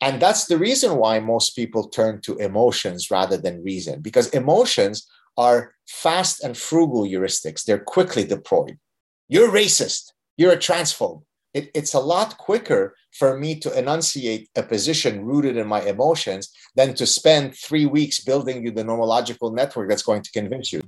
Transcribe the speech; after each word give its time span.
And 0.00 0.20
that's 0.20 0.46
the 0.46 0.56
reason 0.56 0.96
why 0.96 1.20
most 1.20 1.54
people 1.54 1.88
turn 1.88 2.20
to 2.22 2.36
emotions 2.38 3.10
rather 3.10 3.36
than 3.36 3.62
reason, 3.62 4.00
because 4.00 4.28
emotions 4.30 5.06
are 5.36 5.74
fast 5.86 6.42
and 6.42 6.56
frugal 6.56 7.04
heuristics. 7.04 7.64
They're 7.64 7.78
quickly 7.78 8.24
deployed. 8.24 8.78
You're 9.28 9.50
racist. 9.50 10.12
You're 10.36 10.52
a 10.52 10.56
transphobe. 10.56 11.22
It, 11.52 11.70
it's 11.74 11.94
a 11.94 12.00
lot 12.00 12.38
quicker 12.38 12.94
for 13.12 13.36
me 13.36 13.58
to 13.60 13.76
enunciate 13.76 14.48
a 14.56 14.62
position 14.62 15.24
rooted 15.24 15.56
in 15.56 15.66
my 15.66 15.82
emotions 15.82 16.50
than 16.76 16.94
to 16.94 17.06
spend 17.06 17.56
three 17.56 17.86
weeks 17.86 18.20
building 18.20 18.64
you 18.64 18.70
the 18.70 18.84
nomological 18.84 19.52
network 19.52 19.88
that's 19.88 20.02
going 20.02 20.22
to 20.22 20.30
convince 20.30 20.72
you. 20.72 20.80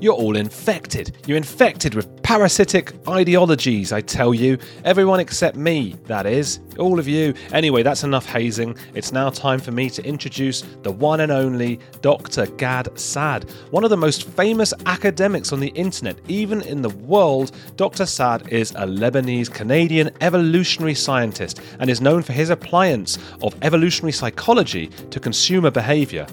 You're 0.00 0.14
all 0.14 0.36
infected. 0.36 1.16
You're 1.26 1.36
infected 1.36 1.94
with 1.94 2.11
parasitic 2.22 2.92
ideologies, 3.08 3.92
I 3.92 4.00
tell 4.00 4.32
you. 4.32 4.58
Everyone 4.84 5.20
except 5.20 5.56
me, 5.56 5.96
that 6.06 6.26
is. 6.26 6.60
All 6.78 6.98
of 6.98 7.08
you. 7.08 7.34
Anyway, 7.52 7.82
that's 7.82 8.04
enough 8.04 8.26
hazing. 8.26 8.76
It's 8.94 9.12
now 9.12 9.30
time 9.30 9.58
for 9.58 9.72
me 9.72 9.90
to 9.90 10.04
introduce 10.04 10.62
the 10.82 10.92
one 10.92 11.20
and 11.20 11.32
only 11.32 11.80
Dr. 12.00 12.46
Gad 12.46 12.98
Saad, 12.98 13.50
one 13.70 13.84
of 13.84 13.90
the 13.90 13.96
most 13.96 14.28
famous 14.28 14.72
academics 14.86 15.52
on 15.52 15.60
the 15.60 15.68
internet, 15.68 16.16
even 16.28 16.62
in 16.62 16.82
the 16.82 16.90
world. 16.90 17.52
Dr. 17.76 18.06
Saad 18.06 18.48
is 18.48 18.70
a 18.72 18.86
Lebanese 18.86 19.52
Canadian 19.52 20.10
evolutionary 20.20 20.94
scientist 20.94 21.60
and 21.80 21.90
is 21.90 22.00
known 22.00 22.22
for 22.22 22.32
his 22.32 22.50
appliance 22.50 23.18
of 23.42 23.54
evolutionary 23.62 24.12
psychology 24.12 24.88
to 25.10 25.20
consumer 25.20 25.70
behavior. 25.70 26.26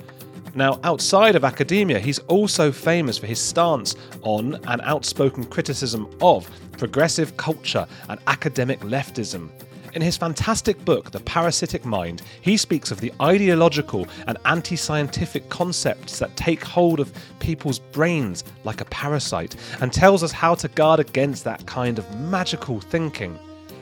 Now, 0.56 0.80
outside 0.84 1.36
of 1.36 1.44
academia, 1.44 2.00
he's 2.00 2.20
also 2.20 2.72
famous 2.72 3.18
for 3.18 3.28
his 3.28 3.40
stance 3.40 3.96
on 4.22 4.56
and 4.68 4.82
outspoken 4.82 5.44
criticism 5.44 6.10
of 6.22 6.50
progressive 6.78 7.38
culture 7.38 7.88
and 8.10 8.20
academic 8.28 8.80
leftism. 8.82 9.50
In 9.94 10.02
his 10.04 10.18
fantastic 10.18 10.84
book, 10.86 11.12
The 11.12 11.20
Parasitic 11.22 11.84
Mind, 11.84 12.22
he 12.42 12.58
speaks 12.58 12.92
of 12.92 13.02
the 13.02 13.12
ideological 13.22 14.08
and 14.28 14.38
anti 14.46 14.76
scientific 14.76 15.50
concepts 15.50 16.20
that 16.20 16.36
take 16.36 16.64
hold 16.64 17.00
of 17.00 17.12
people's 17.40 17.80
brains 17.80 18.44
like 18.64 18.82
a 18.82 18.86
parasite 18.86 19.56
and 19.82 19.92
tells 19.92 20.24
us 20.24 20.32
how 20.32 20.54
to 20.56 20.68
guard 20.68 21.00
against 21.00 21.44
that 21.46 21.66
kind 21.66 21.98
of 21.98 22.20
magical 22.20 22.80
thinking. 22.80 23.38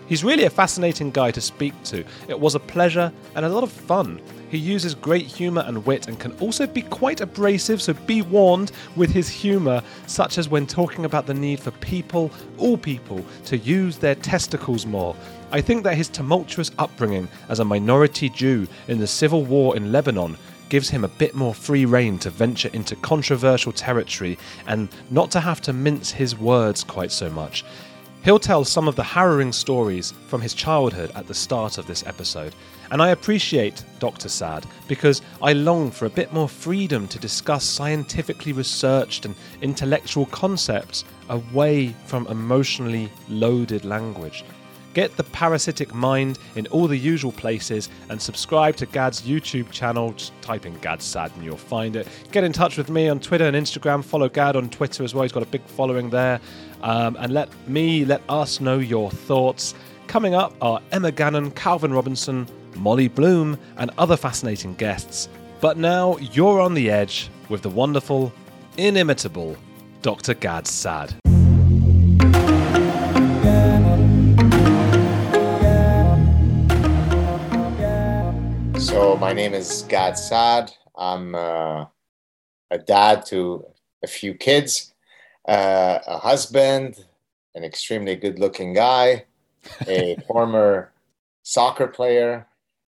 He's 0.07 0.23
really 0.23 0.45
a 0.45 0.49
fascinating 0.49 1.11
guy 1.11 1.31
to 1.31 1.41
speak 1.41 1.73
to. 1.85 2.05
It 2.29 2.39
was 2.39 2.55
a 2.55 2.59
pleasure 2.59 3.11
and 3.35 3.45
a 3.45 3.49
lot 3.49 3.63
of 3.63 3.71
fun. 3.71 4.21
He 4.49 4.57
uses 4.57 4.95
great 4.95 5.25
humour 5.25 5.65
and 5.67 5.85
wit 5.85 6.07
and 6.07 6.17
can 6.17 6.31
also 6.39 6.65
be 6.65 6.81
quite 6.83 7.19
abrasive, 7.19 7.81
so 7.81 7.93
be 7.93 8.21
warned 8.21 8.71
with 8.95 9.11
his 9.11 9.27
humour, 9.27 9.81
such 10.05 10.37
as 10.37 10.47
when 10.47 10.65
talking 10.65 11.03
about 11.03 11.25
the 11.25 11.33
need 11.33 11.59
for 11.59 11.71
people, 11.71 12.31
all 12.57 12.77
people, 12.77 13.25
to 13.45 13.57
use 13.57 13.97
their 13.97 14.15
testicles 14.15 14.85
more. 14.85 15.13
I 15.51 15.59
think 15.59 15.83
that 15.83 15.97
his 15.97 16.07
tumultuous 16.07 16.71
upbringing 16.77 17.27
as 17.49 17.59
a 17.59 17.65
minority 17.65 18.29
Jew 18.29 18.65
in 18.87 18.99
the 18.99 19.07
civil 19.07 19.43
war 19.43 19.75
in 19.75 19.91
Lebanon 19.91 20.37
gives 20.69 20.89
him 20.89 21.03
a 21.03 21.09
bit 21.09 21.35
more 21.35 21.53
free 21.53 21.85
rein 21.85 22.17
to 22.19 22.29
venture 22.29 22.69
into 22.73 22.95
controversial 22.97 23.71
territory 23.71 24.37
and 24.67 24.89
not 25.09 25.31
to 25.31 25.39
have 25.39 25.61
to 25.61 25.73
mince 25.73 26.11
his 26.11 26.37
words 26.37 26.83
quite 26.83 27.11
so 27.11 27.29
much. 27.29 27.63
He'll 28.23 28.39
tell 28.39 28.65
some 28.65 28.87
of 28.87 28.95
the 28.95 29.03
harrowing 29.03 29.53
stories 29.53 30.13
from 30.27 30.41
his 30.41 30.53
childhood 30.53 31.11
at 31.15 31.27
the 31.27 31.33
start 31.33 31.77
of 31.77 31.87
this 31.87 32.05
episode. 32.05 32.53
And 32.91 33.01
I 33.01 33.09
appreciate 33.09 33.83
Dr. 33.99 34.29
Saad 34.29 34.65
because 34.87 35.21
I 35.41 35.53
long 35.53 35.91
for 35.91 36.05
a 36.05 36.09
bit 36.09 36.33
more 36.33 36.49
freedom 36.49 37.07
to 37.09 37.19
discuss 37.19 37.63
scientifically 37.63 38.53
researched 38.53 39.25
and 39.25 39.35
intellectual 39.61 40.25
concepts 40.27 41.03
away 41.29 41.95
from 42.05 42.27
emotionally 42.27 43.09
loaded 43.29 43.85
language. 43.85 44.43
Get 44.97 45.15
the 45.15 45.25
parasitic 45.25 45.93
mind 45.93 46.39
in 46.55 46.65
all 46.71 46.87
the 46.87 46.97
usual 46.97 47.31
places 47.31 47.87
and 48.09 48.19
subscribe 48.19 48.75
to 48.77 48.87
Gad's 48.87 49.21
YouTube 49.21 49.69
channel. 49.69 50.11
Just 50.13 50.33
type 50.41 50.65
in 50.65 50.73
Gad 50.79 51.03
Saad 51.03 51.31
and 51.35 51.45
you'll 51.45 51.55
find 51.55 51.95
it. 51.95 52.07
Get 52.31 52.43
in 52.43 52.51
touch 52.51 52.77
with 52.77 52.89
me 52.89 53.07
on 53.07 53.19
Twitter 53.19 53.45
and 53.45 53.55
Instagram. 53.55 54.03
Follow 54.03 54.27
Gad 54.27 54.55
on 54.55 54.71
Twitter 54.71 55.03
as 55.03 55.13
well. 55.13 55.21
He's 55.21 55.31
got 55.31 55.43
a 55.43 55.45
big 55.45 55.63
following 55.65 56.09
there. 56.09 56.41
Um, 56.81 57.15
and 57.19 57.31
let 57.31 57.47
me, 57.67 58.05
let 58.05 58.23
us 58.27 58.59
know 58.59 58.79
your 58.79 59.11
thoughts. 59.11 59.75
Coming 60.07 60.33
up 60.33 60.55
are 60.61 60.81
Emma 60.91 61.11
Gannon, 61.11 61.51
Calvin 61.51 61.93
Robinson, 61.93 62.47
Molly 62.73 63.07
Bloom, 63.07 63.59
and 63.77 63.91
other 63.99 64.17
fascinating 64.17 64.73
guests. 64.73 65.29
But 65.61 65.77
now 65.77 66.17
you're 66.17 66.59
on 66.59 66.73
the 66.73 66.89
edge 66.89 67.29
with 67.49 67.61
the 67.61 67.69
wonderful, 67.69 68.33
inimitable 68.77 69.57
Dr. 70.01 70.33
Gad 70.33 70.65
Saad. 70.65 71.13
My 79.19 79.33
name 79.33 79.55
is 79.55 79.83
Gad 79.89 80.15
Saad. 80.15 80.71
I'm 80.95 81.33
uh, 81.33 81.85
a 82.69 82.77
dad 82.77 83.25
to 83.27 83.65
a 84.03 84.07
few 84.07 84.35
kids, 84.35 84.93
uh, 85.47 85.99
a 86.05 86.19
husband, 86.19 87.03
an 87.55 87.63
extremely 87.63 88.15
good-looking 88.15 88.73
guy, 88.73 89.25
a 89.87 90.17
former 90.27 90.91
soccer 91.41 91.87
player, 91.87 92.45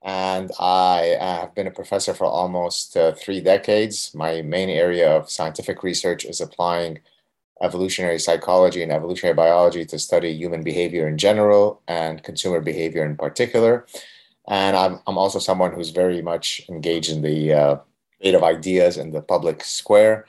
and 0.03 0.51
I 0.61 1.17
have 1.19 1.55
been 1.55 1.67
a 1.67 1.71
professor 1.71 2.13
for 2.13 2.27
almost 2.27 2.99
uh, 2.99 3.13
three 3.13 3.41
decades. 3.41 4.15
My 4.15 4.43
main 4.43 4.69
area 4.69 5.11
of 5.11 5.31
scientific 5.31 5.83
research 5.83 6.27
is 6.27 6.43
applying 6.43 6.99
evolutionary 7.63 8.19
psychology 8.19 8.83
and 8.83 8.93
evolutionary 8.93 9.35
biology 9.35 9.87
to 9.87 9.99
study 9.99 10.33
human 10.33 10.63
behavior 10.63 11.09
in 11.09 11.17
general 11.17 11.81
and 11.89 12.23
consumer 12.23 12.61
behavior 12.61 13.07
in 13.07 13.17
particular. 13.17 13.87
And 14.51 14.77
I'm, 14.77 14.99
I'm 15.07 15.17
also 15.17 15.39
someone 15.39 15.73
who's 15.73 15.91
very 15.91 16.21
much 16.21 16.61
engaged 16.69 17.11
in 17.11 17.23
the 17.23 17.55
uh, 17.55 17.77
debate 18.19 18.35
of 18.35 18.43
ideas 18.43 18.99
in 18.99 19.13
the 19.13 19.23
public 19.23 19.63
square. 19.63 20.27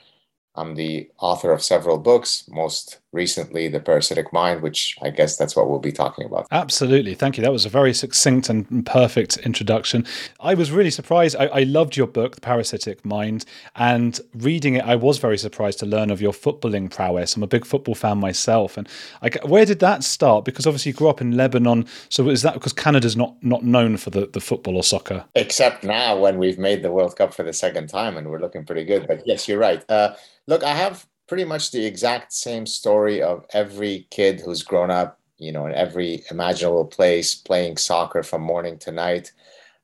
I'm 0.54 0.76
the 0.76 1.10
author 1.18 1.52
of 1.52 1.62
several 1.62 1.98
books, 1.98 2.44
most 2.48 3.00
recently, 3.12 3.68
The 3.68 3.80
Parasitic 3.80 4.32
Mind, 4.32 4.62
which 4.62 4.96
I 5.02 5.10
guess 5.10 5.36
that's 5.36 5.54
what 5.54 5.68
we'll 5.68 5.78
be 5.78 5.92
talking 5.92 6.24
about. 6.24 6.46
Absolutely. 6.50 7.14
Thank 7.14 7.36
you. 7.36 7.42
That 7.42 7.52
was 7.52 7.66
a 7.66 7.68
very 7.68 7.92
succinct 7.92 8.48
and 8.48 8.84
perfect 8.86 9.36
introduction. 9.38 10.06
I 10.40 10.54
was 10.54 10.70
really 10.70 10.90
surprised. 10.90 11.36
I, 11.36 11.46
I 11.46 11.62
loved 11.64 11.96
your 11.96 12.06
book, 12.06 12.36
The 12.36 12.40
Parasitic 12.40 13.04
Mind, 13.04 13.44
and 13.76 14.18
reading 14.34 14.74
it, 14.74 14.84
I 14.84 14.96
was 14.96 15.18
very 15.18 15.38
surprised 15.38 15.78
to 15.80 15.86
learn 15.86 16.10
of 16.10 16.20
your 16.20 16.32
footballing 16.32 16.90
prowess. 16.90 17.36
I'm 17.36 17.42
a 17.42 17.46
big 17.46 17.66
football 17.66 17.94
fan 17.94 18.18
myself. 18.18 18.76
And 18.76 18.88
I, 19.20 19.30
where 19.46 19.66
did 19.66 19.80
that 19.80 20.04
start? 20.04 20.44
Because 20.44 20.66
obviously 20.66 20.90
you 20.90 20.96
grew 20.96 21.08
up 21.08 21.20
in 21.20 21.36
Lebanon. 21.36 21.86
So 22.08 22.28
is 22.28 22.42
that 22.42 22.54
because 22.54 22.72
Canada's 22.72 23.16
not, 23.16 23.34
not 23.42 23.62
known 23.62 23.96
for 23.96 24.10
the, 24.10 24.26
the 24.26 24.40
football 24.40 24.76
or 24.76 24.82
soccer? 24.82 25.24
Except 25.34 25.84
now 25.84 26.18
when 26.18 26.38
we've 26.38 26.58
made 26.58 26.82
the 26.82 26.90
World 26.90 27.16
Cup 27.16 27.34
for 27.34 27.42
the 27.42 27.52
second 27.52 27.88
time 27.88 28.16
and 28.16 28.28
we're 28.28 28.40
looking 28.40 28.64
pretty 28.64 28.84
good. 28.84 29.06
But 29.06 29.26
yes, 29.26 29.46
you're 29.46 29.58
right. 29.58 29.84
Uh, 29.88 30.14
Look, 30.46 30.64
I 30.64 30.74
have 30.74 31.06
pretty 31.32 31.44
much 31.46 31.70
the 31.70 31.86
exact 31.86 32.30
same 32.30 32.66
story 32.66 33.22
of 33.22 33.46
every 33.54 34.06
kid 34.10 34.38
who's 34.38 34.62
grown 34.62 34.90
up, 34.90 35.18
you 35.38 35.50
know, 35.50 35.64
in 35.64 35.72
every 35.72 36.22
imaginable 36.30 36.84
place, 36.84 37.34
playing 37.34 37.74
soccer 37.78 38.22
from 38.22 38.42
morning 38.42 38.76
to 38.76 38.92
night. 38.92 39.32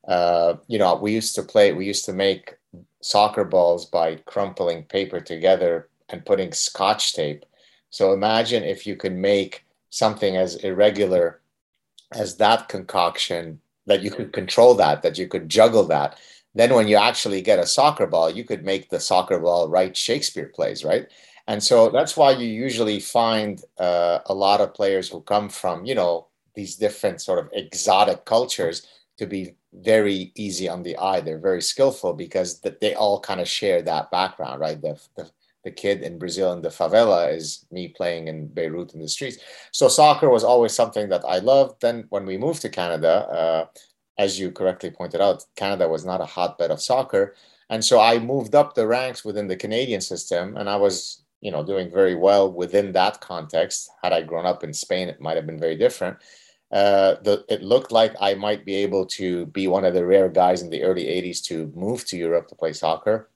Uh, 0.07 0.53
you 0.67 0.77
know, 0.77 0.93
we 0.93 1.11
used 1.11 1.33
to 1.33 1.41
play, 1.41 1.73
we 1.73 1.87
used 1.87 2.05
to 2.05 2.13
make 2.13 2.55
soccer 3.01 3.43
balls 3.43 3.87
by 3.87 4.13
crumpling 4.27 4.83
paper 4.83 5.19
together 5.19 5.89
and 6.09 6.23
putting 6.23 6.51
scotch 6.51 7.15
tape. 7.15 7.43
So 7.89 8.13
imagine 8.13 8.63
if 8.63 8.85
you 8.85 8.95
could 8.95 9.15
make 9.15 9.65
something 9.89 10.37
as 10.37 10.57
irregular 10.57 11.41
as 12.11 12.37
that 12.37 12.69
concoction, 12.69 13.59
that 13.87 14.03
you 14.03 14.11
could 14.11 14.33
control 14.33 14.75
that, 14.75 15.01
that 15.01 15.17
you 15.17 15.27
could 15.27 15.49
juggle 15.49 15.85
that 15.85 16.15
then 16.55 16.73
when 16.73 16.87
you 16.87 16.97
actually 16.97 17.41
get 17.41 17.59
a 17.59 17.67
soccer 17.67 18.07
ball, 18.07 18.29
you 18.29 18.43
could 18.43 18.65
make 18.65 18.89
the 18.89 18.99
soccer 18.99 19.39
ball 19.39 19.69
write 19.69 19.95
Shakespeare 19.95 20.47
plays, 20.47 20.83
right? 20.83 21.07
And 21.49 21.63
so 21.63 21.89
that's 21.89 22.15
why 22.15 22.29
you 22.29 22.47
usually 22.47 22.99
find 22.99 23.63
uh, 23.79 24.19
a 24.27 24.33
lot 24.35 24.61
of 24.61 24.75
players 24.75 25.09
who 25.09 25.21
come 25.21 25.49
from, 25.49 25.83
you 25.83 25.95
know, 25.95 26.27
these 26.53 26.75
different 26.75 27.21
sort 27.21 27.39
of 27.39 27.49
exotic 27.53 28.23
cultures 28.23 28.85
to 29.17 29.25
be 29.25 29.55
very 29.73 30.31
easy 30.35 30.69
on 30.69 30.83
the 30.83 30.95
eye. 30.99 31.21
They're 31.21 31.39
very 31.39 31.63
skillful 31.63 32.13
because 32.13 32.61
they 32.61 32.93
all 32.93 33.19
kind 33.19 33.41
of 33.41 33.47
share 33.47 33.81
that 33.81 34.11
background, 34.11 34.61
right? 34.61 34.79
The, 34.79 35.01
the, 35.15 35.31
the 35.63 35.71
kid 35.71 36.03
in 36.03 36.19
Brazil 36.19 36.53
in 36.53 36.61
the 36.61 36.69
favela 36.69 37.33
is 37.33 37.65
me 37.71 37.87
playing 37.87 38.27
in 38.27 38.45
Beirut 38.45 38.93
in 38.93 39.01
the 39.01 39.07
streets. 39.07 39.39
So 39.71 39.87
soccer 39.87 40.29
was 40.29 40.43
always 40.43 40.73
something 40.73 41.09
that 41.09 41.25
I 41.27 41.39
loved. 41.39 41.81
Then 41.81 42.05
when 42.09 42.27
we 42.27 42.37
moved 42.37 42.61
to 42.61 42.69
Canada, 42.69 43.27
uh, 43.27 43.65
as 44.19 44.39
you 44.39 44.51
correctly 44.51 44.91
pointed 44.91 45.19
out, 45.19 45.45
Canada 45.55 45.89
was 45.89 46.05
not 46.05 46.21
a 46.21 46.25
hotbed 46.25 46.69
of 46.69 46.79
soccer. 46.79 47.33
And 47.71 47.83
so 47.83 47.99
I 47.99 48.19
moved 48.19 48.53
up 48.53 48.75
the 48.75 48.85
ranks 48.85 49.25
within 49.25 49.47
the 49.47 49.55
Canadian 49.55 50.01
system 50.01 50.55
and 50.55 50.69
I 50.69 50.75
was, 50.75 51.23
you 51.41 51.51
know, 51.51 51.63
doing 51.63 51.91
very 51.91 52.15
well 52.15 52.51
within 52.51 52.91
that 52.93 53.21
context. 53.21 53.89
Had 54.03 54.13
I 54.13 54.21
grown 54.21 54.45
up 54.45 54.63
in 54.63 54.73
Spain, 54.73 55.09
it 55.09 55.21
might 55.21 55.37
have 55.37 55.45
been 55.45 55.59
very 55.59 55.75
different. 55.75 56.17
Uh, 56.71 57.15
the, 57.23 57.43
it 57.49 57.63
looked 57.63 57.91
like 57.91 58.13
I 58.21 58.35
might 58.35 58.63
be 58.65 58.75
able 58.75 59.05
to 59.07 59.47
be 59.47 59.67
one 59.67 59.85
of 59.85 59.93
the 59.93 60.05
rare 60.05 60.29
guys 60.29 60.61
in 60.61 60.69
the 60.69 60.83
early 60.83 61.05
80s 61.05 61.43
to 61.45 61.71
move 61.75 62.05
to 62.05 62.17
Europe 62.17 62.47
to 62.49 62.55
play 62.55 62.73
soccer. 62.73 63.29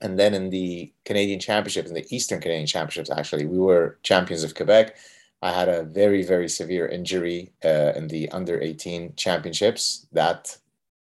And 0.00 0.18
then 0.18 0.32
in 0.32 0.50
the 0.50 0.92
Canadian 1.04 1.40
Championships, 1.40 1.88
in 1.88 1.94
the 1.94 2.06
Eastern 2.14 2.40
Canadian 2.40 2.68
Championships, 2.68 3.10
actually, 3.10 3.46
we 3.46 3.58
were 3.58 3.98
champions 4.02 4.44
of 4.44 4.54
Quebec 4.54 4.96
I 5.40 5.52
had 5.52 5.68
a 5.68 5.84
very, 5.84 6.24
very 6.24 6.48
severe 6.48 6.86
injury 6.86 7.52
uh, 7.64 7.92
in 7.94 8.08
the 8.08 8.28
under 8.30 8.60
18 8.60 9.14
championships. 9.16 10.06
That 10.12 10.56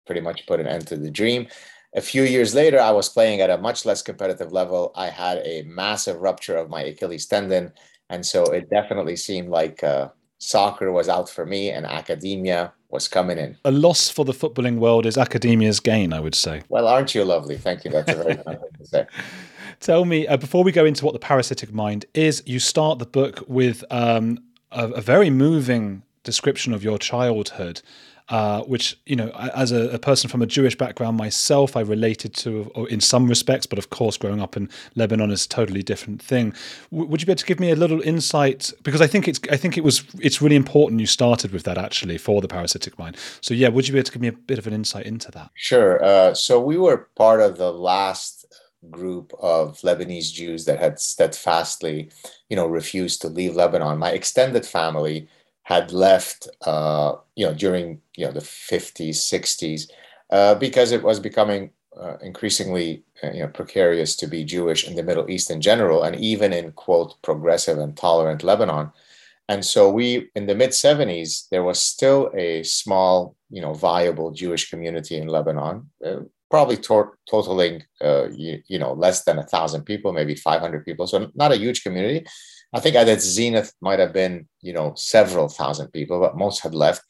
pretty 0.06 0.20
much 0.20 0.46
put 0.46 0.60
an 0.60 0.66
end 0.66 0.86
to 0.88 0.96
the 0.96 1.10
dream. 1.10 1.46
A 1.96 2.00
few 2.00 2.24
years 2.24 2.54
later, 2.54 2.80
I 2.80 2.90
was 2.90 3.08
playing 3.08 3.40
at 3.40 3.50
a 3.50 3.58
much 3.58 3.84
less 3.84 4.02
competitive 4.02 4.52
level. 4.52 4.92
I 4.96 5.06
had 5.10 5.38
a 5.44 5.62
massive 5.62 6.20
rupture 6.20 6.56
of 6.56 6.68
my 6.68 6.82
Achilles 6.82 7.26
tendon. 7.26 7.72
And 8.10 8.26
so 8.26 8.42
it 8.44 8.68
definitely 8.68 9.14
seemed 9.14 9.48
like 9.48 9.84
uh, 9.84 10.08
soccer 10.38 10.90
was 10.90 11.08
out 11.08 11.28
for 11.28 11.46
me 11.46 11.70
and 11.70 11.86
academia 11.86 12.72
was 12.90 13.06
coming 13.06 13.38
in. 13.38 13.56
A 13.64 13.70
loss 13.70 14.10
for 14.10 14.24
the 14.24 14.32
footballing 14.32 14.78
world 14.78 15.06
is 15.06 15.16
academia's 15.16 15.78
gain, 15.78 16.12
I 16.12 16.18
would 16.18 16.34
say. 16.34 16.62
Well, 16.68 16.88
aren't 16.88 17.14
you 17.14 17.24
lovely? 17.24 17.56
Thank 17.56 17.84
you. 17.84 17.92
That's 17.92 18.10
a 18.10 18.16
very 18.16 18.34
nice 18.34 18.44
thing 18.44 18.58
to 18.78 18.86
say. 18.86 19.06
Tell 19.80 20.04
me, 20.04 20.26
uh, 20.26 20.36
before 20.36 20.64
we 20.64 20.72
go 20.72 20.84
into 20.84 21.04
what 21.04 21.12
the 21.12 21.20
parasitic 21.20 21.72
mind 21.72 22.06
is, 22.14 22.42
you 22.46 22.58
start 22.58 22.98
the 22.98 23.06
book 23.06 23.42
with 23.46 23.84
um, 23.90 24.38
a, 24.72 24.88
a 24.88 25.00
very 25.00 25.30
moving 25.30 26.02
description 26.24 26.72
of 26.72 26.82
your 26.82 26.98
childhood 26.98 27.82
uh, 28.30 28.62
which 28.62 28.98
you 29.04 29.16
know, 29.16 29.28
as 29.54 29.70
a, 29.70 29.90
a, 29.90 29.98
person 29.98 30.30
from 30.30 30.40
a 30.40 30.46
Jewish 30.46 30.76
background 30.76 31.18
myself, 31.18 31.76
I 31.76 31.80
related 31.80 32.32
to 32.36 32.70
in 32.88 33.00
some 33.00 33.28
respects, 33.28 33.66
but 33.66 33.78
of 33.78 33.90
course, 33.90 34.16
growing 34.16 34.40
up 34.40 34.56
in 34.56 34.70
Lebanon 34.94 35.30
is 35.30 35.44
a 35.44 35.48
totally 35.48 35.82
different 35.82 36.22
thing. 36.22 36.54
W- 36.90 37.08
would 37.10 37.20
you 37.20 37.26
be 37.26 37.32
able 37.32 37.40
to 37.40 37.46
give 37.46 37.60
me 37.60 37.70
a 37.70 37.76
little 37.76 38.00
insight? 38.00 38.72
Because 38.82 39.02
I 39.02 39.06
think 39.06 39.28
it's 39.28 39.40
I 39.50 39.58
think 39.58 39.76
it 39.76 39.84
was 39.84 40.04
it's 40.20 40.40
really 40.40 40.56
important 40.56 41.02
you 41.02 41.06
started 41.06 41.52
with 41.52 41.64
that 41.64 41.76
actually 41.76 42.16
for 42.16 42.40
the 42.40 42.48
parasitic 42.48 42.98
mind. 42.98 43.18
So 43.42 43.52
yeah, 43.52 43.68
would 43.68 43.86
you 43.86 43.92
be 43.92 43.98
able 43.98 44.06
to 44.06 44.12
give 44.12 44.22
me 44.22 44.28
a 44.28 44.32
bit 44.32 44.58
of 44.58 44.66
an 44.66 44.72
insight 44.72 45.04
into 45.04 45.30
that? 45.32 45.50
Sure. 45.54 46.02
Uh, 46.02 46.32
so 46.32 46.58
we 46.58 46.78
were 46.78 47.08
part 47.16 47.42
of 47.42 47.58
the 47.58 47.72
last 47.72 48.46
group 48.90 49.34
of 49.38 49.78
Lebanese 49.80 50.32
Jews 50.32 50.64
that 50.64 50.78
had 50.78 50.98
steadfastly, 50.98 52.10
you 52.48 52.56
know, 52.56 52.66
refused 52.66 53.20
to 53.22 53.28
leave 53.28 53.54
Lebanon. 53.54 53.98
My 53.98 54.12
extended 54.12 54.64
family 54.64 55.28
had 55.64 55.92
left, 55.92 56.48
uh, 56.66 57.14
you 57.34 57.46
know, 57.46 57.54
during 57.54 58.00
you 58.16 58.26
know 58.26 58.32
the 58.32 58.40
50s, 58.40 59.16
60s, 59.16 59.90
uh, 60.30 60.54
because 60.54 60.92
it 60.92 61.02
was 61.02 61.18
becoming 61.18 61.70
uh, 62.00 62.16
increasingly 62.22 63.02
uh, 63.22 63.30
you 63.30 63.40
know 63.40 63.48
precarious 63.48 64.14
to 64.16 64.26
be 64.26 64.44
Jewish 64.44 64.86
in 64.86 64.94
the 64.94 65.02
Middle 65.02 65.28
East 65.28 65.50
in 65.50 65.60
general, 65.60 66.04
and 66.04 66.16
even 66.16 66.52
in 66.52 66.72
quote 66.72 67.20
progressive 67.22 67.78
and 67.78 67.96
tolerant 67.96 68.44
Lebanon. 68.44 68.92
And 69.48 69.62
so 69.62 69.90
we, 69.90 70.30
in 70.34 70.46
the 70.46 70.54
mid 70.54 70.70
70s, 70.70 71.48
there 71.50 71.62
was 71.64 71.78
still 71.78 72.30
a 72.34 72.62
small, 72.62 73.36
you 73.50 73.60
know, 73.60 73.74
viable 73.74 74.30
Jewish 74.30 74.70
community 74.70 75.18
in 75.18 75.28
Lebanon, 75.28 75.90
uh, 76.04 76.20
probably 76.50 76.78
to- 76.78 77.12
totaling, 77.30 77.82
uh, 78.02 78.28
you, 78.30 78.62
you 78.68 78.78
know, 78.78 78.94
less 78.94 79.24
than 79.24 79.38
a 79.38 79.42
thousand 79.42 79.84
people, 79.84 80.14
maybe 80.14 80.34
500 80.34 80.86
people. 80.86 81.06
So 81.06 81.30
not 81.34 81.52
a 81.52 81.58
huge 81.58 81.82
community 81.82 82.26
I 82.74 82.80
think 82.80 82.96
at 82.96 83.08
its 83.08 83.24
zenith 83.24 83.72
might 83.80 84.00
have 84.00 84.12
been, 84.12 84.48
you 84.60 84.72
know, 84.72 84.94
several 84.96 85.48
thousand 85.48 85.92
people, 85.92 86.18
but 86.18 86.36
most 86.36 86.60
had 86.60 86.74
left. 86.74 87.02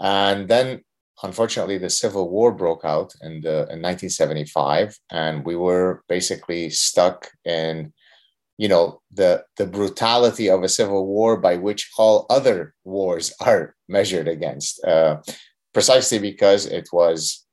And 0.00 0.48
then, 0.48 0.82
unfortunately, 1.22 1.76
the 1.76 1.90
Civil 1.90 2.30
War 2.30 2.52
broke 2.52 2.86
out 2.86 3.12
in, 3.20 3.42
the, 3.42 3.68
in 3.68 3.82
1975, 3.82 4.98
and 5.10 5.44
we 5.44 5.56
were 5.56 6.02
basically 6.08 6.70
stuck 6.70 7.30
in, 7.44 7.92
you 8.56 8.66
know, 8.66 9.02
the, 9.12 9.44
the 9.58 9.66
brutality 9.66 10.48
of 10.48 10.62
a 10.62 10.70
civil 10.70 11.06
war 11.06 11.36
by 11.36 11.56
which 11.56 11.90
all 11.98 12.24
other 12.30 12.74
wars 12.84 13.34
are 13.40 13.76
measured 13.86 14.26
against, 14.26 14.82
uh, 14.86 15.18
precisely 15.74 16.18
because 16.18 16.64
it 16.64 16.88
was 16.94 17.44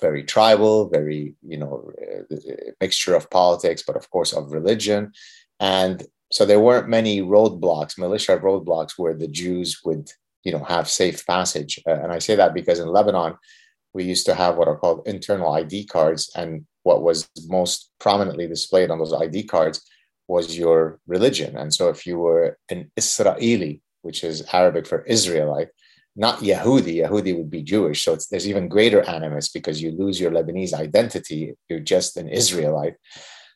very 0.00 0.22
tribal, 0.22 0.88
very, 0.88 1.34
you 1.42 1.58
know, 1.58 1.90
uh, 2.00 2.34
mixture 2.80 3.16
of 3.16 3.28
politics, 3.30 3.82
but 3.84 3.96
of 3.96 4.08
course 4.10 4.32
of 4.32 4.52
religion. 4.52 5.10
And 5.58 6.06
so 6.30 6.44
there 6.44 6.60
weren't 6.60 6.88
many 6.88 7.22
roadblocks, 7.22 7.98
militia 7.98 8.38
roadblocks, 8.38 8.92
where 8.96 9.14
the 9.14 9.28
Jews 9.28 9.80
would, 9.84 10.10
you 10.44 10.52
know, 10.52 10.64
have 10.64 10.88
safe 10.88 11.26
passage. 11.26 11.80
Uh, 11.86 11.92
and 11.92 12.12
I 12.12 12.18
say 12.18 12.36
that 12.36 12.54
because 12.54 12.78
in 12.78 12.88
Lebanon, 12.88 13.36
we 13.94 14.04
used 14.04 14.26
to 14.26 14.34
have 14.34 14.56
what 14.56 14.68
are 14.68 14.76
called 14.76 15.06
internal 15.06 15.52
ID 15.52 15.86
cards, 15.86 16.30
and 16.34 16.66
what 16.82 17.02
was 17.02 17.28
most 17.48 17.90
prominently 17.98 18.46
displayed 18.46 18.90
on 18.90 18.98
those 18.98 19.14
ID 19.14 19.44
cards 19.44 19.82
was 20.28 20.58
your 20.58 21.00
religion. 21.06 21.56
And 21.56 21.72
so 21.72 21.88
if 21.88 22.06
you 22.06 22.18
were 22.18 22.58
an 22.70 22.90
Israeli, 22.96 23.80
which 24.02 24.22
is 24.22 24.44
Arabic 24.52 24.86
for 24.86 25.02
Israelite, 25.04 25.68
not 26.14 26.40
Yehudi, 26.40 26.96
Yehudi 26.96 27.36
would 27.36 27.50
be 27.50 27.62
Jewish. 27.62 28.04
So 28.04 28.16
there's 28.30 28.48
even 28.48 28.68
greater 28.68 29.02
animus 29.02 29.48
because 29.48 29.80
you 29.80 29.92
lose 29.92 30.20
your 30.20 30.30
Lebanese 30.30 30.74
identity. 30.74 31.54
You're 31.68 31.80
just 31.80 32.16
an 32.16 32.28
Israelite. 32.28 32.96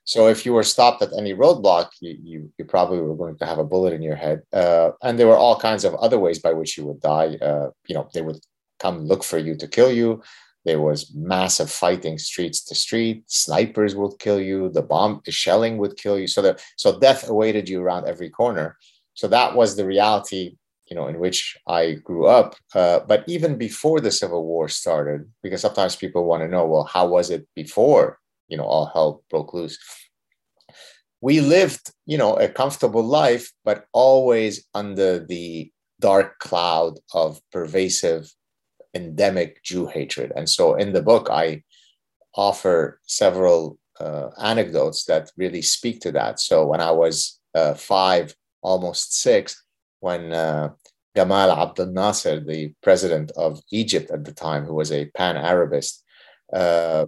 So 0.05 0.29
if 0.29 0.45
you 0.45 0.53
were 0.53 0.65
stopped 0.65 1.03
at 1.03 1.13
any 1.17 1.33
roadblock, 1.33 1.91
you, 2.01 2.19
you, 2.23 2.53
you 2.59 2.65
probably 2.65 3.01
were 3.01 3.15
going 3.15 3.39
to 3.39 3.47
have 3.47 3.59
a 3.59 3.65
bullet 3.65 3.93
in 3.93 4.03
your 4.03 4.17
head. 4.17 4.43
Uh, 4.53 4.91
and 5.03 5.19
there 5.19 5.29
were 5.29 5.37
all 5.37 5.59
kinds 5.59 5.85
of 5.85 5.95
other 5.95 6.19
ways 6.19 6.41
by 6.41 6.53
which 6.53 6.77
you 6.77 6.85
would 6.87 7.01
die. 7.01 7.37
Uh, 7.41 7.71
you 7.87 7.95
know, 7.95 8.09
they 8.13 8.23
would 8.23 8.41
come 8.81 9.07
look 9.07 9.23
for 9.23 9.39
you 9.39 9.55
to 9.57 9.69
kill 9.69 9.93
you. 9.93 10.23
There 10.65 10.81
was 10.81 11.13
massive 11.15 11.71
fighting 11.71 12.19
streets 12.19 12.65
to 12.65 12.75
street. 12.75 13.25
Snipers 13.27 13.95
would 13.95 14.19
kill 14.19 14.41
you. 14.41 14.71
The 14.71 14.83
bomb, 14.83 15.21
the 15.25 15.33
shelling 15.33 15.79
would 15.79 15.97
kill 15.97 16.19
you. 16.19 16.27
So 16.27 16.43
the 16.43 16.61
so 16.77 16.99
death 16.99 17.29
awaited 17.29 17.69
you 17.69 17.81
around 17.81 18.07
every 18.07 18.31
corner. 18.31 18.77
So 19.15 19.29
that 19.29 19.55
was 19.55 19.77
the 19.77 19.85
reality, 19.85 20.57
you 20.87 20.97
know, 20.97 21.09
in 21.09 21.19
which 21.19 21.57
I 21.67 21.95
grew 21.95 22.27
up. 22.27 22.55
Uh, 22.75 23.01
but 23.01 23.25
even 23.27 23.59
before 23.59 24.01
the 24.01 24.13
Civil 24.13 24.45
War 24.47 24.69
started, 24.69 25.31
because 25.43 25.61
sometimes 25.61 25.97
people 25.97 26.25
want 26.25 26.43
to 26.43 26.49
know, 26.49 26.67
well, 26.67 26.85
how 26.85 27.09
was 27.09 27.31
it 27.31 27.47
before 27.55 28.21
you 28.49 28.57
know 28.57 28.65
all 28.65 28.87
hell 28.87 29.23
broke 29.31 29.55
loose. 29.55 29.79
We 31.21 31.41
lived 31.41 31.93
you 32.07 32.19
know 32.19 32.35
a 32.35 32.49
comfortable 32.49 33.05
life 33.05 33.53
but 33.65 33.87
always 33.93 34.67
under 34.75 35.25
the 35.25 35.71
dark 36.01 36.39
cloud 36.39 36.99
of 37.15 37.41
pervasive 37.53 38.33
endemic 38.95 39.63
jew 39.63 39.87
hatred. 39.87 40.33
And 40.37 40.49
so 40.49 40.75
in 40.75 40.93
the 40.93 41.03
book 41.03 41.29
i 41.31 41.63
offer 42.35 43.01
several 43.07 43.79
uh, 44.01 44.31
anecdotes 44.43 45.05
that 45.05 45.31
really 45.37 45.63
speak 45.63 46.01
to 46.01 46.13
that. 46.13 46.41
So 46.41 46.67
when 46.67 46.81
i 46.81 46.91
was 46.91 47.41
uh, 47.55 47.75
five 47.75 48.35
almost 48.63 49.21
six 49.21 49.63
when 50.01 50.33
uh, 50.33 50.71
gamal 51.17 51.57
abdel 51.57 51.87
nasser 51.87 52.41
the 52.41 52.73
president 52.83 53.31
of 53.37 53.61
egypt 53.71 54.11
at 54.11 54.25
the 54.25 54.33
time 54.33 54.65
who 54.65 54.75
was 54.75 54.91
a 54.91 55.07
pan-arabist 55.17 56.03
uh, 56.53 57.07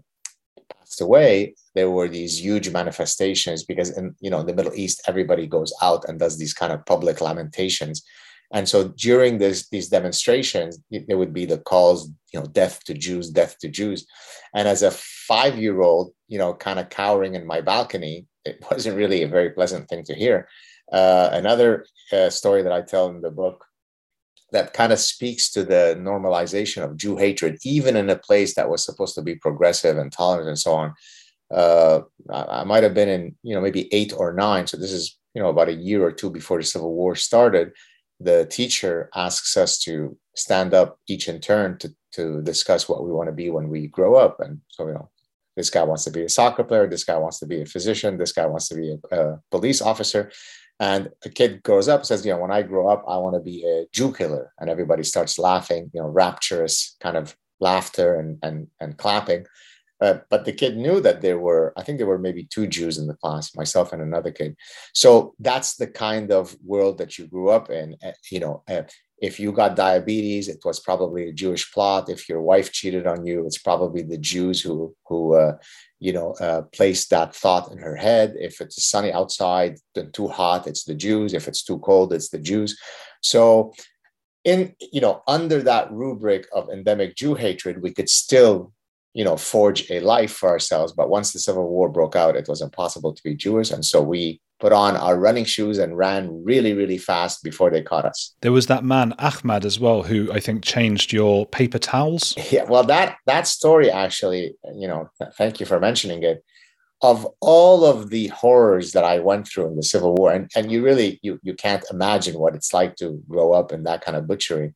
passed 0.94 1.00
away, 1.00 1.54
there 1.74 1.90
were 1.90 2.08
these 2.08 2.40
huge 2.40 2.70
manifestations 2.70 3.64
because 3.64 3.90
in 3.98 4.14
you 4.20 4.30
know 4.30 4.40
in 4.40 4.46
the 4.46 4.54
Middle 4.54 4.74
East, 4.74 5.02
everybody 5.06 5.46
goes 5.46 5.72
out 5.82 6.04
and 6.08 6.18
does 6.18 6.38
these 6.38 6.54
kind 6.54 6.72
of 6.72 6.84
public 6.86 7.20
lamentations. 7.20 8.02
And 8.52 8.68
so 8.68 8.92
during 8.96 9.38
this, 9.38 9.68
these 9.70 9.88
demonstrations, 9.88 10.78
there 10.90 11.18
would 11.18 11.32
be 11.32 11.46
the 11.46 11.58
calls, 11.58 12.08
you 12.32 12.38
know, 12.38 12.46
death 12.46 12.84
to 12.84 12.94
Jews, 12.94 13.30
death 13.30 13.56
to 13.60 13.68
Jews. 13.68 14.06
And 14.54 14.68
as 14.68 14.82
a 14.82 14.90
five-year-old, 14.92 16.12
you 16.28 16.38
know, 16.38 16.54
kind 16.54 16.78
of 16.78 16.88
cowering 16.88 17.34
in 17.34 17.46
my 17.46 17.60
balcony, 17.62 18.26
it 18.44 18.58
wasn't 18.70 18.96
really 18.96 19.22
a 19.22 19.28
very 19.28 19.50
pleasant 19.50 19.88
thing 19.88 20.04
to 20.04 20.14
hear. 20.14 20.46
Uh, 20.92 21.30
another 21.32 21.86
uh, 22.12 22.30
story 22.30 22.62
that 22.62 22.72
I 22.72 22.82
tell 22.82 23.08
in 23.08 23.22
the 23.22 23.30
book 23.30 23.64
that 24.54 24.72
kind 24.72 24.92
of 24.92 25.00
speaks 25.00 25.50
to 25.50 25.64
the 25.64 25.96
normalization 25.98 26.82
of 26.84 26.96
Jew 26.96 27.16
hatred, 27.16 27.58
even 27.64 27.96
in 27.96 28.08
a 28.08 28.16
place 28.16 28.54
that 28.54 28.70
was 28.70 28.84
supposed 28.84 29.16
to 29.16 29.22
be 29.22 29.34
progressive 29.34 29.98
and 29.98 30.12
tolerant 30.12 30.48
and 30.48 30.58
so 30.58 30.72
on. 30.72 30.94
Uh, 31.52 32.00
I, 32.30 32.60
I 32.60 32.64
might 32.64 32.84
have 32.84 32.94
been 32.94 33.08
in, 33.08 33.34
you 33.42 33.54
know, 33.54 33.60
maybe 33.60 33.92
eight 33.92 34.12
or 34.16 34.32
nine. 34.32 34.66
So 34.68 34.76
this 34.76 34.92
is, 34.92 35.18
you 35.34 35.42
know, 35.42 35.48
about 35.48 35.68
a 35.68 35.74
year 35.74 36.04
or 36.04 36.12
two 36.12 36.30
before 36.30 36.58
the 36.58 36.64
Civil 36.64 36.94
War 36.94 37.16
started. 37.16 37.72
The 38.20 38.46
teacher 38.46 39.10
asks 39.14 39.56
us 39.56 39.78
to 39.80 40.16
stand 40.36 40.72
up 40.72 40.98
each 41.08 41.28
in 41.28 41.40
turn 41.40 41.76
to, 41.78 41.92
to 42.12 42.40
discuss 42.42 42.88
what 42.88 43.04
we 43.04 43.10
want 43.10 43.28
to 43.28 43.32
be 43.32 43.50
when 43.50 43.68
we 43.68 43.88
grow 43.88 44.14
up. 44.14 44.38
And 44.38 44.60
so, 44.68 44.86
you 44.86 44.94
know, 44.94 45.10
this 45.56 45.68
guy 45.68 45.82
wants 45.82 46.04
to 46.04 46.12
be 46.12 46.22
a 46.22 46.28
soccer 46.28 46.62
player. 46.62 46.88
This 46.88 47.04
guy 47.04 47.18
wants 47.18 47.40
to 47.40 47.46
be 47.46 47.62
a 47.62 47.66
physician. 47.66 48.18
This 48.18 48.32
guy 48.32 48.46
wants 48.46 48.68
to 48.68 48.76
be 48.76 48.96
a, 49.10 49.16
a 49.16 49.40
police 49.50 49.82
officer. 49.82 50.30
And 50.80 51.10
a 51.24 51.28
kid 51.28 51.62
grows 51.62 51.88
up 51.88 52.04
says, 52.04 52.26
you 52.26 52.32
know, 52.32 52.38
when 52.38 52.50
I 52.50 52.62
grow 52.62 52.88
up, 52.88 53.04
I 53.08 53.16
want 53.18 53.36
to 53.36 53.40
be 53.40 53.64
a 53.64 53.86
Jew 53.92 54.12
killer. 54.12 54.52
And 54.58 54.68
everybody 54.68 55.04
starts 55.04 55.38
laughing, 55.38 55.90
you 55.94 56.00
know, 56.00 56.08
rapturous 56.08 56.96
kind 57.00 57.16
of 57.16 57.36
laughter 57.60 58.18
and 58.18 58.38
and 58.42 58.66
and 58.80 58.98
clapping. 58.98 59.46
Uh, 60.00 60.18
but 60.28 60.44
the 60.44 60.52
kid 60.52 60.76
knew 60.76 61.00
that 61.00 61.22
there 61.22 61.38
were, 61.38 61.72
I 61.76 61.82
think 61.82 61.98
there 61.98 62.06
were 62.06 62.18
maybe 62.18 62.44
two 62.44 62.66
Jews 62.66 62.98
in 62.98 63.06
the 63.06 63.14
class, 63.14 63.54
myself 63.54 63.92
and 63.92 64.02
another 64.02 64.32
kid. 64.32 64.56
So 64.92 65.34
that's 65.38 65.76
the 65.76 65.86
kind 65.86 66.32
of 66.32 66.56
world 66.64 66.98
that 66.98 67.16
you 67.16 67.26
grew 67.26 67.48
up 67.48 67.70
in. 67.70 67.96
Uh, 68.04 68.10
you 68.30 68.40
know, 68.40 68.62
uh, 68.68 68.82
if 69.18 69.38
you 69.38 69.52
got 69.52 69.76
diabetes, 69.76 70.48
it 70.48 70.58
was 70.64 70.80
probably 70.80 71.28
a 71.28 71.32
Jewish 71.32 71.72
plot. 71.72 72.08
If 72.08 72.28
your 72.28 72.42
wife 72.42 72.72
cheated 72.72 73.06
on 73.06 73.24
you, 73.24 73.46
it's 73.46 73.58
probably 73.58 74.02
the 74.02 74.18
Jews 74.18 74.60
who 74.60 74.94
who 75.06 75.34
uh, 75.34 75.56
you 76.00 76.12
know 76.12 76.32
uh, 76.40 76.62
placed 76.72 77.10
that 77.10 77.34
thought 77.34 77.70
in 77.70 77.78
her 77.78 77.96
head. 77.96 78.34
If 78.36 78.60
it's 78.60 78.84
sunny 78.84 79.12
outside 79.12 79.78
and 79.94 80.12
too 80.12 80.28
hot, 80.28 80.66
it's 80.66 80.84
the 80.84 80.94
Jews. 80.94 81.32
If 81.32 81.48
it's 81.48 81.62
too 81.62 81.78
cold, 81.78 82.12
it's 82.12 82.30
the 82.30 82.38
Jews. 82.38 82.78
So, 83.22 83.72
in 84.44 84.74
you 84.80 85.00
know 85.00 85.22
under 85.28 85.62
that 85.62 85.92
rubric 85.92 86.46
of 86.52 86.68
endemic 86.70 87.16
Jew 87.16 87.34
hatred, 87.34 87.82
we 87.82 87.92
could 87.92 88.08
still 88.08 88.72
you 89.14 89.24
know 89.24 89.36
forge 89.36 89.90
a 89.90 90.00
life 90.00 90.32
for 90.32 90.48
ourselves. 90.48 90.92
But 90.92 91.08
once 91.08 91.32
the 91.32 91.38
Civil 91.38 91.68
War 91.68 91.88
broke 91.88 92.16
out, 92.16 92.36
it 92.36 92.48
was 92.48 92.60
impossible 92.60 93.14
to 93.14 93.22
be 93.22 93.36
Jewish, 93.36 93.70
and 93.70 93.84
so 93.84 94.02
we 94.02 94.40
put 94.60 94.72
on 94.72 94.96
our 94.96 95.18
running 95.18 95.44
shoes 95.44 95.78
and 95.78 95.96
ran 95.96 96.42
really, 96.44 96.72
really 96.72 96.98
fast 96.98 97.42
before 97.42 97.70
they 97.70 97.82
caught 97.82 98.04
us. 98.04 98.34
There 98.40 98.52
was 98.52 98.66
that 98.68 98.84
man 98.84 99.12
Ahmad 99.18 99.64
as 99.64 99.80
well, 99.80 100.02
who 100.02 100.32
I 100.32 100.40
think 100.40 100.64
changed 100.64 101.12
your 101.12 101.46
paper 101.46 101.78
towels. 101.78 102.34
Yeah, 102.50 102.64
well, 102.64 102.84
that 102.84 103.16
that 103.26 103.48
story 103.48 103.90
actually, 103.90 104.54
you 104.76 104.86
know, 104.86 105.08
thank 105.36 105.58
you 105.58 105.66
for 105.66 105.80
mentioning 105.80 106.22
it. 106.22 106.44
Of 107.02 107.26
all 107.40 107.84
of 107.84 108.10
the 108.10 108.28
horrors 108.28 108.92
that 108.92 109.02
I 109.02 109.18
went 109.18 109.48
through 109.48 109.66
in 109.66 109.76
the 109.76 109.82
Civil 109.82 110.14
War, 110.14 110.32
and, 110.32 110.48
and 110.54 110.70
you 110.70 110.84
really 110.84 111.18
you 111.22 111.40
you 111.42 111.54
can't 111.54 111.84
imagine 111.90 112.38
what 112.38 112.54
it's 112.54 112.72
like 112.72 112.94
to 112.96 113.20
grow 113.28 113.52
up 113.52 113.72
in 113.72 113.82
that 113.84 114.04
kind 114.04 114.16
of 114.16 114.28
butchery. 114.28 114.74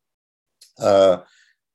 Uh, 0.81 1.19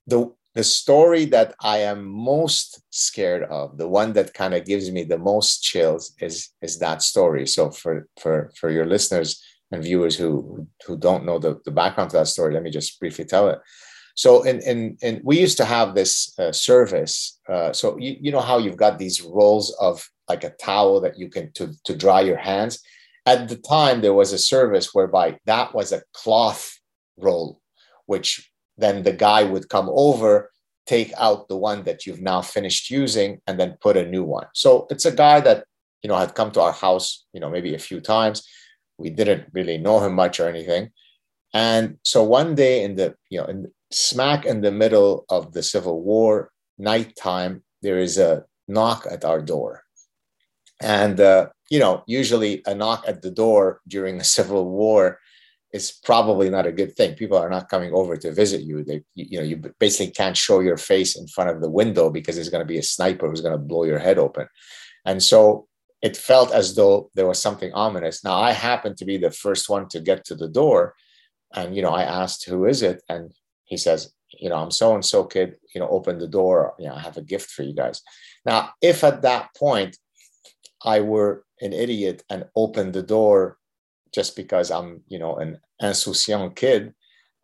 the 0.08 0.30
the 0.56 0.64
story 0.64 1.26
that 1.26 1.56
I 1.62 1.80
am 1.80 2.06
most 2.06 2.82
scared 2.92 3.44
of, 3.44 3.78
the 3.78 3.88
one 3.88 4.14
that 4.14 4.34
kind 4.34 4.54
of 4.54 4.66
gives 4.66 4.92
me 4.92 5.04
the 5.04 5.18
most 5.18 5.64
chills, 5.64 6.14
is 6.20 6.50
is 6.62 6.80
that 6.80 7.02
story. 7.02 7.48
So 7.48 7.72
for 7.72 8.08
for 8.20 8.52
for 8.60 8.70
your 8.70 8.86
listeners 8.86 9.42
and 9.72 9.84
viewers 9.84 10.16
who 10.16 10.68
who 10.86 10.98
don't 10.98 11.26
know 11.26 11.40
the, 11.40 11.60
the 11.66 11.72
background 11.72 12.12
to 12.12 12.18
that 12.18 12.28
story, 12.28 12.54
let 12.54 12.64
me 12.64 12.70
just 12.70 13.00
briefly 13.00 13.26
tell 13.26 13.50
it. 13.50 13.60
So 14.16 14.44
in 14.44 14.62
in, 14.62 14.98
in 15.02 15.22
we 15.24 15.40
used 15.40 15.58
to 15.58 15.66
have 15.66 15.96
this 15.96 16.38
uh, 16.38 16.52
service. 16.52 17.40
Uh, 17.50 17.74
so 17.74 17.98
you, 17.98 18.16
you 18.22 18.32
know 18.32 18.42
how 18.42 18.60
you've 18.60 18.78
got 18.78 19.00
these 19.00 19.22
rolls 19.22 19.76
of 19.80 20.08
like 20.30 20.44
a 20.44 20.52
towel 20.52 21.02
that 21.02 21.18
you 21.18 21.30
can 21.30 21.52
to 21.54 21.74
to 21.86 21.96
dry 21.96 22.22
your 22.22 22.38
hands. 22.38 22.80
At 23.26 23.48
the 23.48 23.56
time, 23.56 24.02
there 24.02 24.14
was 24.14 24.34
a 24.34 24.38
service 24.38 24.94
whereby 24.94 25.40
that 25.46 25.74
was 25.74 25.92
a 25.92 26.04
cloth 26.14 26.78
roll, 27.18 27.62
which 28.06 28.52
then 28.78 29.04
the 29.04 29.14
guy 29.14 29.44
would 29.44 29.70
come 29.70 29.90
over, 29.92 30.52
take 30.86 31.14
out 31.18 31.48
the 31.48 31.58
one 31.58 31.84
that 31.84 32.06
you've 32.06 32.22
now 32.22 32.42
finished 32.42 32.90
using, 32.90 33.42
and 33.48 33.60
then 33.60 33.78
put 33.82 33.98
a 33.98 34.10
new 34.10 34.24
one. 34.24 34.48
So 34.54 34.88
it's 34.90 35.06
a 35.06 35.12
guy 35.12 35.40
that 35.42 35.66
you 36.02 36.10
know 36.10 36.18
had 36.18 36.36
come 36.36 36.52
to 36.52 36.62
our 36.62 36.74
house, 36.74 37.26
you 37.34 37.40
know, 37.40 37.50
maybe 37.50 37.74
a 37.76 37.80
few 37.80 38.02
times. 38.02 38.48
We 38.98 39.10
didn't 39.10 39.48
really 39.54 39.78
know 39.78 40.00
him 40.00 40.14
much 40.14 40.40
or 40.40 40.48
anything. 40.48 40.92
And 41.54 41.98
so 42.04 42.24
one 42.24 42.56
day 42.56 42.84
in 42.84 42.96
the, 42.96 43.16
you 43.30 43.40
know, 43.40 43.46
in 43.46 43.72
smack 43.92 44.46
in 44.46 44.62
the 44.62 44.72
middle 44.72 45.26
of 45.30 45.54
the 45.54 45.62
Civil 45.62 46.02
War, 46.02 46.52
nighttime, 46.78 47.64
there 47.82 48.00
is 48.00 48.18
a 48.18 48.44
knock 48.68 49.06
at 49.10 49.24
our 49.24 49.42
door. 49.42 49.84
And, 50.82 51.20
uh, 51.20 51.50
you 51.70 51.80
know, 51.80 52.04
usually 52.08 52.64
a 52.66 52.74
knock 52.74 53.06
at 53.08 53.22
the 53.22 53.32
door 53.32 53.82
during 53.88 54.18
the 54.18 54.24
Civil 54.38 54.70
War 54.70 55.20
is 55.74 55.92
probably 55.92 56.52
not 56.52 56.68
a 56.68 56.72
good 56.72 56.96
thing. 56.96 57.16
People 57.16 57.38
are 57.38 57.50
not 57.50 57.68
coming 57.68 57.92
over 57.94 58.16
to 58.16 58.32
visit 58.32 58.62
you. 58.62 58.84
They, 58.84 59.02
you 59.16 59.40
know, 59.40 59.44
you 59.44 59.58
basically 59.80 60.14
can't 60.14 60.38
show 60.38 60.60
your 60.60 60.78
face 60.78 61.18
in 61.18 61.28
front 61.28 61.50
of 61.50 61.62
the 61.62 61.70
window 61.70 62.12
because 62.12 62.36
there's 62.36 62.50
going 62.50 62.62
to 62.62 62.74
be 62.74 62.78
a 62.78 62.84
sniper 62.84 63.28
who's 63.28 63.42
going 63.42 63.58
to 63.58 63.58
blow 63.58 63.84
your 63.84 63.98
head 63.98 64.20
open. 64.20 64.48
And 65.04 65.22
so 65.22 65.68
it 66.04 66.16
felt 66.16 66.52
as 66.52 66.76
though 66.76 67.10
there 67.16 67.28
was 67.28 67.42
something 67.42 67.74
ominous. 67.74 68.24
Now 68.24 68.36
I 68.36 68.52
happened 68.52 68.98
to 68.98 69.06
be 69.06 69.18
the 69.18 69.32
first 69.32 69.68
one 69.68 69.88
to 69.90 70.00
get 70.00 70.24
to 70.26 70.36
the 70.36 70.48
door, 70.48 70.94
and 71.56 71.76
you 71.76 71.82
know, 71.82 71.92
I 71.92 72.04
asked, 72.04 72.46
"Who 72.46 72.66
is 72.66 72.84
it?" 72.84 73.02
And 73.10 73.32
he 73.64 73.78
says, 73.78 74.14
"You 74.40 74.50
know, 74.50 74.58
I'm 74.58 74.72
so 74.72 74.94
and 74.94 75.06
so 75.06 75.24
kid. 75.24 75.56
You 75.74 75.82
know, 75.82 75.88
open 75.88 76.20
the 76.20 76.28
door. 76.28 76.76
You 76.78 76.88
know, 76.88 76.96
I 76.96 77.00
have 77.00 77.18
a 77.18 77.22
gift 77.22 77.50
for 77.52 77.64
you 77.64 77.74
guys." 77.74 78.02
Now, 78.46 78.72
if 78.82 79.04
at 79.04 79.22
that 79.22 79.56
point 79.56 79.98
I 80.84 81.00
were 81.00 81.46
an 81.62 81.74
idiot 81.74 82.24
and 82.30 82.50
opened 82.56 82.94
the 82.94 83.04
door 83.04 83.58
just 84.14 84.36
because 84.36 84.72
I'm, 84.72 85.02
you 85.08 85.20
know, 85.20 85.36
an 85.38 85.60
insouciant 85.82 86.56
kid, 86.56 86.94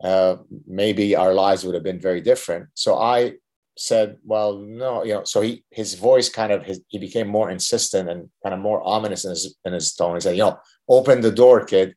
uh, 0.04 0.38
maybe 0.68 1.16
our 1.16 1.34
lives 1.34 1.64
would 1.64 1.76
have 1.76 1.84
been 1.84 2.00
very 2.00 2.22
different. 2.22 2.68
So 2.74 2.98
I 2.98 3.34
said, 3.78 4.18
well, 4.24 4.58
no, 4.58 5.04
you 5.04 5.14
know, 5.14 5.24
so 5.24 5.42
he, 5.42 5.64
his 5.72 5.96
voice 5.96 6.30
kind 6.30 6.52
of, 6.52 6.64
his, 6.64 6.82
he 6.88 7.00
became 7.00 7.28
more 7.28 7.50
insistent 7.50 8.10
and 8.10 8.30
kind 8.44 8.54
of 8.54 8.60
more 8.60 8.82
ominous 8.86 9.24
in 9.26 9.32
his, 9.32 9.58
in 9.66 9.74
his 9.74 9.94
tone. 9.94 10.16
He 10.16 10.22
said, 10.22 10.36
you 10.38 10.44
know, 10.44 10.60
open 10.88 11.22
the 11.22 11.32
door, 11.32 11.66
kid. 11.66 11.96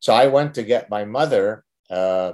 So 0.00 0.12
I 0.12 0.26
went 0.26 0.54
to 0.54 0.62
get 0.62 0.90
my 0.90 1.04
mother, 1.04 1.64
uh, 1.88 2.32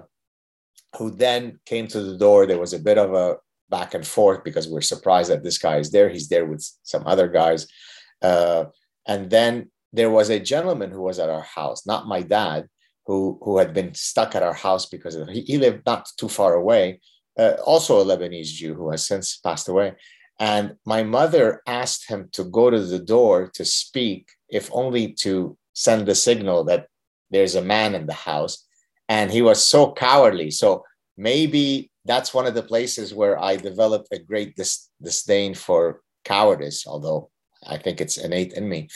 who 0.96 1.10
then 1.10 1.58
came 1.66 1.86
to 1.88 2.00
the 2.00 2.16
door. 2.16 2.46
There 2.46 2.58
was 2.58 2.72
a 2.72 2.78
bit 2.78 2.96
of 2.96 3.12
a 3.12 3.36
back 3.68 3.94
and 3.94 4.06
forth 4.06 4.44
because 4.44 4.68
we're 4.68 4.80
surprised 4.80 5.30
that 5.30 5.42
this 5.42 5.58
guy 5.58 5.76
is 5.78 5.90
there. 5.90 6.08
He's 6.08 6.28
there 6.28 6.46
with 6.46 6.64
some 6.82 7.06
other 7.06 7.28
guys. 7.28 7.66
Uh, 8.22 8.66
and 9.06 9.28
then 9.28 9.70
there 9.96 10.10
was 10.10 10.28
a 10.28 10.46
gentleman 10.52 10.90
who 10.90 11.02
was 11.02 11.18
at 11.18 11.30
our 11.30 11.46
house, 11.58 11.86
not 11.86 12.06
my 12.14 12.22
dad, 12.22 12.68
who, 13.06 13.38
who 13.42 13.58
had 13.58 13.72
been 13.72 13.94
stuck 13.94 14.34
at 14.34 14.42
our 14.42 14.52
house 14.52 14.86
because 14.86 15.14
of, 15.14 15.28
he, 15.28 15.40
he 15.40 15.56
lived 15.58 15.82
not 15.86 16.06
too 16.18 16.28
far 16.28 16.52
away, 16.54 17.00
uh, 17.38 17.54
also 17.64 18.00
a 18.00 18.04
Lebanese 18.04 18.52
Jew 18.58 18.74
who 18.74 18.90
has 18.90 19.06
since 19.06 19.38
passed 19.38 19.68
away. 19.68 19.94
And 20.38 20.74
my 20.84 21.02
mother 21.02 21.62
asked 21.66 22.10
him 22.10 22.28
to 22.32 22.44
go 22.44 22.68
to 22.68 22.80
the 22.80 22.98
door 22.98 23.50
to 23.54 23.64
speak, 23.64 24.28
if 24.50 24.68
only 24.72 25.12
to 25.24 25.56
send 25.72 26.06
the 26.06 26.14
signal 26.14 26.64
that 26.64 26.88
there's 27.30 27.54
a 27.54 27.62
man 27.62 27.94
in 27.94 28.06
the 28.06 28.12
house. 28.12 28.66
And 29.08 29.30
he 29.30 29.40
was 29.40 29.64
so 29.64 29.92
cowardly. 29.92 30.50
So 30.50 30.84
maybe 31.16 31.90
that's 32.04 32.34
one 32.34 32.46
of 32.46 32.54
the 32.54 32.62
places 32.62 33.14
where 33.14 33.42
I 33.42 33.56
developed 33.56 34.08
a 34.12 34.18
great 34.18 34.56
dis- 34.56 34.90
disdain 35.02 35.54
for 35.54 36.02
cowardice, 36.24 36.86
although 36.86 37.30
I 37.66 37.78
think 37.78 38.00
it's 38.00 38.18
innate 38.18 38.52
in 38.52 38.68
me. 38.68 38.88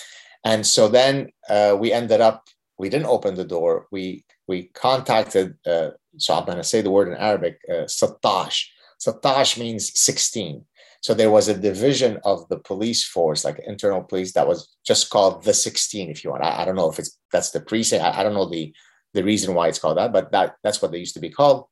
And 0.45 0.67
so 0.67 0.89
then 0.89 1.31
uh, 1.49 1.77
we 1.79 1.93
ended 1.93 2.21
up, 2.21 2.49
we 2.79 2.89
didn't 2.89 3.07
open 3.07 3.35
the 3.35 3.45
door. 3.45 3.87
We 3.91 4.25
we 4.49 4.65
contacted, 4.75 5.57
uh, 5.65 5.91
so 6.19 6.35
I'm 6.35 6.45
going 6.45 6.59
to 6.59 6.65
say 6.65 6.83
the 6.83 6.91
word 6.91 7.07
in 7.07 7.15
Arabic, 7.15 7.61
uh, 7.69 7.85
Satash. 7.85 8.65
Satash 9.01 9.57
means 9.57 9.97
16. 9.99 10.65
So 11.03 11.15
there 11.15 11.31
was 11.31 11.49
a 11.49 11.57
division 11.57 12.19
of 12.25 12.49
the 12.49 12.59
police 12.59 13.05
force, 13.05 13.45
like 13.45 13.61
internal 13.65 14.03
police, 14.03 14.33
that 14.33 14.49
was 14.49 14.77
just 14.85 15.09
called 15.09 15.45
the 15.45 15.55
16, 15.55 16.11
if 16.11 16.25
you 16.25 16.31
want. 16.31 16.45
I, 16.45 16.63
I 16.63 16.65
don't 16.65 16.75
know 16.75 16.91
if 16.91 16.99
it's 16.99 17.17
that's 17.33 17.53
the 17.53 17.61
precinct. 17.61 18.05
I, 18.05 18.21
I, 18.21 18.23
don't 18.23 18.35
know 18.35 18.49
the 18.49 18.75
the 19.15 19.25
reason 19.25 19.55
why 19.55 19.69
it's 19.69 19.79
called 19.79 19.99
that, 19.99 20.13
but 20.13 20.33
that 20.33 20.57
that's 20.65 20.83
what 20.83 20.91
they 20.91 20.99
used 20.99 21.15
to 21.15 21.21
be 21.21 21.31
called. 21.31 21.67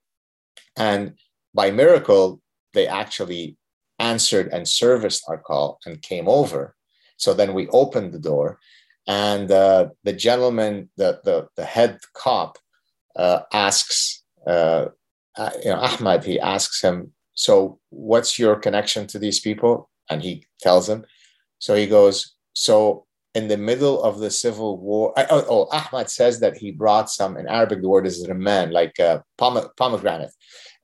And 0.76 1.14
by 1.52 1.70
miracle, 1.70 2.40
they 2.74 2.86
actually 2.86 3.56
answered 3.98 4.48
and 4.52 4.66
serviced 4.66 5.24
our 5.28 5.38
call 5.38 5.78
and 5.84 6.00
came 6.00 6.28
over. 6.28 6.74
So 7.18 7.34
then 7.34 7.52
we 7.52 7.68
opened 7.68 8.12
the 8.12 8.18
door, 8.18 8.58
and 9.06 9.50
uh, 9.50 9.88
the 10.04 10.12
gentleman, 10.12 10.90
the, 10.96 11.20
the, 11.24 11.48
the 11.56 11.64
head 11.64 11.98
cop, 12.14 12.58
uh, 13.16 13.40
asks, 13.52 14.22
uh, 14.46 14.86
uh, 15.36 15.50
you 15.62 15.70
know, 15.70 15.80
Ahmad, 15.80 16.24
he 16.24 16.40
asks 16.40 16.80
him, 16.80 17.12
So 17.34 17.80
what's 17.90 18.38
your 18.38 18.56
connection 18.56 19.06
to 19.08 19.18
these 19.18 19.40
people? 19.40 19.90
And 20.10 20.22
he 20.22 20.46
tells 20.60 20.88
him. 20.88 21.04
So 21.58 21.74
he 21.74 21.86
goes, 21.86 22.34
So 22.52 23.06
in 23.34 23.48
the 23.48 23.56
middle 23.56 24.02
of 24.02 24.18
the 24.18 24.30
civil 24.30 24.78
war, 24.78 25.12
oh, 25.16 25.44
oh, 25.48 25.68
Ahmad 25.72 26.10
says 26.10 26.40
that 26.40 26.56
he 26.56 26.70
brought 26.70 27.10
some, 27.10 27.36
in 27.36 27.46
Arabic, 27.48 27.82
the 27.82 27.88
word 27.88 28.06
is 28.06 28.26
man, 28.28 28.70
like 28.70 28.98
uh, 29.00 29.20
pomegranate 29.36 30.32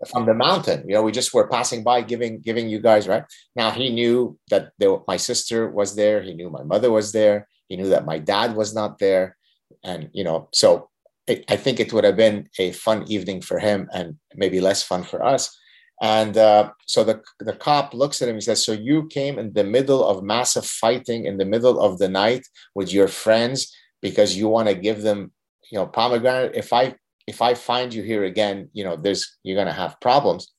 from 0.04 0.26
the 0.26 0.34
mountain. 0.34 0.84
You 0.86 0.94
know, 0.94 1.02
we 1.02 1.12
just 1.12 1.34
were 1.34 1.48
passing 1.48 1.82
by, 1.82 2.02
giving 2.02 2.40
giving 2.40 2.68
you 2.68 2.80
guys 2.80 3.08
right 3.08 3.24
now. 3.56 3.70
He 3.70 3.90
knew 3.90 4.38
that 4.50 4.72
my 5.06 5.16
sister 5.16 5.68
was 5.70 5.94
there. 5.96 6.22
He 6.22 6.34
knew 6.34 6.50
my 6.50 6.62
mother 6.62 6.90
was 6.90 7.12
there. 7.12 7.48
He 7.68 7.76
knew 7.76 7.88
that 7.88 8.04
my 8.06 8.18
dad 8.18 8.54
was 8.54 8.74
not 8.74 8.98
there, 8.98 9.36
and 9.82 10.10
you 10.12 10.24
know, 10.24 10.48
so 10.52 10.90
it, 11.26 11.44
I 11.48 11.56
think 11.56 11.80
it 11.80 11.92
would 11.92 12.04
have 12.04 12.16
been 12.16 12.48
a 12.58 12.72
fun 12.72 13.04
evening 13.08 13.40
for 13.40 13.58
him 13.58 13.88
and 13.92 14.16
maybe 14.34 14.60
less 14.60 14.82
fun 14.82 15.04
for 15.04 15.24
us. 15.24 15.56
And 16.02 16.36
uh, 16.36 16.72
so 16.86 17.04
the 17.04 17.22
the 17.40 17.54
cop 17.54 17.94
looks 17.94 18.20
at 18.20 18.28
him. 18.28 18.34
He 18.34 18.40
says, 18.40 18.64
"So 18.64 18.72
you 18.72 19.06
came 19.06 19.38
in 19.38 19.52
the 19.52 19.64
middle 19.64 20.04
of 20.04 20.22
massive 20.22 20.66
fighting 20.66 21.24
in 21.24 21.38
the 21.38 21.44
middle 21.44 21.80
of 21.80 21.98
the 21.98 22.08
night 22.08 22.46
with 22.74 22.92
your 22.92 23.08
friends 23.08 23.74
because 24.02 24.36
you 24.36 24.48
want 24.48 24.68
to 24.68 24.74
give 24.74 25.02
them, 25.02 25.32
you 25.70 25.78
know, 25.78 25.86
pomegranate. 25.86 26.54
If 26.54 26.72
I 26.72 26.94
if 27.26 27.40
I 27.42 27.54
find 27.54 27.92
you 27.92 28.02
here 28.02 28.24
again, 28.24 28.68
you 28.72 28.84
know, 28.84 28.96
there's 28.96 29.36
you're 29.42 29.56
gonna 29.56 29.72
have 29.72 30.00
problems. 30.00 30.52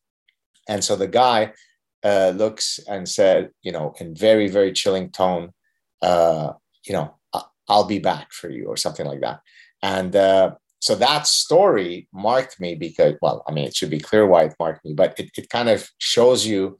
And 0.67 0.83
so 0.83 0.95
the 0.95 1.07
guy 1.07 1.53
uh, 2.03 2.33
looks 2.35 2.79
and 2.87 3.07
said, 3.07 3.51
you 3.61 3.71
know, 3.71 3.93
in 3.99 4.15
very 4.15 4.47
very 4.47 4.71
chilling 4.73 5.09
tone, 5.11 5.51
uh, 6.01 6.53
you 6.85 6.93
know, 6.93 7.15
I'll 7.67 7.85
be 7.87 7.99
back 7.99 8.31
for 8.31 8.49
you 8.49 8.65
or 8.65 8.77
something 8.77 9.05
like 9.05 9.21
that. 9.21 9.41
And 9.81 10.15
uh, 10.15 10.55
so 10.79 10.95
that 10.95 11.27
story 11.27 12.07
marked 12.13 12.59
me 12.59 12.75
because, 12.75 13.15
well, 13.21 13.43
I 13.47 13.51
mean, 13.51 13.65
it 13.65 13.75
should 13.75 13.89
be 13.89 13.99
clear 13.99 14.25
why 14.27 14.43
it 14.43 14.55
marked 14.59 14.85
me, 14.85 14.93
but 14.93 15.19
it, 15.19 15.31
it 15.37 15.49
kind 15.49 15.69
of 15.69 15.89
shows 15.97 16.45
you 16.45 16.77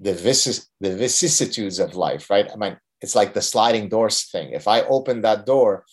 the 0.00 0.14
vicis, 0.14 0.68
the 0.80 0.94
vicissitudes 0.94 1.78
of 1.78 1.94
life, 1.94 2.30
right? 2.30 2.48
I 2.52 2.56
mean, 2.56 2.76
it's 3.00 3.14
like 3.14 3.34
the 3.34 3.42
sliding 3.42 3.88
doors 3.88 4.24
thing. 4.30 4.50
If 4.52 4.68
I 4.68 4.82
open 4.82 5.22
that 5.22 5.46
door, 5.46 5.84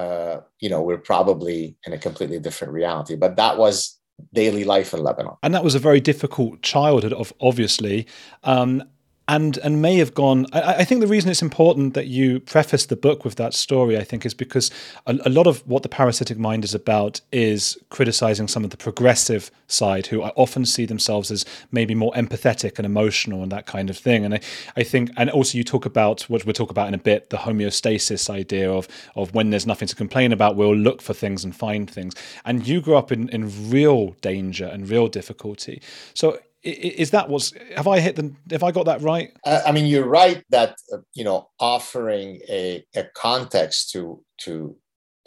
uh, 0.00 0.40
you 0.60 0.68
know, 0.70 0.82
we're 0.82 0.98
probably 0.98 1.76
in 1.86 1.92
a 1.92 1.98
completely 1.98 2.38
different 2.38 2.72
reality. 2.72 3.16
But 3.16 3.36
that 3.36 3.58
was 3.58 3.98
daily 4.32 4.64
life 4.64 4.94
in 4.94 5.02
Lebanon. 5.02 5.34
And 5.42 5.54
that 5.54 5.64
was 5.64 5.74
a 5.74 5.78
very 5.78 6.00
difficult 6.00 6.62
childhood, 6.62 7.12
of 7.12 7.32
obviously. 7.40 8.06
Um, 8.44 8.82
and 9.30 9.58
and 9.58 9.80
may 9.80 9.96
have 9.96 10.12
gone. 10.12 10.46
I, 10.52 10.74
I, 10.80 10.84
think 10.84 11.00
the 11.00 11.06
reason 11.06 11.30
it's 11.30 11.40
important 11.40 11.94
that 11.94 12.08
you 12.08 12.40
preface 12.40 12.86
the 12.86 12.96
book 12.96 13.24
with 13.24 13.36
that 13.36 13.54
story, 13.54 13.96
I 13.96 14.02
think, 14.02 14.26
is 14.26 14.34
because 14.34 14.72
a, 15.06 15.16
a, 15.24 15.30
lot 15.30 15.46
of 15.46 15.64
what 15.68 15.84
the 15.84 15.88
parasitic 15.88 16.36
mind 16.36 16.64
is 16.64 16.74
about 16.74 17.20
is 17.30 17.78
criticizing 17.90 18.48
some 18.48 18.64
of 18.64 18.70
the 18.70 18.76
progressive 18.76 19.52
side, 19.68 20.08
who 20.08 20.22
often 20.22 20.66
see 20.66 20.84
themselves 20.84 21.30
as 21.30 21.44
maybe 21.70 21.94
more 21.94 22.12
empathetic 22.14 22.76
and 22.76 22.84
emotional 22.84 23.44
and 23.44 23.52
that 23.52 23.66
kind 23.66 23.88
of 23.88 23.96
thing. 23.96 24.24
And 24.24 24.34
I, 24.34 24.40
I 24.76 24.82
think, 24.82 25.12
and 25.16 25.30
also 25.30 25.56
you 25.56 25.62
talk 25.62 25.86
about 25.86 26.22
what 26.22 26.44
we'll 26.44 26.52
talk 26.52 26.72
about 26.72 26.88
in 26.88 26.94
a 26.94 26.98
bit, 26.98 27.30
the 27.30 27.36
homeostasis 27.36 28.28
idea 28.28 28.70
of 28.70 28.88
of 29.14 29.32
when 29.32 29.50
there's 29.50 29.66
nothing 29.66 29.86
to 29.86 29.94
complain 29.94 30.32
about, 30.32 30.56
we'll 30.56 30.74
look 30.74 31.00
for 31.00 31.14
things 31.14 31.44
and 31.44 31.54
find 31.54 31.88
things. 31.88 32.14
And 32.44 32.66
you 32.66 32.80
grew 32.80 32.96
up 32.96 33.12
in 33.12 33.28
in 33.28 33.70
real 33.70 34.16
danger 34.22 34.66
and 34.66 34.88
real 34.88 35.06
difficulty. 35.06 35.80
So 36.14 36.40
is 36.62 37.10
that 37.10 37.28
what's 37.28 37.52
have 37.74 37.88
i 37.88 38.00
hit 38.00 38.16
the 38.16 38.32
have 38.50 38.62
i 38.62 38.70
got 38.70 38.86
that 38.86 39.00
right? 39.00 39.32
Uh, 39.44 39.62
i 39.66 39.72
mean 39.72 39.86
you're 39.86 40.06
right 40.06 40.44
that 40.50 40.76
uh, 40.92 40.98
you 41.14 41.24
know 41.24 41.48
offering 41.58 42.40
a, 42.48 42.84
a 42.94 43.04
context 43.14 43.90
to 43.90 44.22
to 44.38 44.76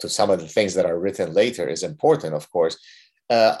to 0.00 0.08
some 0.08 0.30
of 0.30 0.40
the 0.40 0.48
things 0.48 0.74
that 0.74 0.86
are 0.86 0.98
written 0.98 1.32
later 1.32 1.68
is 1.68 1.82
important 1.82 2.34
of 2.34 2.50
course. 2.50 2.76
Uh, 3.30 3.56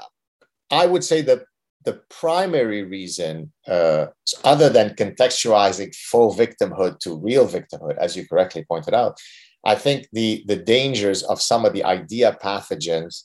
i 0.70 0.86
would 0.86 1.02
say 1.02 1.20
that 1.20 1.44
the 1.84 2.00
primary 2.08 2.82
reason 2.82 3.52
uh, 3.68 4.06
other 4.42 4.70
than 4.70 4.94
contextualizing 4.94 5.94
full 5.94 6.34
victimhood 6.34 6.98
to 6.98 7.18
real 7.18 7.46
victimhood 7.46 7.96
as 7.98 8.16
you 8.16 8.26
correctly 8.26 8.64
pointed 8.68 8.94
out 8.94 9.18
i 9.64 9.74
think 9.74 10.06
the 10.12 10.44
the 10.46 10.56
dangers 10.56 11.22
of 11.24 11.42
some 11.42 11.64
of 11.64 11.72
the 11.72 11.84
idea 11.84 12.36
pathogens 12.42 13.24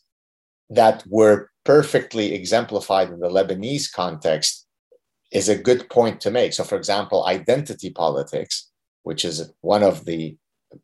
that 0.70 1.04
were 1.08 1.50
perfectly 1.66 2.34
exemplified 2.34 3.10
in 3.10 3.20
the 3.20 3.30
Lebanese 3.30 3.92
context 3.92 4.66
is 5.32 5.50
a 5.50 5.58
good 5.58 5.90
point 5.90 6.22
to 6.22 6.32
make. 6.32 6.54
So, 6.54 6.64
for 6.64 6.76
example, 6.76 7.26
identity 7.26 7.90
politics, 7.92 8.70
which 9.04 9.26
is 9.26 9.52
one 9.62 9.84
of 9.84 10.06
the 10.06 10.38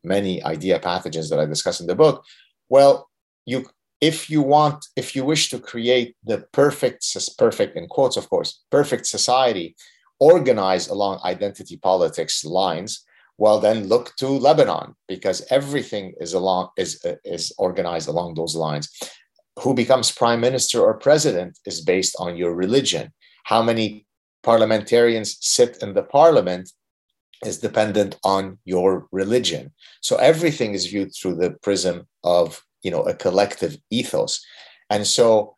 many 0.03 0.43
idea 0.43 0.79
pathogens 0.79 1.29
that 1.29 1.39
I 1.39 1.45
discuss 1.45 1.79
in 1.79 1.87
the 1.87 1.95
book. 1.95 2.23
Well, 2.69 3.09
you 3.45 3.65
if 4.01 4.29
you 4.29 4.41
want, 4.41 4.85
if 4.95 5.15
you 5.15 5.23
wish 5.23 5.49
to 5.49 5.59
create 5.59 6.15
the 6.23 6.45
perfect, 6.51 7.05
perfect 7.37 7.77
in 7.77 7.87
quotes, 7.87 8.17
of 8.17 8.29
course, 8.29 8.61
perfect 8.69 9.07
society 9.07 9.75
organized 10.19 10.89
along 10.89 11.19
identity 11.23 11.77
politics 11.77 12.43
lines, 12.43 13.03
well, 13.37 13.59
then 13.59 13.87
look 13.87 14.15
to 14.17 14.27
Lebanon 14.27 14.95
because 15.07 15.45
everything 15.49 16.13
is 16.19 16.33
along 16.33 16.69
is 16.77 17.03
is 17.23 17.53
organized 17.57 18.07
along 18.07 18.35
those 18.35 18.55
lines 18.55 18.89
who 19.59 19.73
becomes 19.73 20.11
prime 20.11 20.41
minister 20.41 20.81
or 20.81 20.93
president 20.95 21.57
is 21.65 21.81
based 21.81 22.15
on 22.19 22.35
your 22.35 22.53
religion. 22.53 23.13
How 23.45 23.61
many 23.61 24.05
parliamentarians 24.43 25.37
sit 25.41 25.77
in 25.81 25.93
the 25.93 26.03
parliament 26.03 26.71
is 27.43 27.59
dependent 27.59 28.17
on 28.23 28.57
your 28.65 29.07
religion. 29.11 29.73
So 30.01 30.15
everything 30.17 30.73
is 30.73 30.87
viewed 30.87 31.13
through 31.13 31.35
the 31.35 31.51
prism 31.61 32.07
of 32.23 32.61
you 32.83 32.91
know 32.91 33.03
a 33.03 33.13
collective 33.13 33.77
ethos. 33.89 34.43
And 34.89 35.05
so 35.05 35.57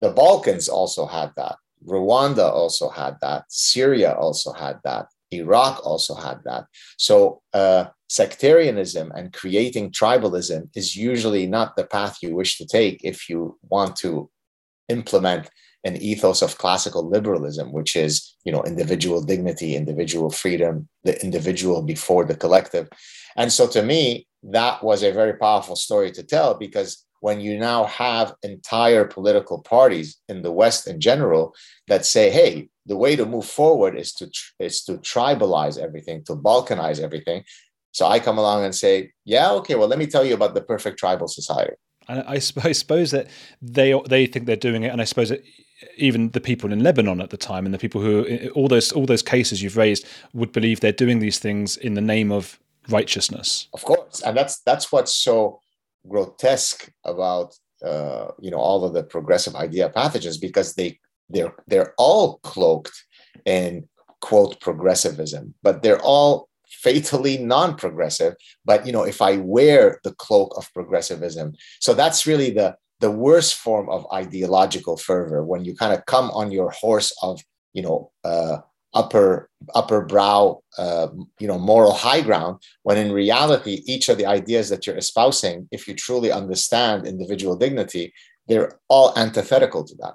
the 0.00 0.10
Balkans 0.10 0.68
also 0.68 1.06
had 1.06 1.32
that. 1.36 1.56
Rwanda 1.84 2.50
also 2.50 2.88
had 2.88 3.16
that. 3.20 3.44
Syria 3.48 4.12
also 4.14 4.52
had 4.52 4.78
that. 4.84 5.06
Iraq 5.30 5.84
also 5.84 6.14
had 6.14 6.38
that. 6.44 6.64
So 6.96 7.42
uh, 7.52 7.86
sectarianism 8.08 9.12
and 9.14 9.32
creating 9.32 9.90
tribalism 9.90 10.68
is 10.74 10.96
usually 10.96 11.46
not 11.46 11.76
the 11.76 11.84
path 11.84 12.18
you 12.22 12.34
wish 12.34 12.56
to 12.58 12.66
take 12.66 13.00
if 13.04 13.28
you 13.28 13.58
want 13.68 13.96
to 13.96 14.30
implement 14.88 15.50
an 15.84 15.96
ethos 15.96 16.42
of 16.42 16.58
classical 16.58 17.08
liberalism 17.08 17.72
which 17.72 17.94
is 17.94 18.34
you 18.44 18.50
know 18.50 18.62
individual 18.64 19.22
dignity 19.22 19.76
individual 19.76 20.30
freedom 20.30 20.88
the 21.04 21.22
individual 21.22 21.82
before 21.82 22.24
the 22.24 22.34
collective 22.34 22.88
and 23.36 23.52
so 23.52 23.66
to 23.66 23.82
me 23.82 24.26
that 24.42 24.82
was 24.82 25.02
a 25.02 25.12
very 25.12 25.34
powerful 25.34 25.76
story 25.76 26.10
to 26.10 26.22
tell 26.22 26.54
because 26.54 27.04
when 27.20 27.40
you 27.40 27.58
now 27.58 27.84
have 27.84 28.34
entire 28.42 29.04
political 29.04 29.60
parties 29.62 30.18
in 30.28 30.42
the 30.42 30.52
west 30.52 30.86
in 30.86 31.00
general 31.00 31.54
that 31.88 32.04
say 32.04 32.30
hey 32.30 32.68
the 32.86 32.96
way 32.96 33.14
to 33.16 33.26
move 33.26 33.44
forward 33.44 33.96
is 33.96 34.12
to 34.12 34.30
is 34.58 34.84
to 34.84 34.92
tribalize 34.98 35.78
everything 35.78 36.24
to 36.24 36.34
balkanize 36.34 37.00
everything 37.00 37.42
so 37.92 38.06
I 38.06 38.20
come 38.20 38.38
along 38.38 38.64
and 38.64 38.74
say, 38.74 39.12
yeah, 39.24 39.50
okay, 39.52 39.74
well, 39.74 39.88
let 39.88 39.98
me 39.98 40.06
tell 40.06 40.24
you 40.24 40.34
about 40.34 40.54
the 40.54 40.60
perfect 40.60 40.98
tribal 40.98 41.28
society. 41.28 41.74
And 42.08 42.20
I, 42.20 42.34
I 42.34 42.72
suppose 42.72 43.10
that 43.10 43.26
they 43.60 44.00
they 44.08 44.26
think 44.26 44.46
they're 44.46 44.56
doing 44.56 44.84
it, 44.84 44.88
and 44.88 45.00
I 45.00 45.04
suppose 45.04 45.28
that 45.28 45.42
even 45.96 46.30
the 46.30 46.40
people 46.40 46.72
in 46.72 46.82
Lebanon 46.82 47.20
at 47.20 47.30
the 47.30 47.36
time 47.36 47.64
and 47.66 47.74
the 47.74 47.78
people 47.78 48.00
who 48.00 48.50
all 48.54 48.68
those 48.68 48.92
all 48.92 49.04
those 49.04 49.22
cases 49.22 49.62
you've 49.62 49.76
raised 49.76 50.06
would 50.32 50.52
believe 50.52 50.80
they're 50.80 50.92
doing 50.92 51.18
these 51.18 51.38
things 51.38 51.76
in 51.76 51.94
the 51.94 52.00
name 52.00 52.32
of 52.32 52.58
righteousness. 52.88 53.68
Of 53.74 53.84
course, 53.84 54.22
and 54.22 54.36
that's 54.36 54.60
that's 54.60 54.90
what's 54.90 55.12
so 55.12 55.60
grotesque 56.08 56.90
about 57.04 57.54
uh, 57.84 58.28
you 58.40 58.50
know 58.50 58.58
all 58.58 58.84
of 58.84 58.92
the 58.94 59.04
progressive 59.04 59.54
idea 59.54 59.92
pathogens 59.94 60.40
because 60.40 60.74
they 60.74 60.98
they're 61.28 61.54
they're 61.66 61.94
all 61.98 62.38
cloaked 62.38 63.04
in 63.44 63.88
quote 64.20 64.60
progressivism, 64.60 65.54
but 65.62 65.82
they're 65.82 66.02
all 66.02 66.48
fatally 66.82 67.38
non-progressive. 67.38 68.34
But 68.64 68.86
you 68.86 68.92
know 68.92 69.04
if 69.04 69.22
i 69.22 69.36
wear 69.38 70.00
the 70.04 70.14
cloak 70.14 70.52
of 70.56 70.72
progressivism 70.74 71.54
so 71.80 71.94
that's 71.94 72.26
really 72.26 72.50
the 72.50 72.76
the 73.00 73.10
worst 73.10 73.54
form 73.54 73.88
of 73.88 74.06
ideological 74.12 74.96
fervor 74.96 75.44
when 75.44 75.64
you 75.64 75.74
kind 75.74 75.94
of 75.94 76.04
come 76.06 76.30
on 76.32 76.50
your 76.50 76.70
horse 76.70 77.12
of 77.22 77.40
you 77.72 77.82
know 77.82 78.10
uh, 78.24 78.58
upper 78.94 79.50
upper 79.74 80.02
brow 80.02 80.60
uh, 80.78 81.08
you 81.38 81.46
know 81.46 81.58
moral 81.58 81.92
high 81.92 82.20
ground 82.20 82.58
when 82.82 82.96
in 82.96 83.12
reality 83.12 83.82
each 83.86 84.08
of 84.08 84.16
the 84.16 84.26
ideas 84.26 84.68
that 84.68 84.86
you're 84.86 84.96
espousing 84.96 85.68
if 85.70 85.86
you 85.86 85.94
truly 85.94 86.32
understand 86.32 87.06
individual 87.06 87.56
dignity 87.56 88.12
they're 88.46 88.78
all 88.88 89.12
antithetical 89.16 89.84
to 89.84 89.94
that 89.96 90.14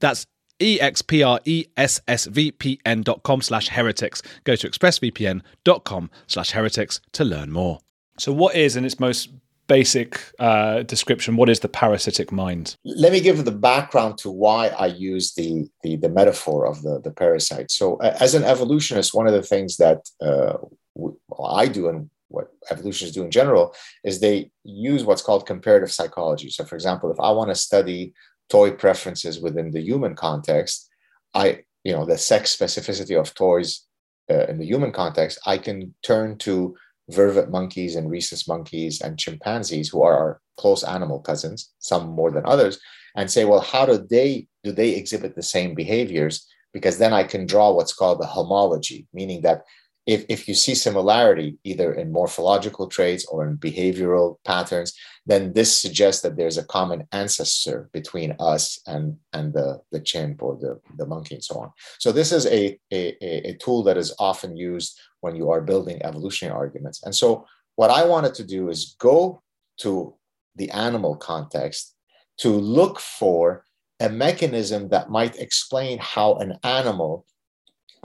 That's 0.00 0.26
expressvpn.com 0.60 3.42
slash 3.42 3.68
heretics. 3.68 4.22
Go 4.44 4.56
to 4.56 4.68
expressvpn.com 4.68 6.10
slash 6.26 6.50
heretics 6.50 7.00
to 7.12 7.24
learn 7.24 7.50
more. 7.50 7.80
So 8.18 8.32
what 8.32 8.54
is, 8.54 8.76
in 8.76 8.84
its 8.84 9.00
most 9.00 9.30
basic 9.66 10.20
uh, 10.38 10.82
description, 10.82 11.36
what 11.36 11.48
is 11.48 11.60
the 11.60 11.68
parasitic 11.68 12.30
mind? 12.30 12.76
Let 12.84 13.12
me 13.12 13.20
give 13.20 13.44
the 13.44 13.50
background 13.50 14.18
to 14.18 14.30
why 14.30 14.68
I 14.68 14.86
use 14.86 15.34
the, 15.34 15.68
the, 15.82 15.96
the 15.96 16.08
metaphor 16.08 16.66
of 16.66 16.82
the, 16.82 17.00
the 17.02 17.10
parasite. 17.10 17.70
So 17.70 17.96
uh, 17.96 18.16
as 18.20 18.34
an 18.34 18.44
evolutionist, 18.44 19.14
one 19.14 19.26
of 19.26 19.32
the 19.32 19.42
things 19.42 19.76
that 19.78 20.08
uh, 20.22 20.58
I 21.42 21.66
do 21.66 21.88
and 21.88 22.10
what 22.28 22.48
evolutionists 22.70 23.14
do 23.14 23.24
in 23.24 23.30
general 23.30 23.74
is 24.02 24.20
they 24.20 24.50
use 24.64 25.04
what's 25.04 25.22
called 25.22 25.46
comparative 25.46 25.92
psychology. 25.92 26.50
So 26.50 26.64
for 26.64 26.74
example, 26.74 27.10
if 27.10 27.20
I 27.20 27.30
want 27.30 27.50
to 27.50 27.54
study 27.54 28.12
toy 28.50 28.70
preferences 28.72 29.40
within 29.40 29.70
the 29.70 29.80
human 29.82 30.14
context, 30.14 30.88
I, 31.34 31.64
you 31.82 31.92
know, 31.92 32.04
the 32.04 32.18
sex 32.18 32.56
specificity 32.56 33.18
of 33.18 33.34
toys 33.34 33.86
uh, 34.30 34.46
in 34.46 34.58
the 34.58 34.66
human 34.66 34.92
context, 34.92 35.38
I 35.46 35.58
can 35.58 35.94
turn 36.02 36.38
to 36.38 36.76
vervet 37.10 37.50
monkeys 37.50 37.96
and 37.96 38.10
rhesus 38.10 38.48
monkeys 38.48 39.00
and 39.00 39.18
chimpanzees, 39.18 39.88
who 39.88 40.02
are 40.02 40.16
our 40.16 40.40
close 40.56 40.82
animal 40.84 41.20
cousins, 41.20 41.72
some 41.78 42.08
more 42.08 42.30
than 42.30 42.46
others, 42.46 42.78
and 43.16 43.30
say, 43.30 43.44
well, 43.44 43.60
how 43.60 43.84
do 43.86 43.98
they 43.98 44.46
do 44.62 44.72
they 44.72 44.90
exhibit 44.90 45.36
the 45.36 45.42
same 45.42 45.74
behaviors? 45.74 46.46
Because 46.72 46.98
then 46.98 47.12
I 47.12 47.24
can 47.24 47.46
draw 47.46 47.70
what's 47.72 47.92
called 47.92 48.20
the 48.20 48.26
homology, 48.26 49.06
meaning 49.12 49.42
that 49.42 49.64
if, 50.06 50.24
if 50.28 50.46
you 50.48 50.54
see 50.54 50.74
similarity 50.74 51.56
either 51.64 51.94
in 51.94 52.12
morphological 52.12 52.88
traits 52.88 53.24
or 53.26 53.46
in 53.46 53.56
behavioral 53.56 54.36
patterns, 54.44 54.92
then 55.26 55.52
this 55.54 55.74
suggests 55.80 56.20
that 56.22 56.36
there's 56.36 56.58
a 56.58 56.64
common 56.64 57.08
ancestor 57.12 57.88
between 57.92 58.36
us 58.38 58.78
and, 58.86 59.16
and 59.32 59.54
the, 59.54 59.80
the 59.92 60.00
chimp 60.00 60.42
or 60.42 60.56
the, 60.56 60.78
the 60.98 61.06
monkey 61.06 61.36
and 61.36 61.44
so 61.44 61.58
on. 61.58 61.70
So 61.98 62.12
this 62.12 62.32
is 62.32 62.44
a, 62.46 62.78
a, 62.92 63.48
a 63.48 63.54
tool 63.54 63.82
that 63.84 63.96
is 63.96 64.14
often 64.18 64.56
used 64.56 64.98
when 65.20 65.34
you 65.34 65.50
are 65.50 65.62
building 65.62 66.02
evolutionary 66.04 66.54
arguments. 66.54 67.02
And 67.04 67.14
so 67.14 67.46
what 67.76 67.90
I 67.90 68.04
wanted 68.04 68.34
to 68.34 68.44
do 68.44 68.68
is 68.68 68.96
go 68.98 69.42
to 69.78 70.14
the 70.56 70.70
animal 70.70 71.16
context 71.16 71.94
to 72.38 72.50
look 72.50 73.00
for 73.00 73.64
a 74.00 74.08
mechanism 74.08 74.88
that 74.90 75.08
might 75.08 75.36
explain 75.36 75.98
how 75.98 76.34
an 76.34 76.58
animal 76.62 77.24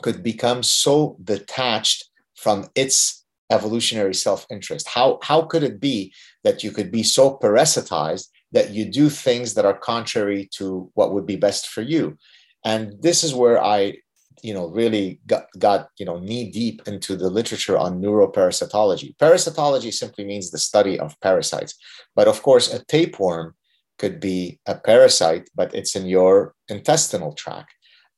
could 0.02 0.24
become 0.24 0.64
so 0.64 1.18
detached 1.24 2.10
from 2.36 2.68
its 2.76 3.26
evolutionary 3.52 4.14
self-interest? 4.14 4.88
How 4.88 5.20
how 5.24 5.44
could 5.44 5.64
it 5.64 5.80
be 5.80 6.14
that 6.44 6.64
you 6.64 6.72
could 6.72 6.92
be 6.92 7.04
so 7.04 7.38
parasitized 7.38 8.28
that 8.52 8.72
you 8.72 8.86
do 8.86 9.10
things 9.10 9.54
that 9.54 9.66
are 9.66 9.78
contrary 9.78 10.50
to 10.58 10.90
what 10.94 11.14
would 11.14 11.26
be 11.26 11.36
best 11.36 11.68
for 11.68 11.82
you? 11.82 12.18
And 12.66 12.94
this 13.02 13.24
is 13.24 13.34
where 13.34 13.64
i 13.64 13.94
you 14.42 14.54
know 14.54 14.68
really 14.70 15.20
got, 15.28 15.46
got 15.58 15.90
you 15.98 16.06
know 16.06 16.18
knee 16.20 16.50
deep 16.50 16.88
into 16.88 17.16
the 17.16 17.30
literature 17.30 17.78
on 17.78 18.02
neuroparasitology. 18.02 19.16
Parasitology 19.18 19.94
simply 19.94 20.26
means 20.26 20.50
the 20.50 20.58
study 20.58 21.00
of 21.00 21.20
parasites. 21.22 21.76
But 22.16 22.28
of 22.28 22.42
course 22.42 22.74
a 22.74 22.84
tapeworm 22.86 23.56
could 23.98 24.20
be 24.22 24.60
a 24.66 24.76
parasite 24.76 25.50
but 25.54 25.76
it's 25.76 25.96
in 25.96 26.06
your 26.06 26.56
intestinal 26.70 27.34
tract 27.34 27.74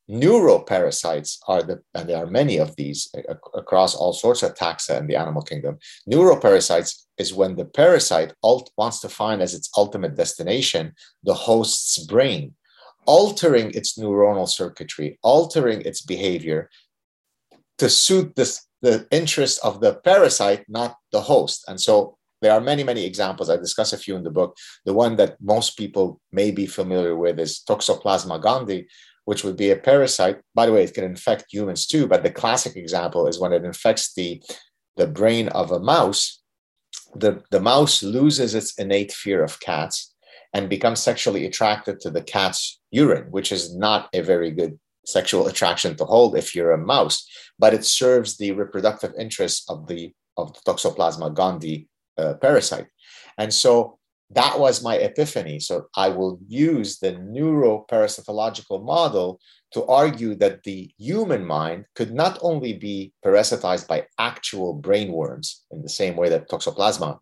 Neuroparasites 0.10 1.38
are 1.48 1.64
the, 1.64 1.82
and 1.94 2.10
there 2.10 2.18
are 2.18 2.28
many 2.28 2.58
of 2.58 2.76
these 2.76 3.10
uh, 3.16 3.36
across 3.54 3.96
all 3.96 4.14
sorts 4.14 4.44
of 4.44 4.54
taxa 4.56 5.00
in 5.00 5.08
the 5.08 5.16
animal 5.16 5.42
kingdom. 5.42 5.78
Neuroparasites 6.10 7.06
is 7.18 7.34
when 7.34 7.56
the 7.56 7.66
parasite 7.66 8.34
ult- 8.44 8.72
wants 8.78 9.00
to 9.02 9.10
find 9.10 9.42
as 9.42 9.54
its 9.54 9.70
ultimate 9.78 10.16
destination 10.16 10.94
the 11.24 11.34
host's 11.34 12.00
brain, 12.06 12.54
altering 13.06 13.72
its 13.72 13.98
neuronal 13.98 14.50
circuitry, 14.50 15.18
altering 15.24 15.82
its 15.82 16.02
behavior 16.02 16.70
to 17.78 17.90
suit 17.90 18.36
this, 18.36 18.68
the 18.82 19.08
interest 19.12 19.60
of 19.64 19.82
the 19.82 19.96
parasite, 19.96 20.66
not 20.68 20.98
the 21.12 21.22
host. 21.22 21.64
And 21.68 21.80
so 21.80 22.18
there 22.42 22.52
are 22.52 22.62
many, 22.62 22.84
many 22.84 23.06
examples. 23.06 23.50
I 23.50 23.58
discuss 23.58 23.94
a 23.94 23.98
few 23.98 24.16
in 24.16 24.24
the 24.24 24.32
book. 24.32 24.58
The 24.86 24.94
one 24.94 25.16
that 25.18 25.38
most 25.40 25.78
people 25.78 26.20
may 26.32 26.52
be 26.52 26.66
familiar 26.66 27.16
with 27.16 27.40
is 27.40 27.62
Toxoplasma 27.68 28.42
gondii, 28.42 28.86
which 29.32 29.46
would 29.46 29.56
be 29.56 29.72
a 29.72 29.78
parasite. 29.78 30.42
By 30.54 30.66
the 30.66 30.74
way, 30.74 30.84
it 30.84 30.94
can 30.94 31.06
infect 31.06 31.54
humans 31.54 31.88
too, 31.88 32.06
but 32.06 32.22
the 32.22 32.38
classic 32.42 32.76
example 32.76 33.28
is 33.30 33.40
when 33.40 33.54
it 33.54 33.64
infects 33.64 34.14
the, 34.14 34.44
the 34.98 35.08
brain 35.08 35.48
of 35.62 35.72
a 35.72 35.80
mouse, 35.80 36.42
the, 37.16 37.42
the 37.50 37.62
mouse 37.62 38.04
loses 38.04 38.54
its 38.54 38.78
innate 38.78 39.14
fear 39.14 39.42
of 39.42 39.62
cats 39.62 40.14
and 40.54 40.68
becomes 40.68 41.00
sexually 41.00 41.46
attracted 41.46 42.02
to 42.02 42.10
the 42.10 42.22
cat's 42.22 42.82
urine, 42.92 43.28
which 43.32 43.54
is 43.54 43.74
not 43.74 44.10
a 44.12 44.20
very 44.20 44.52
good 44.52 44.78
sexual 45.06 45.48
attraction 45.48 45.96
to 45.96 46.04
hold 46.04 46.36
if 46.36 46.54
you're 46.54 46.74
a 46.74 46.88
mouse, 46.96 47.26
but 47.58 47.74
it 47.74 47.86
serves 47.86 48.36
the 48.36 48.52
reproductive 48.52 49.14
interests 49.18 49.64
of 49.70 49.88
the 49.88 50.12
of 50.36 50.54
the 50.54 50.60
Toxoplasma 50.68 51.34
gondii 51.34 51.88
uh, 52.18 52.34
parasite. 52.34 52.88
And 53.38 53.54
so 53.54 53.98
that 54.34 54.60
was 54.60 54.84
my 54.84 54.96
epiphany. 54.96 55.60
So 55.60 55.88
I 55.96 56.10
will 56.10 56.40
use 56.48 57.00
the 57.00 57.14
neuroparasitological 57.14 58.84
model 58.84 59.40
to 59.74 59.86
argue 59.86 60.36
that 60.36 60.64
the 60.64 60.92
human 60.98 61.46
mind 61.46 61.86
could 61.96 62.14
not 62.14 62.40
only 62.42 62.74
be 62.74 63.14
parasitized 63.26 63.88
by 63.88 64.08
actual 64.18 64.74
brain 64.74 65.12
worms 65.12 65.64
in 65.72 65.82
the 65.82 65.90
same 65.90 66.16
way 66.16 66.30
that 66.30 66.50
Toxoplasma 66.50 67.20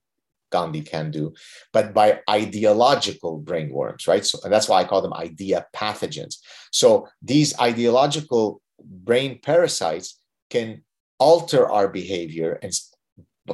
gondii 0.51 0.85
can 0.85 1.11
do, 1.11 1.33
but 1.73 1.93
by 1.93 2.19
ideological 2.29 3.37
brain 3.37 3.69
worms, 3.69 4.07
right? 4.07 4.25
So 4.25 4.39
and 4.43 4.51
that's 4.51 4.67
why 4.67 4.81
I 4.81 4.87
call 4.87 5.01
them 5.01 5.13
idea 5.13 5.65
pathogens. 5.75 6.37
So 6.71 7.07
these 7.21 7.59
ideological 7.59 8.61
brain 8.83 9.39
parasites 9.41 10.19
can 10.49 10.83
alter 11.19 11.69
our 11.69 11.87
behavior 11.87 12.59
and 12.63 12.73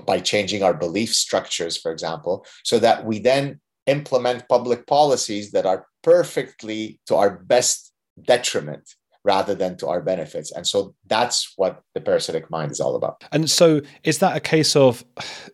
by 0.06 0.20
changing 0.20 0.64
our 0.64 0.74
belief 0.74 1.14
structures, 1.14 1.78
for 1.78 1.92
example, 1.92 2.46
so 2.64 2.80
that 2.80 3.06
we 3.06 3.20
then 3.20 3.60
implement 3.88 4.50
public 4.50 4.88
policies 4.88 5.52
that 5.52 5.66
are 5.66 5.86
perfectly 6.04 7.00
to 7.08 7.16
our 7.16 7.38
best 7.40 7.92
detriment 8.24 8.96
rather 9.24 9.56
than 9.56 9.76
to 9.76 9.88
our 9.88 10.02
benefits. 10.02 10.52
And 10.52 10.66
so 10.68 10.94
that's 11.08 11.54
what 11.56 11.82
the 11.96 12.02
parasitic 12.02 12.50
mind 12.52 12.72
is 12.72 12.80
all 12.80 12.96
about. 12.96 13.24
And 13.32 13.50
so 13.50 13.82
is 14.04 14.20
that 14.20 14.38
a 14.38 14.40
case 14.40 14.76
of 14.76 15.04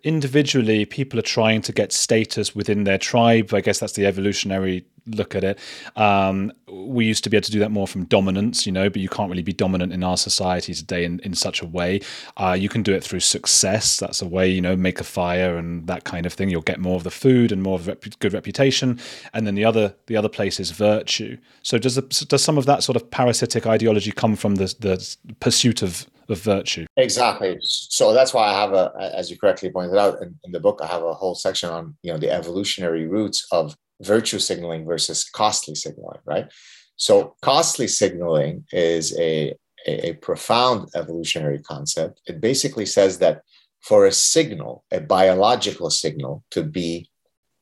individually 0.03 0.83
people 0.85 1.17
are 1.17 1.23
trying 1.23 1.61
to 1.63 1.71
get 1.71 1.93
status 1.93 2.53
within 2.53 2.83
their 2.83 2.97
tribe? 2.97 3.53
I 3.53 3.61
guess 3.61 3.79
that's 3.79 3.93
the 3.93 4.05
evolutionary 4.05 4.85
look 5.07 5.35
at 5.35 5.43
it. 5.43 5.59
Um, 5.95 6.51
we 6.67 7.05
used 7.05 7.23
to 7.23 7.29
be 7.29 7.37
able 7.37 7.45
to 7.45 7.51
do 7.51 7.59
that 7.59 7.71
more 7.71 7.87
from 7.87 8.05
dominance, 8.05 8.65
you 8.65 8.71
know, 8.71 8.89
but 8.89 9.01
you 9.01 9.09
can't 9.09 9.29
really 9.29 9.43
be 9.43 9.53
dominant 9.53 9.93
in 9.93 10.03
our 10.03 10.17
society 10.17 10.73
today 10.73 11.03
in, 11.03 11.19
in 11.19 11.33
such 11.33 11.61
a 11.61 11.65
way. 11.65 12.01
Uh, 12.37 12.55
you 12.57 12.69
can 12.69 12.83
do 12.83 12.93
it 12.93 13.03
through 13.03 13.19
success. 13.19 13.97
That's 13.97 14.21
a 14.21 14.27
way, 14.27 14.49
you 14.49 14.61
know, 14.61 14.75
make 14.75 14.99
a 14.99 15.03
fire 15.03 15.57
and 15.57 15.87
that 15.87 16.03
kind 16.03 16.25
of 16.25 16.33
thing. 16.33 16.49
You'll 16.49 16.61
get 16.61 16.79
more 16.79 16.95
of 16.95 17.03
the 17.03 17.11
food 17.11 17.51
and 17.51 17.61
more 17.61 17.75
of 17.75 17.87
rep- 17.87 18.19
good 18.19 18.33
reputation. 18.33 18.99
And 19.33 19.45
then 19.45 19.55
the 19.55 19.65
other 19.65 19.95
the 20.07 20.17
other 20.17 20.29
place 20.29 20.59
is 20.59 20.71
virtue. 20.71 21.37
So 21.63 21.77
does 21.77 21.95
the, 21.95 22.01
does 22.27 22.43
some 22.43 22.57
of 22.57 22.65
that 22.65 22.83
sort 22.83 22.95
of 22.95 23.09
parasitic 23.09 23.65
ideology 23.65 24.11
come 24.11 24.35
from 24.35 24.55
the 24.55 24.73
the 24.79 25.17
pursuit 25.39 25.81
of 25.81 26.07
of 26.29 26.39
virtue? 26.41 26.85
Exactly. 26.97 27.57
So 27.61 28.13
that's 28.13 28.33
why 28.33 28.47
I 28.47 28.53
have 28.53 28.73
a, 28.73 28.91
as 29.15 29.29
you 29.29 29.37
correctly 29.37 29.69
pointed 29.69 29.97
out 29.97 30.21
in, 30.21 30.35
in 30.43 30.51
the 30.51 30.59
book, 30.59 30.79
I 30.81 30.87
have 30.87 31.03
a 31.03 31.13
whole 31.13 31.35
section 31.35 31.69
on 31.69 31.95
you 32.03 32.11
know 32.11 32.17
the 32.17 32.31
evolutionary 32.31 33.07
roots 33.07 33.45
of 33.51 33.75
virtue 34.01 34.39
signaling 34.39 34.85
versus 34.85 35.23
costly 35.23 35.75
signaling, 35.75 36.19
right? 36.25 36.47
So 36.95 37.35
costly 37.41 37.87
signaling 37.87 38.65
is 38.71 39.17
a, 39.17 39.55
a, 39.87 40.09
a 40.09 40.13
profound 40.13 40.89
evolutionary 40.95 41.59
concept. 41.59 42.21
It 42.27 42.41
basically 42.41 42.85
says 42.85 43.19
that 43.19 43.41
for 43.81 44.05
a 44.05 44.11
signal, 44.11 44.83
a 44.91 45.01
biological 45.01 45.89
signal, 45.89 46.43
to 46.51 46.63
be 46.63 47.09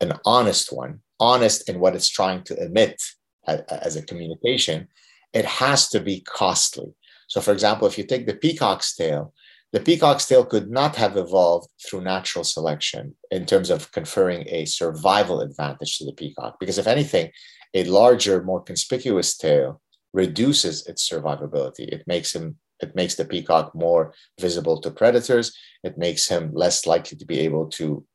an 0.01 0.13
honest 0.25 0.71
one, 0.71 0.99
honest 1.19 1.69
in 1.69 1.79
what 1.79 1.95
it's 1.95 2.09
trying 2.09 2.43
to 2.43 2.61
emit 2.61 3.01
as 3.47 3.95
a 3.95 4.01
communication, 4.01 4.87
it 5.33 5.45
has 5.45 5.89
to 5.89 5.99
be 5.99 6.21
costly. 6.21 6.93
So, 7.27 7.41
for 7.41 7.51
example, 7.51 7.87
if 7.87 7.97
you 7.97 8.03
take 8.03 8.25
the 8.25 8.33
peacock's 8.33 8.95
tail, 8.95 9.33
the 9.71 9.79
peacock's 9.79 10.25
tail 10.25 10.45
could 10.45 10.69
not 10.69 10.95
have 10.95 11.15
evolved 11.17 11.69
through 11.85 12.01
natural 12.01 12.43
selection 12.43 13.15
in 13.29 13.45
terms 13.45 13.69
of 13.69 13.91
conferring 13.91 14.47
a 14.47 14.65
survival 14.65 15.41
advantage 15.41 15.97
to 15.97 16.05
the 16.05 16.13
peacock. 16.13 16.57
Because 16.59 16.77
if 16.77 16.87
anything, 16.87 17.31
a 17.73 17.83
larger, 17.83 18.43
more 18.43 18.61
conspicuous 18.61 19.37
tail 19.37 19.79
reduces 20.13 20.87
its 20.87 21.07
survivability. 21.07 21.87
It 21.87 22.03
makes 22.07 22.35
him 22.35 22.57
it 22.81 22.95
makes 22.95 23.15
the 23.15 23.25
peacock 23.25 23.75
more 23.75 24.13
visible 24.39 24.79
to 24.81 24.89
predators. 24.89 25.55
It 25.83 25.97
makes 25.97 26.27
him 26.29 26.51
less 26.53 26.87
likely 26.87 27.17
to 27.17 27.25
be 27.25 27.39
able 27.39 27.67
to 27.71 28.05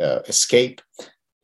uh, 0.00 0.20
escape. 0.28 0.82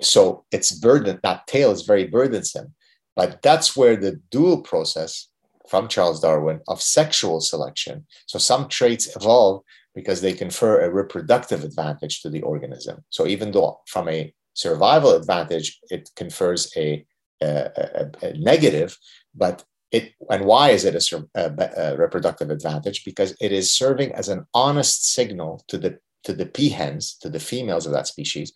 So 0.02 0.44
its 0.52 0.72
burden, 0.72 1.18
that 1.22 1.46
tail 1.46 1.70
is 1.70 1.82
very 1.82 2.06
burdensome. 2.06 2.74
But 3.14 3.40
that's 3.40 3.74
where 3.74 3.96
the 3.96 4.20
dual 4.30 4.60
process 4.60 5.28
from 5.68 5.88
Charles 5.88 6.20
Darwin 6.20 6.60
of 6.68 6.82
sexual 6.82 7.40
selection. 7.40 8.06
So 8.26 8.38
some 8.38 8.68
traits 8.68 9.14
evolve 9.16 9.62
because 9.94 10.20
they 10.20 10.32
confer 10.32 10.80
a 10.80 10.92
reproductive 10.92 11.64
advantage 11.64 12.22
to 12.22 12.30
the 12.30 12.42
organism. 12.42 13.04
So 13.10 13.26
even 13.26 13.52
though 13.52 13.80
from 13.86 14.08
a 14.08 14.32
survival 14.54 15.14
advantage, 15.14 15.78
it 15.90 16.10
confers 16.16 16.72
a, 16.76 17.04
a, 17.40 17.46
a, 17.46 18.26
a 18.26 18.32
negative, 18.34 18.96
but 19.34 19.64
it 19.92 20.12
and 20.30 20.44
why 20.44 20.70
is 20.70 20.84
it 20.84 20.94
a, 21.34 21.96
reproductive 21.96 22.50
advantage? 22.50 23.04
Because 23.04 23.36
it 23.40 23.52
is 23.52 23.72
serving 23.72 24.12
as 24.12 24.28
an 24.28 24.46
honest 24.52 25.12
signal 25.12 25.64
to 25.68 25.78
the 25.78 25.98
to 26.24 26.32
the 26.32 26.46
peahens, 26.46 27.18
to 27.20 27.28
the 27.30 27.40
females 27.40 27.86
of 27.86 27.92
that 27.92 28.08
species. 28.08 28.52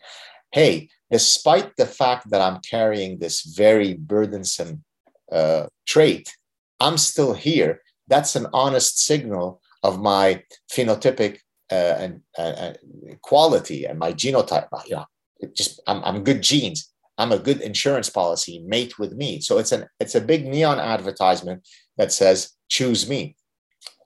Hey, 0.53 0.89
despite 1.11 1.77
the 1.77 1.87
fact 1.87 2.31
that 2.31 2.41
I'm 2.41 2.61
carrying 2.69 3.19
this 3.19 3.43
very 3.43 3.95
burdensome 3.95 4.85
uh, 5.31 5.67
trait, 5.87 6.37
I'm 6.81 6.99
still 6.99 7.35
here. 7.35 7.83
That's 8.09 8.35
an 8.37 8.47
honest 8.53 9.05
signal 9.05 9.61
of 9.83 10.01
my 10.01 10.43
phenotypic 10.73 11.39
uh, 11.71 11.97
and 11.99 12.21
uh, 12.37 12.73
quality 13.23 13.85
and 13.85 13.99
my 13.99 14.13
genotype. 14.13 14.69
You 14.87 14.97
know, 14.97 15.07
just 15.55 15.81
I'm, 15.87 16.03
I'm 16.05 16.25
good 16.25 16.43
genes. 16.43 16.93
I'm 17.19 17.33
a 17.33 17.39
good 17.39 17.61
insurance 17.61 18.09
policy. 18.09 18.65
Mate 18.67 18.99
with 18.99 19.13
me. 19.13 19.41
So 19.41 19.59
it's 19.59 19.73
an 19.73 19.87
it's 20.01 20.15
a 20.15 20.21
big 20.21 20.47
neon 20.47 20.81
advertisement 20.81 21.67
that 21.99 22.13
says 22.13 22.53
choose 22.69 23.09
me. 23.09 23.37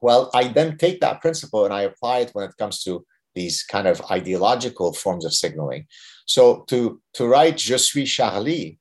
Well, 0.02 0.30
I 0.34 0.48
then 0.48 0.76
take 0.76 1.00
that 1.00 1.22
principle 1.22 1.64
and 1.64 1.72
I 1.72 1.82
apply 1.82 2.18
it 2.18 2.30
when 2.32 2.44
it 2.44 2.56
comes 2.58 2.82
to 2.84 3.06
these 3.34 3.62
kind 3.62 3.88
of 3.88 4.02
ideological 4.10 4.92
forms 4.92 5.24
of 5.24 5.32
signaling. 5.32 5.86
So 6.26 6.64
to 6.68 7.00
to 7.14 7.26
write 7.26 7.56
"Je 7.56 7.78
suis 7.78 8.06
Charlie" 8.06 8.78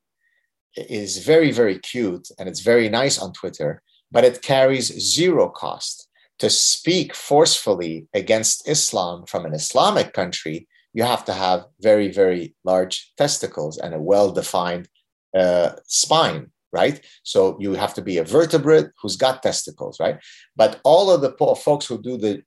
is 0.76 1.18
very, 1.18 1.50
very 1.50 1.78
cute 1.78 2.28
and 2.38 2.48
it's 2.48 2.60
very 2.60 2.88
nice 2.88 3.18
on 3.18 3.32
Twitter, 3.32 3.82
but 4.10 4.24
it 4.24 4.42
carries 4.42 4.86
zero 4.98 5.48
cost. 5.48 6.08
To 6.40 6.50
speak 6.50 7.14
forcefully 7.14 8.08
against 8.12 8.68
Islam 8.68 9.24
from 9.26 9.46
an 9.46 9.54
Islamic 9.54 10.12
country, 10.12 10.66
you 10.92 11.04
have 11.04 11.24
to 11.26 11.32
have 11.32 11.66
very, 11.80 12.10
very 12.10 12.54
large 12.64 13.12
testicles 13.16 13.78
and 13.78 13.94
a 13.94 14.00
well 14.00 14.32
defined 14.32 14.88
uh, 15.36 15.70
spine, 15.86 16.50
right? 16.72 17.00
So 17.22 17.56
you 17.60 17.74
have 17.74 17.94
to 17.94 18.02
be 18.02 18.18
a 18.18 18.24
vertebrate 18.24 18.88
who's 19.00 19.16
got 19.16 19.42
testicles, 19.42 20.00
right? 20.00 20.18
But 20.56 20.80
all 20.84 21.10
of 21.10 21.20
the 21.20 21.32
folks 21.56 21.86
who 21.86 22.02
do 22.02 22.16
the 22.16 22.42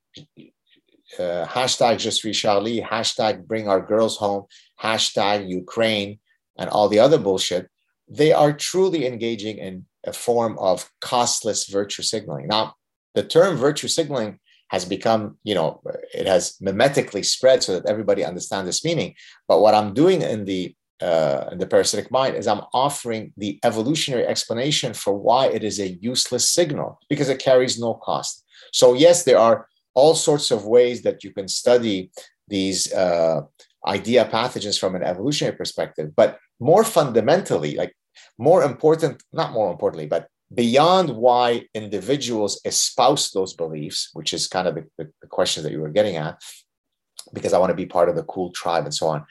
uh, 1.18 1.46
hashtag 1.46 2.00
suis 2.00 2.38
Charlie, 2.38 2.80
hashtag 2.80 3.46
bring 3.46 3.68
our 3.68 3.80
girls 3.80 4.16
home, 4.16 4.44
hashtag 4.82 5.48
Ukraine, 5.48 6.18
and 6.58 6.68
all 6.70 6.88
the 6.88 6.98
other 6.98 7.18
bullshit, 7.18 7.68
they 8.08 8.32
are 8.32 8.52
truly 8.52 9.06
engaging 9.06 9.58
in 9.58 9.84
a 10.06 10.12
form 10.12 10.58
of 10.58 10.90
costless 11.00 11.66
virtue 11.66 12.02
signaling. 12.02 12.46
Now, 12.48 12.74
the 13.14 13.22
term 13.22 13.56
virtue 13.56 13.88
signaling 13.88 14.38
has 14.68 14.84
become, 14.84 15.38
you 15.44 15.54
know, 15.54 15.80
it 16.14 16.26
has 16.26 16.56
mimetically 16.62 17.24
spread 17.24 17.62
so 17.62 17.74
that 17.74 17.86
everybody 17.86 18.24
understands 18.24 18.66
this 18.68 18.84
meaning. 18.84 19.14
But 19.46 19.60
what 19.60 19.74
I'm 19.74 19.94
doing 19.94 20.22
in 20.22 20.44
the 20.44 20.74
uh, 21.00 21.48
in 21.52 21.58
the 21.58 21.66
parasitic 21.66 22.10
mind 22.10 22.34
is 22.34 22.48
I'm 22.48 22.62
offering 22.74 23.32
the 23.36 23.60
evolutionary 23.62 24.26
explanation 24.26 24.92
for 24.92 25.14
why 25.14 25.46
it 25.46 25.62
is 25.62 25.78
a 25.78 25.96
useless 26.00 26.50
signal 26.50 26.98
because 27.08 27.28
it 27.28 27.38
carries 27.38 27.78
no 27.78 27.94
cost. 27.94 28.44
So 28.72 28.94
yes, 28.94 29.22
there 29.22 29.38
are 29.38 29.68
all 29.94 30.16
sorts 30.16 30.50
of 30.50 30.66
ways 30.66 31.02
that 31.02 31.22
you 31.22 31.32
can 31.32 31.46
study 31.46 32.10
these 32.48 32.92
uh, 32.92 33.42
idea 33.86 34.24
pathogens 34.24 34.78
from 34.78 34.96
an 34.96 35.04
evolutionary 35.04 35.56
perspective, 35.56 36.16
but 36.16 36.38
more 36.60 36.82
fundamentally, 36.82 37.76
like 37.76 37.94
more 38.38 38.62
important, 38.62 39.22
not 39.32 39.52
more 39.52 39.70
importantly, 39.70 40.06
but 40.06 40.28
beyond 40.54 41.10
why 41.10 41.66
individuals 41.74 42.60
espouse 42.64 43.30
those 43.32 43.52
beliefs, 43.54 44.10
which 44.14 44.32
is 44.32 44.46
kind 44.46 44.66
of 44.68 44.74
the, 44.76 44.86
the, 44.96 45.10
the 45.20 45.28
question 45.28 45.62
that 45.62 45.72
you 45.72 45.80
were 45.80 45.90
getting 45.90 46.16
at, 46.16 46.40
because 47.34 47.52
I 47.52 47.58
want 47.58 47.70
to 47.70 47.76
be 47.76 47.86
part 47.86 48.08
of 48.08 48.16
the 48.16 48.22
cool 48.22 48.50
tribe 48.52 48.84
and 48.84 48.94
so 48.94 49.08
on. 49.08 49.24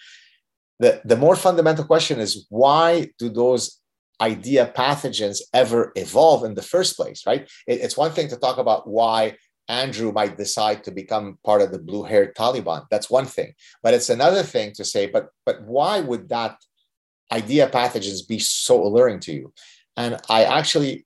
The, 0.79 1.01
the 1.05 1.17
more 1.17 1.35
fundamental 1.35 1.85
question 1.85 2.19
is 2.19 2.45
why 2.49 3.09
do 3.17 3.29
those 3.29 3.79
idea 4.21 4.71
pathogens 4.75 5.41
ever 5.53 5.91
evolve 5.95 6.43
in 6.43 6.53
the 6.53 6.61
first 6.61 6.95
place, 6.95 7.23
right? 7.25 7.49
It, 7.65 7.81
it's 7.81 7.97
one 7.97 8.11
thing 8.11 8.27
to 8.29 8.35
talk 8.35 8.57
about 8.57 8.87
why 8.87 9.37
Andrew 9.69 10.11
might 10.11 10.37
decide 10.37 10.83
to 10.83 10.91
become 10.91 11.39
part 11.43 11.61
of 11.61 11.71
the 11.71 11.79
blue-haired 11.79 12.35
Taliban. 12.35 12.85
That's 12.89 13.09
one 13.09 13.25
thing. 13.25 13.53
But 13.83 13.93
it's 13.93 14.09
another 14.09 14.43
thing 14.43 14.71
to 14.73 14.85
say, 14.85 15.07
but 15.07 15.29
but 15.45 15.61
why 15.63 15.99
would 15.99 16.29
that 16.29 16.57
idea 17.31 17.69
pathogens 17.69 18.27
be 18.27 18.39
so 18.39 18.81
alluring 18.81 19.19
to 19.21 19.33
you? 19.33 19.53
And 19.95 20.19
I 20.29 20.43
actually, 20.43 21.05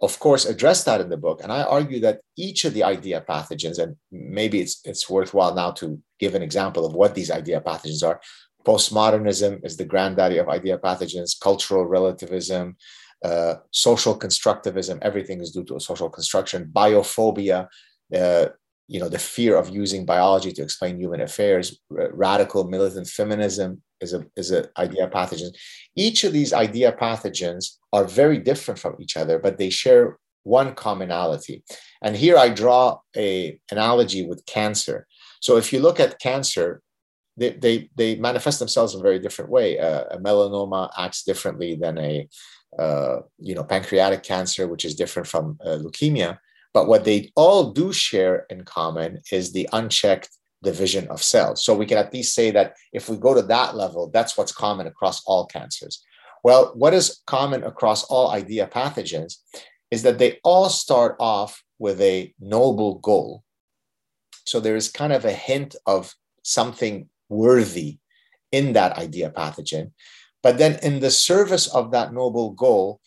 of 0.00 0.18
course, 0.18 0.44
address 0.44 0.84
that 0.84 1.00
in 1.00 1.08
the 1.08 1.16
book. 1.16 1.40
And 1.42 1.52
I 1.52 1.62
argue 1.62 2.00
that 2.00 2.20
each 2.36 2.64
of 2.64 2.74
the 2.74 2.84
idea 2.84 3.24
pathogens, 3.28 3.78
and 3.78 3.96
maybe 4.10 4.60
it's, 4.60 4.80
it's 4.84 5.08
worthwhile 5.08 5.54
now 5.54 5.70
to 5.72 6.00
give 6.18 6.34
an 6.34 6.42
example 6.42 6.84
of 6.86 6.94
what 6.94 7.14
these 7.14 7.30
idea 7.30 7.60
pathogens 7.60 8.06
are. 8.06 8.20
Postmodernism 8.64 9.64
is 9.64 9.76
the 9.76 9.84
granddaddy 9.84 10.38
of 10.38 10.48
idea 10.48 10.78
pathogens, 10.78 11.38
cultural 11.38 11.84
relativism, 11.84 12.76
uh, 13.24 13.54
social 13.70 14.18
constructivism, 14.18 14.98
everything 15.02 15.40
is 15.40 15.50
due 15.50 15.64
to 15.64 15.76
a 15.76 15.80
social 15.80 16.10
construction, 16.10 16.70
biophobia, 16.72 17.68
uh, 18.14 18.46
you 18.86 19.00
know, 19.00 19.08
the 19.08 19.18
fear 19.18 19.56
of 19.56 19.70
using 19.70 20.04
biology 20.04 20.52
to 20.52 20.62
explain 20.62 20.98
human 20.98 21.22
affairs, 21.22 21.80
r- 21.90 22.10
radical 22.12 22.64
militant 22.64 23.06
feminism 23.06 23.82
is 24.04 24.12
a 24.18 24.20
is 24.36 24.50
an 24.58 24.66
idea 24.84 25.08
pathogen. 25.08 25.50
Each 25.96 26.20
of 26.24 26.32
these 26.32 26.52
idea 26.66 26.90
pathogens 27.04 27.64
are 27.92 28.04
very 28.04 28.38
different 28.50 28.78
from 28.80 28.94
each 29.02 29.14
other, 29.16 29.36
but 29.44 29.58
they 29.58 29.70
share 29.70 30.04
one 30.44 30.74
commonality. 30.74 31.64
And 32.02 32.14
here 32.24 32.36
I 32.36 32.48
draw 32.50 32.98
a 33.16 33.58
analogy 33.70 34.22
with 34.28 34.46
cancer. 34.46 35.06
So 35.40 35.56
if 35.56 35.72
you 35.72 35.80
look 35.80 35.98
at 36.00 36.20
cancer, 36.20 36.82
they, 37.36 37.50
they, 37.50 37.90
they 37.96 38.16
manifest 38.16 38.58
themselves 38.60 38.94
in 38.94 39.00
a 39.00 39.02
very 39.02 39.18
different 39.18 39.50
way. 39.50 39.78
Uh, 39.78 40.04
a 40.10 40.18
melanoma 40.18 40.90
acts 40.96 41.24
differently 41.24 41.74
than 41.74 41.98
a 41.98 42.28
uh, 42.78 43.18
you 43.38 43.54
know 43.54 43.64
pancreatic 43.64 44.22
cancer, 44.22 44.66
which 44.68 44.84
is 44.84 44.94
different 44.94 45.28
from 45.28 45.58
uh, 45.64 45.78
leukemia. 45.82 46.38
But 46.72 46.88
what 46.88 47.04
they 47.04 47.32
all 47.36 47.72
do 47.72 47.92
share 47.92 48.46
in 48.50 48.64
common 48.64 49.20
is 49.30 49.52
the 49.52 49.68
unchecked 49.72 50.30
division 50.64 51.06
of 51.08 51.22
cells. 51.22 51.64
So 51.64 51.74
we 51.74 51.86
can 51.86 51.98
at 51.98 52.12
least 52.12 52.34
say 52.34 52.50
that 52.50 52.74
if 52.92 53.08
we 53.08 53.16
go 53.16 53.34
to 53.34 53.42
that 53.42 53.76
level, 53.76 54.10
that's 54.12 54.36
what's 54.36 54.52
common 54.52 54.86
across 54.86 55.22
all 55.26 55.46
cancers. 55.46 56.02
Well, 56.42 56.72
what 56.74 56.92
is 56.94 57.20
common 57.26 57.62
across 57.64 58.04
all 58.04 58.30
idea 58.30 58.66
pathogens 58.66 59.36
is 59.90 60.02
that 60.02 60.18
they 60.18 60.40
all 60.42 60.68
start 60.68 61.16
off 61.20 61.62
with 61.78 62.00
a 62.00 62.34
noble 62.40 62.98
goal. 62.98 63.44
So 64.46 64.60
there 64.60 64.76
is 64.76 64.90
kind 64.90 65.12
of 65.12 65.24
a 65.24 65.32
hint 65.32 65.76
of 65.86 66.14
something 66.42 67.08
worthy 67.28 67.98
in 68.52 68.74
that 68.74 68.98
idea 68.98 69.30
pathogen. 69.30 69.92
But 70.42 70.58
then, 70.58 70.78
in 70.82 71.00
the 71.00 71.10
service 71.10 71.66
of 71.68 71.92
that 71.92 72.12
noble 72.12 72.50
goal, 72.50 73.00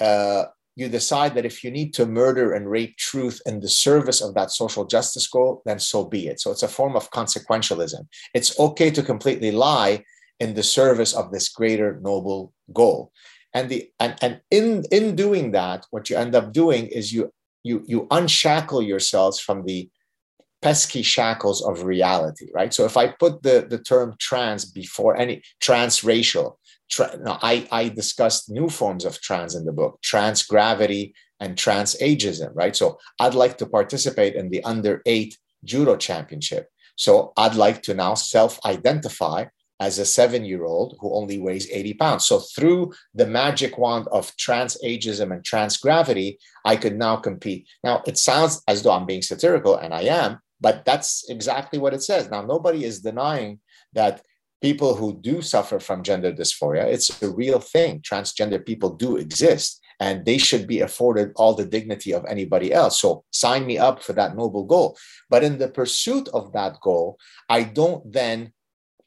uh, 0.00 0.44
you 0.76 0.88
decide 0.88 1.34
that 1.34 1.44
if 1.44 1.62
you 1.62 1.70
need 1.70 1.94
to 1.94 2.06
murder 2.06 2.52
and 2.52 2.68
rape 2.68 2.96
truth 2.96 3.40
in 3.46 3.60
the 3.60 3.68
service 3.68 4.20
of 4.20 4.34
that 4.34 4.50
social 4.50 4.84
justice 4.84 5.26
goal, 5.28 5.62
then 5.64 5.78
so 5.78 6.04
be 6.04 6.26
it. 6.26 6.40
So 6.40 6.50
it's 6.50 6.64
a 6.64 6.68
form 6.68 6.96
of 6.96 7.10
consequentialism. 7.10 8.06
It's 8.34 8.58
okay 8.58 8.90
to 8.90 9.02
completely 9.02 9.52
lie 9.52 10.04
in 10.40 10.54
the 10.54 10.62
service 10.62 11.14
of 11.14 11.30
this 11.30 11.48
greater 11.48 12.00
noble 12.02 12.52
goal. 12.72 13.12
And 13.52 13.68
the 13.68 13.88
and, 14.00 14.16
and 14.20 14.40
in 14.50 14.84
in 14.90 15.14
doing 15.14 15.52
that, 15.52 15.86
what 15.90 16.10
you 16.10 16.16
end 16.16 16.34
up 16.34 16.52
doing 16.52 16.86
is 16.88 17.12
you 17.12 17.32
you 17.62 17.84
you 17.86 18.08
unshackle 18.10 18.82
yourselves 18.82 19.38
from 19.38 19.64
the 19.64 19.88
pesky 20.60 21.02
shackles 21.02 21.62
of 21.62 21.84
reality, 21.84 22.48
right? 22.54 22.72
So 22.72 22.86
if 22.86 22.96
I 22.96 23.08
put 23.08 23.42
the, 23.42 23.66
the 23.68 23.78
term 23.78 24.16
trans 24.18 24.64
before 24.64 25.14
any 25.14 25.42
transracial, 25.62 26.56
Tra- 26.90 27.16
no, 27.18 27.38
I, 27.42 27.66
I 27.70 27.88
discussed 27.88 28.50
new 28.50 28.68
forms 28.68 29.04
of 29.04 29.20
trans 29.20 29.54
in 29.54 29.64
the 29.64 29.72
book, 29.72 30.00
trans 30.02 30.42
gravity 30.44 31.14
and 31.40 31.56
trans 31.56 31.96
ageism, 31.96 32.50
right? 32.54 32.76
So 32.76 32.98
I'd 33.18 33.34
like 33.34 33.58
to 33.58 33.66
participate 33.66 34.34
in 34.34 34.50
the 34.50 34.62
under 34.64 35.02
eight 35.06 35.38
judo 35.64 35.96
championship. 35.96 36.68
So 36.96 37.32
I'd 37.36 37.56
like 37.56 37.82
to 37.82 37.94
now 37.94 38.14
self 38.14 38.58
identify 38.64 39.46
as 39.80 39.98
a 39.98 40.06
seven 40.06 40.44
year 40.44 40.64
old 40.64 40.96
who 41.00 41.12
only 41.14 41.38
weighs 41.38 41.68
80 41.70 41.94
pounds. 41.94 42.26
So 42.26 42.38
through 42.38 42.92
the 43.14 43.26
magic 43.26 43.76
wand 43.76 44.06
of 44.12 44.34
trans 44.36 44.76
ageism 44.84 45.32
and 45.32 45.44
trans 45.44 45.76
gravity, 45.76 46.38
I 46.64 46.76
could 46.76 46.96
now 46.96 47.16
compete. 47.16 47.66
Now 47.82 48.02
it 48.06 48.16
sounds 48.18 48.62
as 48.68 48.82
though 48.82 48.92
I'm 48.92 49.06
being 49.06 49.22
satirical, 49.22 49.76
and 49.76 49.92
I 49.92 50.02
am, 50.02 50.38
but 50.60 50.84
that's 50.84 51.28
exactly 51.28 51.78
what 51.78 51.94
it 51.94 52.02
says. 52.02 52.30
Now, 52.30 52.42
nobody 52.42 52.84
is 52.84 53.00
denying 53.00 53.60
that 53.92 54.22
people 54.64 54.94
who 54.94 55.12
do 55.20 55.42
suffer 55.42 55.78
from 55.78 56.02
gender 56.02 56.32
dysphoria, 56.32 56.84
it's 56.84 57.22
a 57.22 57.28
real 57.28 57.60
thing. 57.60 58.00
Transgender 58.00 58.64
people 58.64 58.88
do 58.88 59.18
exist 59.18 59.82
and 60.00 60.24
they 60.24 60.38
should 60.38 60.66
be 60.66 60.80
afforded 60.80 61.32
all 61.36 61.52
the 61.52 61.66
dignity 61.76 62.14
of 62.14 62.24
anybody 62.24 62.72
else. 62.72 62.98
So 62.98 63.24
sign 63.30 63.66
me 63.66 63.76
up 63.76 64.02
for 64.02 64.14
that 64.14 64.34
noble 64.34 64.64
goal. 64.64 64.96
But 65.28 65.44
in 65.44 65.58
the 65.58 65.68
pursuit 65.68 66.28
of 66.32 66.54
that 66.54 66.80
goal, 66.80 67.18
I 67.50 67.64
don't 67.64 68.10
then 68.10 68.54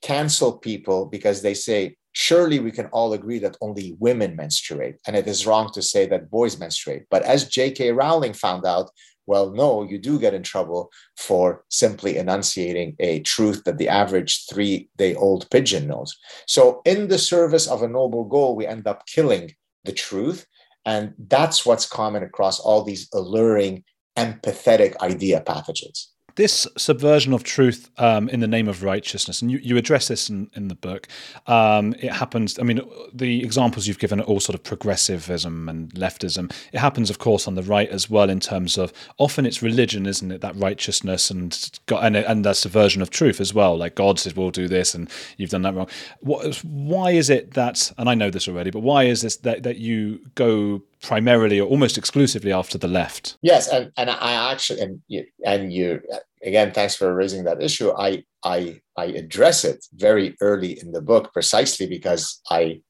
cancel 0.04 0.52
people 0.70 1.08
because 1.08 1.42
they 1.42 1.56
say, 1.56 1.98
surely 2.12 2.60
we 2.60 2.72
can 2.72 2.86
all 2.98 3.14
agree 3.14 3.40
that 3.40 3.58
only 3.60 3.96
women 3.98 4.36
menstruate. 4.36 4.98
And 5.08 5.16
it 5.16 5.26
is 5.26 5.48
wrong 5.48 5.72
to 5.74 5.82
say 5.82 6.06
that 6.06 6.30
boys 6.30 6.60
menstruate. 6.60 7.06
But 7.10 7.24
as 7.24 7.50
J.K. 7.50 7.94
Rowling 7.94 8.34
found 8.34 8.64
out, 8.64 8.92
well, 9.28 9.52
no, 9.52 9.84
you 9.84 10.00
do 10.00 10.20
get 10.20 10.34
in 10.34 10.42
trouble 10.42 10.90
for 11.18 11.64
simply 11.70 12.18
enunciating 12.18 12.96
a 13.00 13.20
truth 13.20 13.64
that 13.66 13.78
the 13.78 13.90
average 13.90 14.46
three 14.50 14.90
day 14.98 15.14
old 15.16 15.50
pigeon 15.52 15.88
knows. 15.88 16.18
So, 16.48 16.82
in 16.86 17.10
the 17.10 17.20
service 17.20 17.68
of 17.68 17.84
a 17.84 17.88
noble 17.88 18.24
goal, 18.24 18.56
we 18.56 18.66
end 18.66 18.88
up 18.88 19.06
killing 19.06 19.52
the 19.84 19.92
truth. 19.92 20.48
And 20.86 21.14
that's 21.18 21.66
what's 21.66 21.86
common 21.86 22.24
across 22.24 22.60
all 22.60 22.84
these 22.84 23.10
alluring, 23.14 23.84
empathetic 24.18 24.98
idea 25.02 25.44
pathogens 25.46 26.08
this 26.38 26.68
subversion 26.78 27.34
of 27.34 27.44
truth 27.44 27.90
um, 27.98 28.30
in 28.30 28.40
the 28.40 28.48
name 28.48 28.68
of 28.68 28.84
righteousness, 28.84 29.42
and 29.42 29.52
you, 29.52 29.58
you 29.58 29.76
address 29.76 30.08
this 30.08 30.30
in, 30.30 30.50
in 30.54 30.68
the 30.68 30.76
book. 30.76 31.08
Um, 31.48 31.94
it 32.00 32.14
happens. 32.14 32.58
I 32.60 32.64
mean, 32.64 32.80
the 33.12 33.44
examples 33.44 33.88
you've 33.88 34.00
given 34.00 34.22
are 34.22 34.24
all 34.24 34.40
sort 34.40 34.54
of 34.54 34.64
progressivism 34.64 35.68
and 35.68 35.92
leftism. 35.96 36.54
It 36.72 36.78
happens, 36.80 37.10
of 37.10 37.18
course, 37.18 37.48
on 37.48 37.56
the 37.56 37.64
right 37.64 37.90
as 37.90 38.10
well. 38.10 38.30
In 38.30 38.40
terms 38.40 38.78
of 38.78 38.94
often 39.18 39.46
it's 39.48 39.64
religion, 39.64 40.06
isn't 40.06 40.32
it? 40.32 40.42
That 40.42 40.56
righteousness 40.56 41.32
and 41.32 41.80
and 41.90 42.16
and 42.16 42.46
that 42.46 42.56
subversion 42.56 43.02
of 43.02 43.10
truth 43.10 43.42
as 43.42 43.54
well. 43.54 43.76
Like 43.76 43.96
God 43.96 44.20
says, 44.20 44.36
"We'll 44.36 44.52
do 44.52 44.68
this," 44.68 44.94
and 44.94 45.10
you've 45.38 45.50
done 45.50 45.64
that 45.64 45.74
wrong. 45.74 45.90
What, 46.20 46.56
why 46.64 47.12
is 47.12 47.32
it 47.32 47.56
that? 47.56 47.92
And 47.98 48.08
I 48.08 48.14
know 48.14 48.30
this 48.30 48.48
already, 48.48 48.70
but 48.70 48.82
why 48.82 49.06
is 49.06 49.24
this 49.24 49.38
that 49.38 49.64
that 49.64 49.78
you 49.78 50.20
go 50.36 50.84
primarily 51.02 51.60
or 51.60 51.68
almost 51.68 51.98
exclusively 51.98 52.52
after 52.52 52.78
the 52.78 52.88
left. 52.88 53.38
Yes, 53.42 53.68
and, 53.68 53.92
and 53.98 54.10
I 54.10 54.52
actually 54.52 54.82
and 54.82 55.02
you, 55.08 55.26
and 55.46 55.72
you 55.72 56.02
again, 56.44 56.72
thanks 56.72 56.96
for 56.96 57.14
raising 57.14 57.44
that 57.46 57.62
issue. 57.62 57.92
I 57.92 58.24
I 58.44 58.82
I 58.96 59.06
address 59.06 59.64
it 59.64 59.86
very 59.94 60.36
early 60.42 60.80
in 60.80 60.92
the 60.92 61.02
book 61.02 61.34
precisely 61.34 61.88
because 61.88 62.42
I 62.50 62.82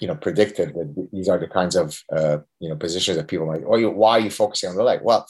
you 0.00 0.08
know 0.08 0.16
predicted 0.16 0.74
that 0.74 1.08
these 1.12 1.28
are 1.28 1.38
the 1.38 1.48
kinds 1.48 1.76
of 1.76 1.98
uh, 2.14 2.38
you 2.60 2.68
know 2.68 2.76
positions 2.76 3.16
that 3.16 3.28
people 3.28 3.46
might. 3.46 3.62
Oh, 3.66 3.76
you, 3.76 3.90
why 3.90 4.12
are 4.12 4.20
you 4.20 4.30
focusing 4.30 4.70
on 4.70 4.76
the 4.76 4.82
left? 4.82 5.04
Well, 5.04 5.26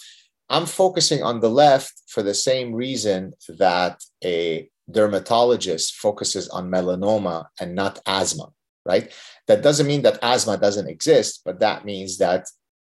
I'm 0.48 0.66
focusing 0.66 1.22
on 1.22 1.40
the 1.40 1.50
left 1.50 1.92
for 2.08 2.22
the 2.22 2.34
same 2.34 2.72
reason 2.72 3.32
that 3.58 4.02
a 4.24 4.68
dermatologist 4.90 5.96
focuses 5.96 6.48
on 6.48 6.70
melanoma 6.70 7.46
and 7.60 7.74
not 7.74 7.98
asthma 8.06 8.52
right? 8.86 9.12
That 9.48 9.62
doesn't 9.62 9.86
mean 9.86 10.02
that 10.02 10.18
asthma 10.22 10.56
doesn't 10.56 10.88
exist, 10.88 11.42
but 11.44 11.60
that 11.60 11.84
means 11.84 12.18
that, 12.18 12.46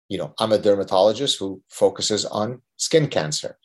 you 0.08 0.18
know, 0.18 0.34
I'm 0.38 0.52
a 0.52 0.58
dermatologist 0.58 1.38
who 1.38 1.62
focuses 1.68 2.24
on 2.24 2.62
skin 2.76 3.08
cancer. 3.08 3.58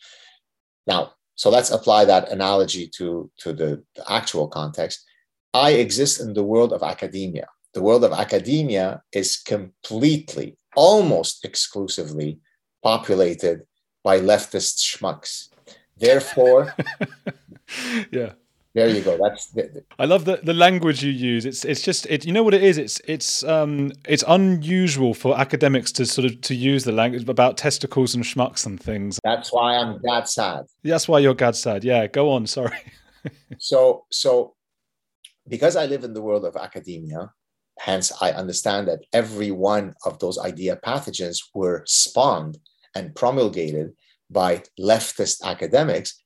Now, 0.85 1.13
so 1.35 1.49
let's 1.49 1.71
apply 1.71 2.05
that 2.05 2.29
analogy 2.29 2.87
to, 2.97 3.31
to 3.39 3.53
the, 3.53 3.83
the 3.95 4.11
actual 4.11 4.47
context. 4.47 5.05
I 5.53 5.71
exist 5.71 6.19
in 6.19 6.33
the 6.33 6.43
world 6.43 6.73
of 6.73 6.83
academia. 6.83 7.47
The 7.73 7.81
world 7.81 8.03
of 8.03 8.11
academia 8.11 9.01
is 9.11 9.37
completely, 9.37 10.57
almost 10.75 11.45
exclusively 11.45 12.39
populated 12.83 13.63
by 14.03 14.19
leftist 14.19 14.77
schmucks. 14.79 15.49
Therefore, 15.95 16.75
yeah 18.11 18.33
there 18.77 18.89
you 18.89 19.01
go. 19.01 19.17
That's. 19.17 19.47
The, 19.47 19.63
the, 19.63 19.83
I 19.97 20.05
love 20.05 20.25
the, 20.25 20.39
the 20.43 20.53
language 20.53 21.03
you 21.03 21.09
use. 21.09 21.45
It's 21.45 21.65
it's 21.65 21.81
just 21.81 22.05
it. 22.05 22.25
You 22.27 22.31
know 22.31 22.43
what 22.43 22.53
it 22.53 22.61
is. 22.61 22.77
It's 22.77 23.01
it's 23.05 23.43
um 23.43 23.91
it's 24.07 24.23
unusual 24.27 25.15
for 25.15 25.35
academics 25.35 25.91
to 25.93 26.05
sort 26.05 26.25
of 26.25 26.41
to 26.41 26.53
use 26.53 26.83
the 26.83 26.91
language 26.91 27.27
about 27.27 27.57
testicles 27.57 28.13
and 28.13 28.23
schmucks 28.23 28.67
and 28.67 28.79
things. 28.79 29.19
That's 29.23 29.51
why 29.51 29.77
I'm 29.77 29.99
that 30.03 30.29
sad. 30.29 30.65
That's 30.83 31.07
why 31.07 31.17
you're 31.17 31.33
Gad 31.33 31.55
Saad. 31.55 31.83
Yeah, 31.83 32.05
go 32.05 32.29
on. 32.29 32.45
Sorry. 32.45 32.77
so 33.57 34.05
so, 34.11 34.53
because 35.47 35.75
I 35.75 35.87
live 35.87 36.03
in 36.03 36.13
the 36.13 36.21
world 36.21 36.45
of 36.45 36.55
academia, 36.55 37.31
hence 37.79 38.11
I 38.21 38.29
understand 38.29 38.89
that 38.89 38.99
every 39.11 39.49
one 39.49 39.95
of 40.05 40.19
those 40.19 40.37
idea 40.37 40.79
pathogens 40.85 41.39
were 41.55 41.81
spawned 41.87 42.59
and 42.93 43.15
promulgated 43.15 43.93
by 44.29 44.61
leftist 44.79 45.41
academics. 45.41 46.21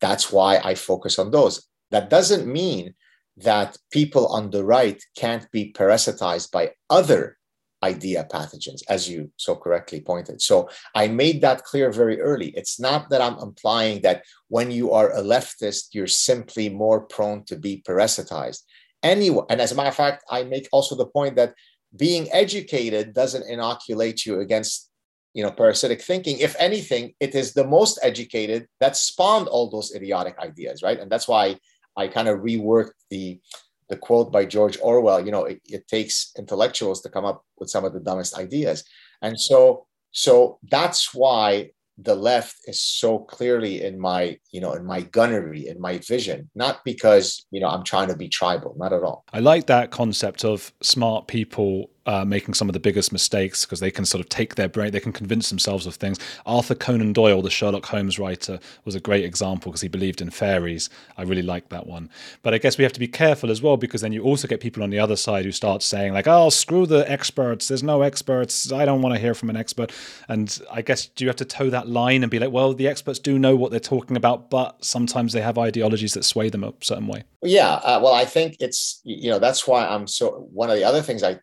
That's 0.00 0.32
why 0.32 0.60
I 0.64 0.74
focus 0.74 1.20
on 1.20 1.30
those. 1.30 1.68
That 1.94 2.10
doesn't 2.10 2.52
mean 2.60 2.94
that 3.36 3.78
people 3.92 4.26
on 4.26 4.50
the 4.50 4.64
right 4.64 5.00
can't 5.16 5.46
be 5.52 5.72
parasitized 5.72 6.50
by 6.50 6.72
other 6.90 7.38
idea 7.84 8.26
pathogens, 8.28 8.82
as 8.88 9.08
you 9.08 9.30
so 9.36 9.54
correctly 9.54 10.00
pointed. 10.00 10.42
So 10.42 10.68
I 10.96 11.06
made 11.06 11.40
that 11.42 11.62
clear 11.62 11.92
very 11.92 12.20
early. 12.20 12.48
It's 12.56 12.80
not 12.80 13.10
that 13.10 13.20
I'm 13.20 13.38
implying 13.38 14.02
that 14.02 14.24
when 14.48 14.72
you 14.72 14.90
are 14.90 15.12
a 15.12 15.22
leftist, 15.22 15.94
you're 15.94 16.08
simply 16.30 16.68
more 16.68 17.02
prone 17.02 17.44
to 17.44 17.56
be 17.56 17.84
parasitized. 17.88 18.62
Anyone, 19.04 19.46
and 19.48 19.60
as 19.60 19.70
a 19.70 19.76
matter 19.76 19.90
of 19.90 19.94
fact, 19.94 20.24
I 20.28 20.42
make 20.42 20.66
also 20.72 20.96
the 20.96 21.06
point 21.18 21.36
that 21.36 21.54
being 21.94 22.26
educated 22.32 23.14
doesn't 23.14 23.48
inoculate 23.48 24.26
you 24.26 24.40
against 24.40 24.90
you 25.34 25.42
know 25.44 25.50
parasitic 25.50 26.00
thinking 26.00 26.38
if 26.38 26.54
anything 26.58 27.12
it 27.18 27.34
is 27.34 27.52
the 27.52 27.66
most 27.66 27.98
educated 28.02 28.68
that 28.78 28.96
spawned 28.96 29.48
all 29.48 29.68
those 29.68 29.92
idiotic 29.94 30.38
ideas 30.38 30.80
right 30.80 31.00
and 31.00 31.10
that's 31.10 31.26
why 31.26 31.58
I 31.96 32.08
kind 32.08 32.28
of 32.28 32.40
reworked 32.40 32.92
the 33.10 33.40
the 33.88 33.96
quote 33.96 34.32
by 34.32 34.46
George 34.46 34.78
Orwell. 34.80 35.24
You 35.24 35.30
know, 35.30 35.44
it, 35.44 35.60
it 35.66 35.86
takes 35.88 36.32
intellectuals 36.38 37.02
to 37.02 37.10
come 37.10 37.26
up 37.26 37.44
with 37.58 37.68
some 37.68 37.84
of 37.84 37.92
the 37.92 38.00
dumbest 38.00 38.36
ideas, 38.38 38.84
and 39.22 39.38
so 39.38 39.86
so 40.10 40.58
that's 40.70 41.12
why 41.12 41.70
the 41.98 42.14
left 42.14 42.56
is 42.66 42.82
so 42.82 43.18
clearly 43.18 43.82
in 43.82 43.98
my 43.98 44.36
you 44.50 44.60
know 44.60 44.72
in 44.72 44.84
my 44.84 45.00
gunnery 45.00 45.68
in 45.68 45.80
my 45.80 45.98
vision 45.98 46.50
not 46.54 46.84
because 46.84 47.46
you 47.52 47.60
know 47.60 47.68
i'm 47.68 47.84
trying 47.84 48.08
to 48.08 48.16
be 48.16 48.28
tribal 48.28 48.74
not 48.76 48.92
at 48.92 49.02
all 49.02 49.24
i 49.32 49.38
like 49.38 49.66
that 49.66 49.92
concept 49.92 50.44
of 50.44 50.72
smart 50.82 51.28
people 51.28 51.90
uh, 52.06 52.24
making 52.24 52.54
some 52.54 52.68
of 52.68 52.72
the 52.72 52.80
biggest 52.80 53.12
mistakes 53.12 53.64
because 53.64 53.80
they 53.80 53.90
can 53.90 54.04
sort 54.04 54.20
of 54.20 54.28
take 54.28 54.54
their 54.54 54.68
brain, 54.68 54.92
they 54.92 55.00
can 55.00 55.12
convince 55.12 55.48
themselves 55.48 55.86
of 55.86 55.94
things. 55.94 56.18
Arthur 56.46 56.74
Conan 56.74 57.12
Doyle, 57.12 57.42
the 57.42 57.50
Sherlock 57.50 57.86
Holmes 57.86 58.18
writer, 58.18 58.58
was 58.84 58.94
a 58.94 59.00
great 59.00 59.24
example 59.24 59.70
because 59.70 59.80
he 59.80 59.88
believed 59.88 60.20
in 60.20 60.30
fairies. 60.30 60.90
I 61.16 61.22
really 61.22 61.42
like 61.42 61.68
that 61.70 61.86
one. 61.86 62.10
But 62.42 62.54
I 62.54 62.58
guess 62.58 62.78
we 62.78 62.84
have 62.84 62.92
to 62.92 63.00
be 63.00 63.08
careful 63.08 63.50
as 63.50 63.62
well 63.62 63.76
because 63.76 64.00
then 64.00 64.12
you 64.12 64.22
also 64.22 64.48
get 64.48 64.60
people 64.60 64.82
on 64.82 64.90
the 64.90 64.98
other 64.98 65.16
side 65.16 65.44
who 65.44 65.52
start 65.52 65.82
saying, 65.82 66.12
like, 66.12 66.26
oh, 66.26 66.50
screw 66.50 66.86
the 66.86 67.10
experts. 67.10 67.68
There's 67.68 67.82
no 67.82 68.02
experts. 68.02 68.70
I 68.70 68.84
don't 68.84 69.02
want 69.02 69.14
to 69.14 69.20
hear 69.20 69.34
from 69.34 69.50
an 69.50 69.56
expert. 69.56 69.92
And 70.28 70.60
I 70.70 70.82
guess 70.82 71.06
do 71.06 71.24
you 71.24 71.28
have 71.28 71.36
to 71.36 71.44
toe 71.44 71.70
that 71.70 71.88
line 71.88 72.22
and 72.22 72.30
be 72.30 72.38
like, 72.38 72.52
well, 72.52 72.74
the 72.74 72.88
experts 72.88 73.18
do 73.18 73.38
know 73.38 73.56
what 73.56 73.70
they're 73.70 73.80
talking 73.80 74.16
about, 74.16 74.50
but 74.50 74.84
sometimes 74.84 75.32
they 75.32 75.40
have 75.40 75.58
ideologies 75.58 76.14
that 76.14 76.24
sway 76.24 76.50
them 76.50 76.64
a 76.64 76.74
certain 76.80 77.06
way? 77.06 77.24
Yeah. 77.42 77.74
Uh, 77.74 78.00
well, 78.02 78.14
I 78.14 78.24
think 78.24 78.56
it's, 78.60 79.00
you 79.04 79.30
know, 79.30 79.38
that's 79.38 79.66
why 79.66 79.86
I'm 79.86 80.06
so, 80.06 80.48
one 80.52 80.70
of 80.70 80.76
the 80.76 80.84
other 80.84 81.02
things 81.02 81.22
I 81.22 81.40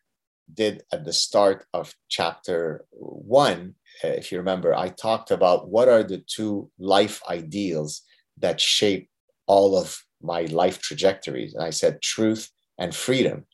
did 0.54 0.84
at 0.92 1.06
the 1.06 1.14
start 1.14 1.66
of 1.74 1.94
chapter 2.10 2.86
one, 2.92 3.76
uh, 4.04 4.08
if 4.10 4.32
you 4.32 4.38
remember, 4.38 4.74
I 4.74 4.90
talked 4.90 5.32
about 5.32 5.70
what 5.70 5.88
are 5.88 6.04
the 6.04 6.24
two 6.28 6.70
life 6.80 7.22
ideals 7.30 8.02
that 8.38 8.60
shape 8.60 9.10
all 9.48 9.78
of 9.78 10.02
my 10.22 10.44
life 10.44 10.80
trajectories. 10.82 11.54
And 11.54 11.64
I 11.64 11.70
said 11.72 12.02
truth 12.02 12.50
and 12.78 12.96
freedom. 12.96 13.46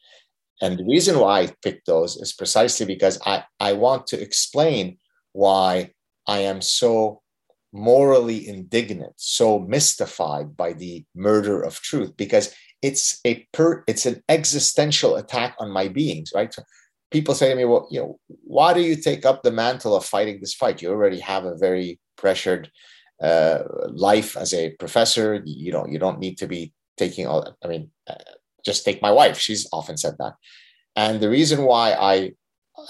And 0.61 0.77
the 0.77 0.85
reason 0.85 1.19
why 1.19 1.41
I 1.41 1.53
picked 1.63 1.85
those 1.85 2.17
is 2.17 2.33
precisely 2.33 2.85
because 2.85 3.19
I, 3.25 3.43
I 3.59 3.73
want 3.73 4.07
to 4.07 4.21
explain 4.21 4.97
why 5.33 5.91
I 6.27 6.39
am 6.39 6.61
so 6.61 7.21
morally 7.73 8.47
indignant, 8.47 9.13
so 9.17 9.59
mystified 9.59 10.57
by 10.57 10.73
the 10.73 11.05
murder 11.15 11.61
of 11.61 11.79
truth, 11.81 12.15
because 12.17 12.53
it's 12.81 13.19
a 13.25 13.47
per 13.53 13.83
it's 13.87 14.05
an 14.05 14.23
existential 14.29 15.15
attack 15.15 15.55
on 15.59 15.69
my 15.71 15.87
beings, 15.87 16.31
right? 16.33 16.55
People 17.09 17.35
say 17.35 17.49
to 17.49 17.55
me, 17.55 17.65
well, 17.65 17.87
you 17.89 17.99
know, 17.99 18.19
why 18.27 18.73
do 18.73 18.81
you 18.81 18.95
take 18.95 19.25
up 19.25 19.41
the 19.41 19.51
mantle 19.51 19.95
of 19.95 20.05
fighting 20.05 20.39
this 20.39 20.53
fight? 20.53 20.81
You 20.81 20.89
already 20.89 21.19
have 21.19 21.45
a 21.45 21.57
very 21.57 21.99
pressured 22.17 22.69
uh, 23.21 23.63
life 23.87 24.35
as 24.35 24.53
a 24.53 24.71
professor. 24.71 25.41
You 25.45 25.71
don't, 25.71 25.91
you 25.91 25.99
don't 25.99 26.19
need 26.19 26.37
to 26.39 26.47
be 26.47 26.73
taking 26.97 27.25
all, 27.27 27.55
I 27.63 27.67
mean, 27.67 27.91
uh, 28.09 28.15
just 28.65 28.83
take 28.83 29.01
my 29.01 29.11
wife. 29.11 29.37
She's 29.39 29.67
often 29.71 29.97
said 29.97 30.15
that. 30.19 30.33
And 30.95 31.21
the 31.21 31.29
reason 31.29 31.63
why 31.63 31.93
I, 31.93 32.33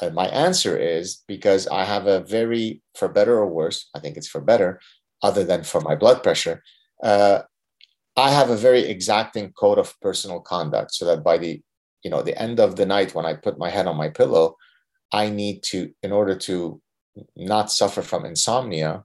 uh, 0.02 0.10
my 0.10 0.28
answer 0.28 0.78
is 0.78 1.24
because 1.28 1.68
I 1.68 1.84
have 1.84 2.08
a 2.08 2.22
very, 2.22 2.82
for 2.96 3.08
better 3.08 3.38
or 3.38 3.48
worse, 3.48 3.90
I 3.94 4.00
think 4.00 4.18
it's 4.18 4.28
for 4.28 4.42
better, 4.42 4.80
other 5.22 5.44
than 5.44 5.64
for 5.64 5.82
my 5.82 5.96
blood 5.96 6.24
pressure, 6.24 6.64
uh, 7.04 7.42
I 8.16 8.32
have 8.32 8.50
a 8.50 8.58
very 8.58 8.82
exacting 8.82 9.52
code 9.52 9.78
of 9.78 9.94
personal 10.02 10.40
conduct 10.40 10.94
so 10.94 11.06
that 11.06 11.24
by 11.24 11.38
the, 11.38 11.62
you 12.08 12.12
know, 12.12 12.22
the 12.22 12.42
end 12.42 12.62
of 12.62 12.78
the 12.78 12.86
night 12.86 13.14
when 13.14 13.26
I 13.26 13.34
put 13.34 13.60
my 13.60 13.70
head 13.70 13.86
on 13.86 13.98
my 13.98 14.08
pillow, 14.08 14.56
I 15.12 15.30
need 15.30 15.62
to, 15.72 15.92
in 16.02 16.14
order 16.14 16.36
to 16.48 16.82
not 17.36 17.70
suffer 17.70 18.02
from 18.02 18.24
insomnia 18.24 19.04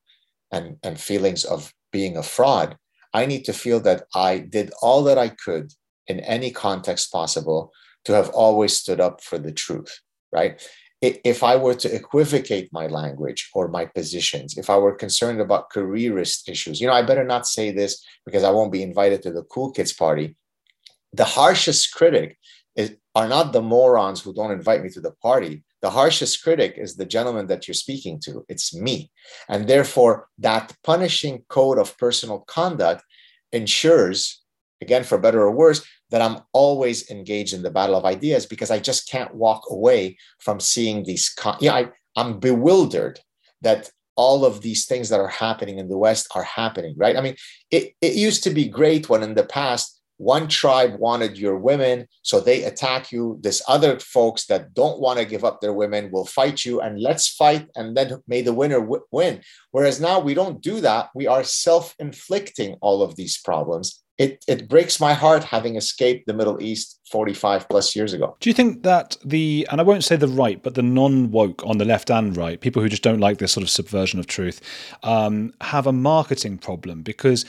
and, 0.53 0.77
and 0.85 1.01
feelings 1.01 1.45
of 1.45 1.75
being 1.91 2.17
a 2.17 2.23
fraud, 2.23 2.77
I 3.13 3.27
need 3.27 3.45
to 3.47 3.53
feel 3.53 3.81
that 3.81 4.05
I 4.15 4.39
did 4.39 4.71
all 4.83 5.03
that 5.03 5.19
I 5.19 5.31
could 5.31 5.73
in 6.07 6.21
any 6.21 6.53
context 6.53 7.11
possible 7.11 7.73
to 8.05 8.13
have 8.13 8.29
always 8.29 8.77
stood 8.77 9.01
up 9.01 9.21
for 9.21 9.37
the 9.37 9.51
truth, 9.51 9.99
right? 10.31 10.63
If 11.01 11.43
I 11.43 11.57
were 11.57 11.75
to 11.75 11.93
equivocate 11.93 12.69
my 12.73 12.87
language 12.87 13.51
or 13.53 13.67
my 13.67 13.85
positions, 13.87 14.57
if 14.57 14.71
I 14.71 14.77
were 14.77 14.95
concerned 14.95 15.41
about 15.41 15.71
careerist 15.71 16.49
issues, 16.49 16.81
you 16.81 16.87
know, 16.87 16.93
I 16.93 17.03
better 17.03 17.25
not 17.25 17.49
say 17.49 17.73
this 17.73 18.01
because 18.25 18.45
I 18.45 18.51
won't 18.51 18.71
be 18.71 18.85
invited 18.85 19.23
to 19.23 19.33
the 19.33 19.43
cool 19.43 19.73
kids 19.73 19.93
party. 19.93 20.37
The 21.13 21.25
harshest 21.25 21.93
critic 21.93 22.39
is, 22.77 22.97
are 23.15 23.29
not 23.29 23.53
the 23.53 23.63
morons 23.63 24.21
who 24.21 24.33
don't 24.33 24.53
invite 24.53 24.83
me 24.83 24.89
to 24.91 25.01
the 25.01 25.13
party. 25.23 25.63
The 25.83 25.91
harshest 25.91 26.43
critic 26.43 26.75
is 26.77 26.97
the 26.97 27.05
gentleman 27.05 27.47
that 27.49 27.67
you're 27.67 27.75
speaking 27.75 28.21
to. 28.21 28.45
It's 28.49 28.75
me. 28.75 29.11
And 29.49 29.67
therefore, 29.67 30.29
that 30.39 30.75
punishing 30.85 31.45
code 31.49 31.79
of 31.79 31.97
personal 31.99 32.41
conduct 32.41 33.05
ensures, 33.53 34.43
again, 34.81 35.05
for 35.05 35.19
better 35.19 35.43
or 35.43 35.51
worse, 35.51 35.85
that 36.11 36.23
I'm 36.23 36.43
always 36.53 37.11
engaged 37.11 37.55
in 37.55 37.63
the 37.63 37.71
battle 37.71 37.97
of 37.97 38.05
ideas 38.05 38.47
because 38.47 38.71
I 38.71 38.79
just 38.79 39.11
can't 39.11 39.35
walk 39.35 39.65
away 39.71 40.17
from 40.39 40.61
seeing 40.61 41.05
these. 41.05 41.29
Con- 41.31 41.59
yeah, 41.61 41.75
I, 41.75 41.91
I'm 42.17 42.39
bewildered 42.39 43.19
that 43.63 43.91
all 44.17 44.45
of 44.45 44.61
these 44.61 44.87
things 44.87 45.09
that 45.09 45.21
are 45.21 45.29
happening 45.29 45.79
in 45.79 45.89
the 45.89 45.97
West 45.97 46.29
are 46.35 46.43
happening, 46.43 46.95
right? 46.99 47.17
I 47.17 47.23
mean, 47.23 47.37
it, 47.71 47.95
it 48.01 48.15
used 48.15 48.45
to 48.45 48.51
be 48.51 48.69
great 48.69 49.09
when 49.09 49.23
in 49.23 49.35
the 49.35 49.45
past 49.45 50.02
one 50.23 50.47
tribe 50.47 50.95
wanted 50.99 51.37
your 51.37 51.59
women, 51.59 52.07
so 52.23 52.39
they 52.39 52.63
attack 52.63 53.11
you. 53.11 53.39
This 53.41 53.61
other 53.67 53.99
folks 53.99 54.47
that 54.47 54.73
don't 54.73 55.01
want 55.01 55.19
to 55.19 55.25
give 55.25 55.45
up 55.45 55.61
their 55.61 55.73
women 55.73 56.11
will 56.13 56.25
fight 56.25 56.65
you, 56.65 56.81
and 56.81 57.01
let's 57.01 57.29
fight, 57.29 57.67
and 57.75 57.97
then 57.97 58.23
may 58.29 58.41
the 58.41 58.55
winner 58.55 58.81
w- 58.81 59.05
win. 59.11 59.41
Whereas 59.73 60.01
now 60.01 60.21
we 60.21 60.35
don't 60.35 60.63
do 60.63 60.81
that. 60.81 61.11
We 61.15 61.27
are 61.27 61.43
self 61.43 61.95
inflicting 61.99 62.77
all 62.81 63.03
of 63.03 63.17
these 63.17 63.39
problems. 63.39 64.03
It, 64.19 64.45
it 64.47 64.69
breaks 64.69 65.01
my 65.01 65.15
heart 65.15 65.43
having 65.43 65.75
escaped 65.75 66.27
the 66.27 66.35
Middle 66.35 66.63
East 66.63 67.01
45 67.11 67.69
plus 67.69 67.97
years 67.97 68.13
ago. 68.13 68.37
Do 68.39 68.51
you 68.51 68.55
think 68.55 68.85
that 68.85 69.17
the, 69.25 69.67
and 69.71 69.81
I 69.81 69.85
won't 69.85 70.05
say 70.05 70.15
the 70.15 70.29
right, 70.29 70.63
but 70.63 70.75
the 70.75 70.83
non 70.83 71.33
woke 71.33 71.65
on 71.67 71.79
the 71.79 71.85
left 71.85 72.11
and 72.11 72.37
right, 72.37 72.61
people 72.61 72.83
who 72.83 72.89
just 72.89 73.03
don't 73.03 73.19
like 73.19 73.39
this 73.39 73.53
sort 73.53 73.63
of 73.63 73.71
subversion 73.71 74.21
of 74.21 74.27
truth, 74.27 74.61
um, 75.03 75.53
have 75.63 75.89
a 75.89 75.93
marketing 75.93 76.59
problem 76.59 77.03
because 77.03 77.45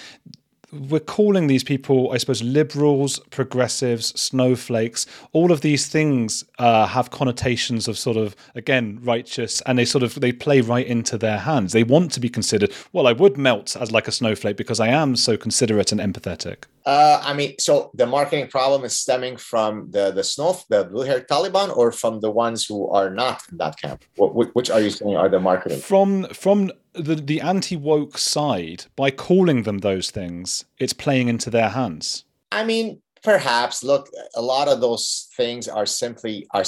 we're 0.73 0.99
calling 0.99 1.47
these 1.47 1.63
people, 1.63 2.11
I 2.11 2.17
suppose, 2.17 2.41
liberals, 2.41 3.19
progressives, 3.29 4.19
snowflakes. 4.19 5.05
All 5.31 5.51
of 5.51 5.61
these 5.61 5.87
things 5.87 6.43
uh, 6.59 6.87
have 6.87 7.11
connotations 7.11 7.87
of 7.87 7.97
sort 7.97 8.17
of 8.17 8.35
again 8.55 8.99
righteous, 9.01 9.61
and 9.61 9.77
they 9.77 9.85
sort 9.85 10.03
of 10.03 10.15
they 10.15 10.31
play 10.31 10.61
right 10.61 10.85
into 10.85 11.17
their 11.17 11.39
hands. 11.39 11.73
They 11.73 11.83
want 11.83 12.11
to 12.13 12.19
be 12.19 12.29
considered. 12.29 12.73
Well, 12.91 13.07
I 13.07 13.13
would 13.13 13.37
melt 13.37 13.75
as 13.75 13.91
like 13.91 14.07
a 14.07 14.11
snowflake 14.11 14.57
because 14.57 14.79
I 14.79 14.87
am 14.87 15.15
so 15.15 15.37
considerate 15.37 15.91
and 15.91 16.01
empathetic. 16.01 16.65
Uh, 16.85 17.21
I 17.23 17.33
mean, 17.33 17.55
so 17.59 17.91
the 17.93 18.05
marketing 18.05 18.47
problem 18.47 18.83
is 18.83 18.97
stemming 18.97 19.37
from 19.37 19.89
the 19.91 20.11
the 20.11 20.23
snow, 20.23 20.57
the 20.69 20.83
blue 20.85 21.03
hair 21.03 21.21
Taliban, 21.21 21.75
or 21.75 21.91
from 21.91 22.19
the 22.19 22.31
ones 22.31 22.65
who 22.65 22.89
are 22.89 23.09
not 23.09 23.41
in 23.51 23.57
that 23.57 23.79
camp. 23.79 24.03
What, 24.15 24.55
which 24.55 24.69
are 24.69 24.81
you 24.81 24.89
saying 24.89 25.15
are 25.15 25.29
the 25.29 25.39
marketing? 25.39 25.79
From 25.79 26.25
from 26.25 26.71
the 26.93 27.15
the 27.15 27.41
anti 27.41 27.75
woke 27.75 28.17
side, 28.17 28.85
by 28.95 29.11
calling 29.11 29.63
them 29.63 29.79
those 29.79 30.11
things, 30.11 30.65
it's 30.77 30.93
playing 30.93 31.27
into 31.27 31.49
their 31.49 31.69
hands. 31.69 32.25
I 32.51 32.63
mean, 32.63 33.01
perhaps. 33.23 33.83
Look, 33.83 34.09
a 34.35 34.41
lot 34.41 34.67
of 34.67 34.81
those 34.81 35.29
things 35.35 35.67
are 35.67 35.85
simply 35.85 36.47
are, 36.53 36.63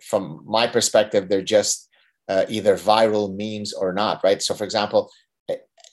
from 0.00 0.42
my 0.46 0.66
perspective, 0.66 1.28
they're 1.28 1.42
just 1.42 1.88
uh, 2.28 2.44
either 2.48 2.76
viral 2.76 3.34
memes 3.36 3.72
or 3.72 3.92
not, 3.92 4.20
right? 4.22 4.42
So, 4.42 4.54
for 4.54 4.64
example, 4.64 5.10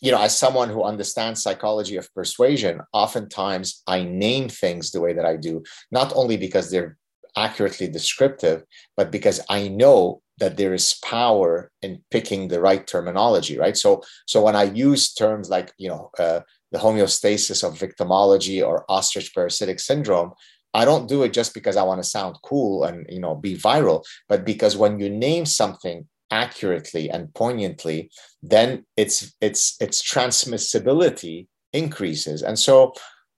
you 0.01 0.11
know, 0.11 0.21
as 0.21 0.37
someone 0.37 0.69
who 0.69 0.83
understands 0.83 1.41
psychology 1.41 1.95
of 1.97 2.13
persuasion, 2.13 2.81
oftentimes 2.93 3.81
I 3.87 4.03
name 4.03 4.49
things 4.49 4.91
the 4.91 5.01
way 5.01 5.13
that 5.13 5.25
I 5.25 5.37
do, 5.37 5.63
not 5.91 6.13
only 6.15 6.37
because 6.37 6.69
they're 6.69 6.97
accurately 7.35 7.87
descriptive, 7.87 8.63
but 8.95 9.11
because 9.11 9.41
I 9.49 9.67
know 9.67 10.21
that 10.39 10.57
there 10.57 10.73
is 10.73 10.99
power 11.03 11.71
in 11.81 12.03
picking 12.11 12.47
the 12.47 12.59
right 12.59 12.85
terminology, 12.85 13.57
right? 13.57 13.77
So, 13.77 14.03
so 14.27 14.41
when 14.41 14.55
I 14.55 14.63
use 14.63 15.13
terms 15.13 15.49
like, 15.49 15.71
you 15.77 15.89
know, 15.89 16.11
uh, 16.19 16.41
the 16.71 16.79
homeostasis 16.79 17.63
of 17.63 17.79
victimology 17.79 18.65
or 18.65 18.85
ostrich 18.89 19.33
parasitic 19.33 19.79
syndrome, 19.79 20.33
I 20.73 20.83
don't 20.83 21.07
do 21.07 21.23
it 21.23 21.31
just 21.31 21.53
because 21.53 21.77
I 21.77 21.83
want 21.83 22.03
to 22.03 22.09
sound 22.09 22.35
cool 22.43 22.83
and 22.83 23.05
you 23.09 23.21
know 23.21 23.33
be 23.33 23.55
viral, 23.55 24.03
but 24.27 24.43
because 24.43 24.75
when 24.75 24.99
you 24.99 25.09
name 25.09 25.45
something 25.45 26.05
accurately 26.31 27.09
and 27.09 27.33
poignantly, 27.33 28.11
then 28.43 28.85
its 28.97 29.33
its 29.39 29.77
its 29.79 30.03
transmissibility 30.03 31.47
increases. 31.71 32.41
And 32.41 32.59
so 32.59 32.93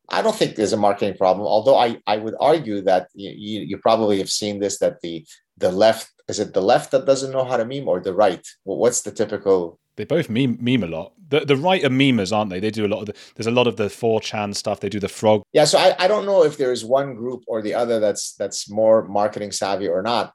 I 0.10 0.22
don't 0.22 0.36
think 0.36 0.56
there's 0.56 0.74
a 0.74 0.78
marketing 0.78 1.18
problem, 1.18 1.46
although 1.46 1.78
I, 1.78 1.98
I 2.08 2.18
would 2.18 2.36
argue 2.40 2.82
that 2.84 3.10
you, 3.14 3.62
you 3.62 3.78
probably 3.78 4.18
have 4.20 4.30
seen 4.30 4.60
this 4.60 4.80
that 4.80 5.02
the 5.02 5.26
the 5.58 5.72
left 5.72 6.12
is 6.28 6.40
it 6.40 6.54
the 6.54 6.62
left 6.62 6.92
that 6.92 7.06
doesn't 7.06 7.32
know 7.32 7.46
how 7.46 7.58
to 7.58 7.66
meme 7.66 7.88
or 7.88 8.00
the 8.00 8.14
right? 8.14 8.46
what's 8.64 9.02
the 9.02 9.12
typical 9.12 9.80
they 9.98 10.06
both 10.06 10.30
meme, 10.30 10.58
meme 10.62 10.84
a 10.84 10.88
lot. 10.88 11.14
The 11.30 11.42
the 11.42 11.58
right 11.58 11.84
are 11.84 11.90
memers, 11.90 12.32
aren't 12.32 12.52
they? 12.52 12.60
They 12.60 12.70
do 12.70 12.86
a 12.86 12.88
lot 12.88 13.00
of 13.00 13.08
the. 13.08 13.16
There's 13.36 13.48
a 13.48 13.52
lot 13.52 13.68
of 13.68 13.76
the 13.76 13.88
4chan 13.88 14.56
stuff. 14.56 14.80
They 14.80 14.90
do 14.90 15.00
the 15.00 15.10
frog. 15.10 15.42
Yeah, 15.52 15.66
so 15.66 15.78
I, 15.78 15.96
I 16.00 16.08
don't 16.08 16.26
know 16.26 16.44
if 16.44 16.58
there 16.58 16.72
is 16.72 16.86
one 16.86 17.16
group 17.16 17.44
or 17.48 17.62
the 17.62 17.74
other 17.74 18.00
that's 18.00 18.34
that's 18.36 18.70
more 18.70 19.08
marketing 19.08 19.52
savvy 19.52 19.88
or 19.88 20.02
not. 20.02 20.34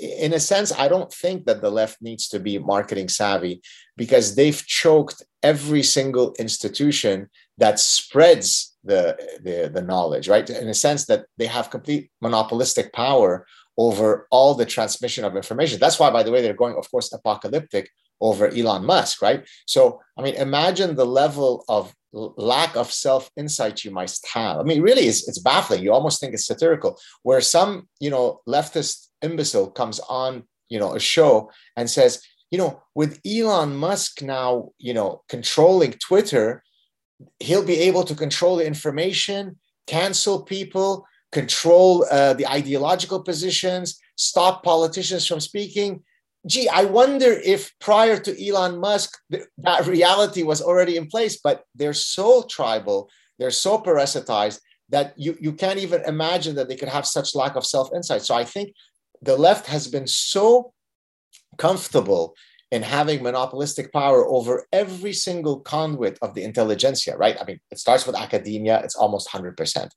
In 0.00 0.32
a 0.32 0.40
sense, 0.40 0.72
I 0.72 0.88
don't 0.88 1.12
think 1.12 1.44
that 1.44 1.60
the 1.60 1.70
left 1.70 2.00
needs 2.00 2.28
to 2.28 2.38
be 2.38 2.58
marketing 2.58 3.08
savvy 3.08 3.60
because 3.96 4.34
they've 4.36 4.64
choked 4.66 5.22
every 5.42 5.82
single 5.82 6.34
institution 6.38 7.28
that 7.58 7.80
spreads 7.80 8.76
the 8.84 9.18
the, 9.42 9.70
the 9.74 9.82
knowledge, 9.82 10.28
right? 10.28 10.48
In 10.48 10.68
a 10.68 10.74
sense 10.74 11.04
that 11.06 11.26
they 11.36 11.46
have 11.46 11.68
complete 11.68 12.10
monopolistic 12.22 12.92
power 12.92 13.44
over 13.80 14.26
all 14.30 14.52
the 14.54 14.66
transmission 14.66 15.24
of 15.24 15.34
information. 15.34 15.80
That's 15.80 15.98
why, 15.98 16.10
by 16.10 16.22
the 16.22 16.30
way, 16.30 16.42
they're 16.42 16.62
going, 16.62 16.76
of 16.76 16.90
course, 16.90 17.10
apocalyptic 17.14 17.88
over 18.20 18.48
Elon 18.48 18.84
Musk, 18.84 19.22
right? 19.22 19.48
So, 19.66 20.02
I 20.18 20.22
mean, 20.22 20.34
imagine 20.34 20.94
the 20.94 21.06
level 21.06 21.64
of 21.66 21.94
lack 22.12 22.76
of 22.76 22.92
self 22.92 23.30
insight 23.38 23.82
you 23.82 23.90
must 23.90 24.28
have. 24.34 24.58
I 24.58 24.64
mean, 24.64 24.82
really, 24.82 25.04
it's, 25.04 25.26
it's 25.26 25.38
baffling. 25.38 25.82
You 25.82 25.94
almost 25.94 26.20
think 26.20 26.34
it's 26.34 26.44
satirical, 26.46 26.98
where 27.22 27.40
some, 27.40 27.88
you 28.00 28.10
know, 28.10 28.42
leftist 28.46 29.08
imbecile 29.22 29.70
comes 29.70 29.98
on, 30.10 30.42
you 30.68 30.78
know, 30.78 30.94
a 30.94 31.00
show 31.00 31.50
and 31.74 31.88
says, 31.88 32.22
you 32.50 32.58
know, 32.58 32.82
with 32.94 33.18
Elon 33.26 33.74
Musk 33.76 34.20
now, 34.20 34.72
you 34.78 34.92
know, 34.92 35.22
controlling 35.30 35.92
Twitter, 35.92 36.62
he'll 37.38 37.64
be 37.64 37.78
able 37.88 38.02
to 38.02 38.14
control 38.14 38.56
the 38.56 38.66
information, 38.66 39.58
cancel 39.86 40.42
people, 40.42 41.06
control 41.32 42.04
uh, 42.10 42.34
the 42.34 42.46
ideological 42.46 43.22
positions, 43.22 43.98
stop 44.16 44.62
politicians 44.62 45.26
from 45.26 45.40
speaking 45.40 46.02
gee, 46.46 46.68
I 46.68 46.84
wonder 46.84 47.32
if 47.32 47.72
prior 47.80 48.18
to 48.18 48.48
Elon 48.48 48.80
Musk, 48.80 49.18
that 49.30 49.86
reality 49.86 50.42
was 50.42 50.62
already 50.62 50.96
in 50.96 51.06
place, 51.06 51.38
but 51.42 51.64
they're 51.74 51.92
so 51.92 52.44
tribal, 52.48 53.10
they're 53.38 53.50
so 53.50 53.78
parasitized 53.78 54.60
that 54.88 55.14
you, 55.16 55.36
you 55.40 55.52
can't 55.52 55.78
even 55.78 56.02
imagine 56.04 56.56
that 56.56 56.68
they 56.68 56.76
could 56.76 56.88
have 56.88 57.06
such 57.06 57.34
lack 57.34 57.56
of 57.56 57.66
self 57.66 57.90
insight. 57.94 58.22
So 58.22 58.34
I 58.34 58.44
think 58.44 58.74
the 59.22 59.36
left 59.36 59.66
has 59.66 59.86
been 59.86 60.06
so 60.06 60.72
comfortable 61.58 62.34
in 62.70 62.82
having 62.82 63.22
monopolistic 63.22 63.92
power 63.92 64.26
over 64.26 64.66
every 64.72 65.12
single 65.12 65.60
conduit 65.60 66.18
of 66.22 66.34
the 66.34 66.44
intelligentsia, 66.44 67.16
right? 67.16 67.36
I 67.40 67.44
mean, 67.44 67.60
it 67.70 67.78
starts 67.78 68.06
with 68.06 68.16
academia, 68.16 68.80
it's 68.82 68.94
almost 68.94 69.28
100%. 69.28 69.88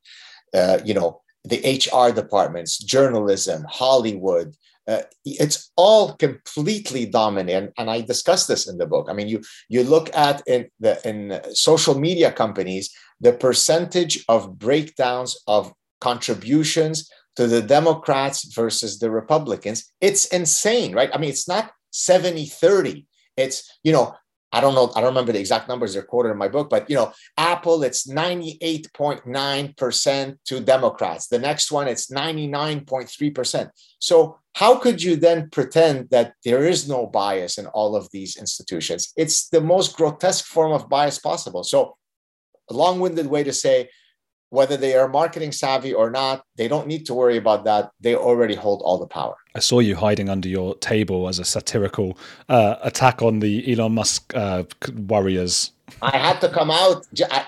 Uh, 0.54 0.80
you 0.86 0.94
know, 0.94 1.22
the 1.44 1.60
HR 1.60 2.14
departments, 2.14 2.78
journalism, 2.78 3.66
Hollywood, 3.70 4.56
uh, 4.88 5.02
it's 5.24 5.72
all 5.78 6.14
completely 6.16 7.06
dominant. 7.06 7.74
And 7.78 7.90
i 7.90 8.02
discuss 8.02 8.48
this 8.48 8.68
in 8.68 8.78
the 8.78 8.86
book. 8.86 9.08
I 9.10 9.14
mean 9.14 9.28
you 9.28 9.42
you 9.70 9.84
look 9.84 10.14
at 10.16 10.46
in 10.48 10.70
the 10.80 11.00
in 11.08 11.40
social 11.56 11.98
media 11.98 12.32
companies 12.32 12.94
the 13.22 13.34
percentage 13.34 14.24
of 14.28 14.60
breakdowns 14.60 15.42
of 15.48 15.74
contributions 16.02 17.10
to 17.38 17.48
the 17.48 17.62
democrats 17.62 18.54
versus 18.54 19.00
the 19.00 19.10
republicans 19.10 19.92
it's 20.02 20.26
insane 20.26 20.94
right? 20.94 21.10
I 21.14 21.18
mean 21.18 21.30
it's 21.30 21.48
not 21.48 21.72
70 21.92 22.46
30 22.46 23.06
it's 23.38 23.80
you 23.84 23.94
know 23.94 24.14
I 24.54 24.62
don't 24.62 24.76
know, 24.76 24.92
I 24.96 25.02
don't 25.02 25.10
remember 25.10 25.32
the 25.32 25.40
exact 25.40 25.68
numbers 25.68 25.94
they're 25.94 26.04
quoted 26.04 26.30
in 26.30 26.38
my 26.38 26.48
book, 26.48 26.70
but 26.70 26.88
you 26.90 26.96
know, 26.96 27.12
Apple, 27.38 27.82
it's 27.84 28.08
98.9% 28.08 30.38
to 30.46 30.60
Democrats. 30.60 31.28
The 31.28 31.40
next 31.40 31.72
one, 31.72 31.88
it's 31.88 32.12
99.3%. 32.12 33.70
So 33.98 34.38
how 34.54 34.78
could 34.78 35.02
you 35.02 35.16
then 35.16 35.50
pretend 35.50 36.12
that 36.12 36.36
there 36.46 36.64
is 36.64 36.88
no 36.88 37.08
bias 37.08 37.58
in 37.58 37.66
all 37.68 37.96
of 37.96 38.08
these 38.12 38.38
institutions? 38.38 39.12
It's 39.18 39.50
the 39.50 39.62
most 39.62 39.98
grotesque 39.98 40.46
form 40.46 40.72
of 40.72 40.88
bias 40.88 41.18
possible. 41.18 41.64
So 41.64 41.98
a 42.70 42.74
long-winded 42.74 43.26
way 43.26 43.44
to 43.44 43.52
say 43.52 43.90
whether 44.54 44.78
they 44.78 44.94
are 44.94 45.08
marketing 45.08 45.52
savvy 45.52 45.92
or 45.92 46.12
not, 46.12 46.46
they 46.58 46.68
don't 46.68 46.86
need 46.86 47.08
to 47.08 47.14
worry 47.16 47.38
about 47.38 47.64
that. 47.66 47.90
They 48.02 48.16
already 48.16 48.54
hold 48.54 48.84
all 48.86 49.00
the 49.00 49.08
power. 49.08 49.36
I 49.56 49.60
saw 49.60 49.80
you 49.80 49.96
hiding 49.96 50.30
under 50.30 50.48
your 50.48 50.76
table 50.76 51.28
as 51.28 51.40
a 51.40 51.44
satirical 51.44 52.20
uh, 52.50 52.76
attack 52.84 53.24
on 53.24 53.40
the 53.40 53.54
Elon 53.72 53.94
Musk 53.96 54.32
uh, 54.36 54.64
warriors. 54.96 55.72
I 56.04 56.18
had 56.18 56.40
to 56.42 56.50
come 56.50 56.70
out. 56.70 57.04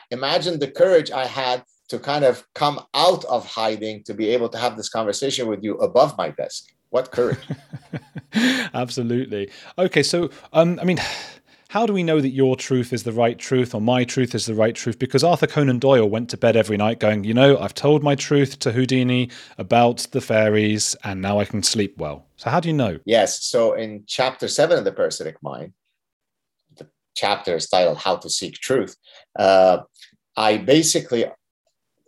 Imagine 0.09 0.57
the 0.57 0.71
courage 0.71 1.11
I 1.11 1.27
had 1.27 1.63
to 1.89 1.99
kind 1.99 2.25
of 2.25 2.43
come 2.55 2.79
out 2.95 3.23
of 3.25 3.45
hiding 3.45 4.03
to 4.05 4.15
be 4.15 4.29
able 4.29 4.49
to 4.49 4.57
have 4.57 4.75
this 4.75 4.89
conversation 4.89 5.47
with 5.47 5.63
you 5.63 5.75
above 5.77 6.17
my 6.17 6.31
desk. 6.31 6.73
What 6.89 7.11
courage! 7.11 7.45
Absolutely. 8.73 9.51
Okay, 9.77 10.01
so 10.01 10.31
um, 10.53 10.79
I 10.81 10.85
mean 10.85 10.99
how 11.75 11.85
do 11.85 11.91
we 11.91 12.03
know 12.03 12.21
that 12.21 12.29
your 12.29 12.55
truth 12.55 12.93
is 12.93 13.03
the 13.03 13.11
right 13.11 13.37
truth 13.37 13.75
or 13.75 13.81
my 13.81 14.05
truth 14.05 14.33
is 14.33 14.45
the 14.45 14.53
right 14.53 14.73
truth? 14.73 14.97
Because 14.97 15.25
Arthur 15.25 15.45
Conan 15.45 15.77
Doyle 15.77 16.09
went 16.09 16.29
to 16.29 16.37
bed 16.37 16.55
every 16.55 16.77
night 16.77 17.01
going, 17.01 17.25
you 17.25 17.33
know, 17.33 17.57
I've 17.57 17.73
told 17.73 18.01
my 18.01 18.15
truth 18.15 18.59
to 18.59 18.71
Houdini 18.71 19.29
about 19.57 20.07
the 20.11 20.21
fairies 20.21 20.95
and 21.03 21.21
now 21.21 21.37
I 21.37 21.43
can 21.43 21.61
sleep 21.63 21.97
well. 21.97 22.27
So, 22.37 22.49
how 22.49 22.61
do 22.61 22.69
you 22.69 22.73
know? 22.73 22.99
Yes. 23.03 23.43
So, 23.43 23.73
in 23.73 24.05
chapter 24.07 24.47
seven 24.47 24.77
of 24.77 24.85
The 24.85 24.93
Parasitic 24.93 25.35
Mind, 25.43 25.73
the 26.77 26.87
chapter 27.13 27.57
is 27.57 27.67
titled 27.67 27.97
How 27.97 28.15
to 28.15 28.29
Seek 28.29 28.53
Truth. 28.53 28.95
Uh, 29.37 29.79
I 30.37 30.55
basically 30.55 31.25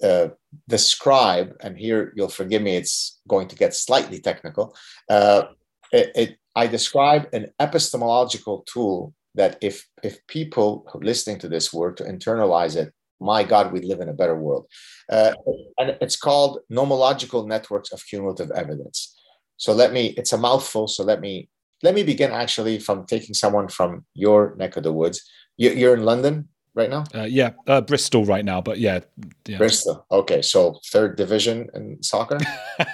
uh, 0.01 0.27
describe, 0.69 1.57
and 1.59 1.77
here 1.77 2.13
you'll 2.15 2.29
forgive 2.29 2.61
me, 2.61 2.77
it's 2.77 3.19
going 3.27 3.49
to 3.49 3.55
get 3.57 3.75
slightly 3.75 4.21
technical. 4.21 4.77
Uh, 5.09 5.47
it, 5.91 6.11
it, 6.15 6.37
I 6.55 6.67
describe 6.67 7.27
an 7.33 7.51
epistemological 7.59 8.65
tool 8.65 9.13
that 9.37 9.57
if 9.61 9.87
if 10.03 10.25
people 10.27 10.85
listening 10.95 11.39
to 11.39 11.47
this 11.47 11.71
were 11.71 11.93
to 11.93 12.03
internalize 12.03 12.75
it, 12.75 12.93
my 13.19 13.43
God, 13.43 13.71
we'd 13.71 13.85
live 13.85 14.01
in 14.01 14.09
a 14.09 14.13
better 14.13 14.35
world. 14.35 14.67
Uh, 15.11 15.33
and 15.79 15.97
it's 16.01 16.15
called 16.15 16.59
nomological 16.71 17.47
networks 17.47 17.91
of 17.91 18.05
cumulative 18.05 18.51
evidence. 18.51 19.15
So 19.57 19.73
let 19.73 19.91
me, 19.91 20.13
it's 20.17 20.33
a 20.33 20.37
mouthful. 20.37 20.87
So 20.87 21.03
let 21.03 21.19
me 21.21 21.49
let 21.83 21.93
me 21.93 22.03
begin 22.03 22.31
actually 22.31 22.79
from 22.79 23.05
taking 23.05 23.35
someone 23.35 23.67
from 23.67 24.05
your 24.13 24.55
neck 24.57 24.77
of 24.77 24.83
the 24.83 24.91
woods. 24.91 25.23
You're 25.57 25.95
in 25.95 26.03
London, 26.03 26.49
right 26.73 26.89
now? 26.89 27.03
Uh, 27.13 27.23
yeah, 27.23 27.51
uh, 27.67 27.81
Bristol 27.81 28.25
right 28.25 28.45
now, 28.45 28.61
but 28.61 28.79
yeah, 28.79 29.01
yeah, 29.47 29.57
Bristol. 29.57 30.05
Okay, 30.11 30.41
so 30.41 30.79
third 30.91 31.17
division 31.17 31.67
in 31.73 32.01
soccer. 32.01 32.39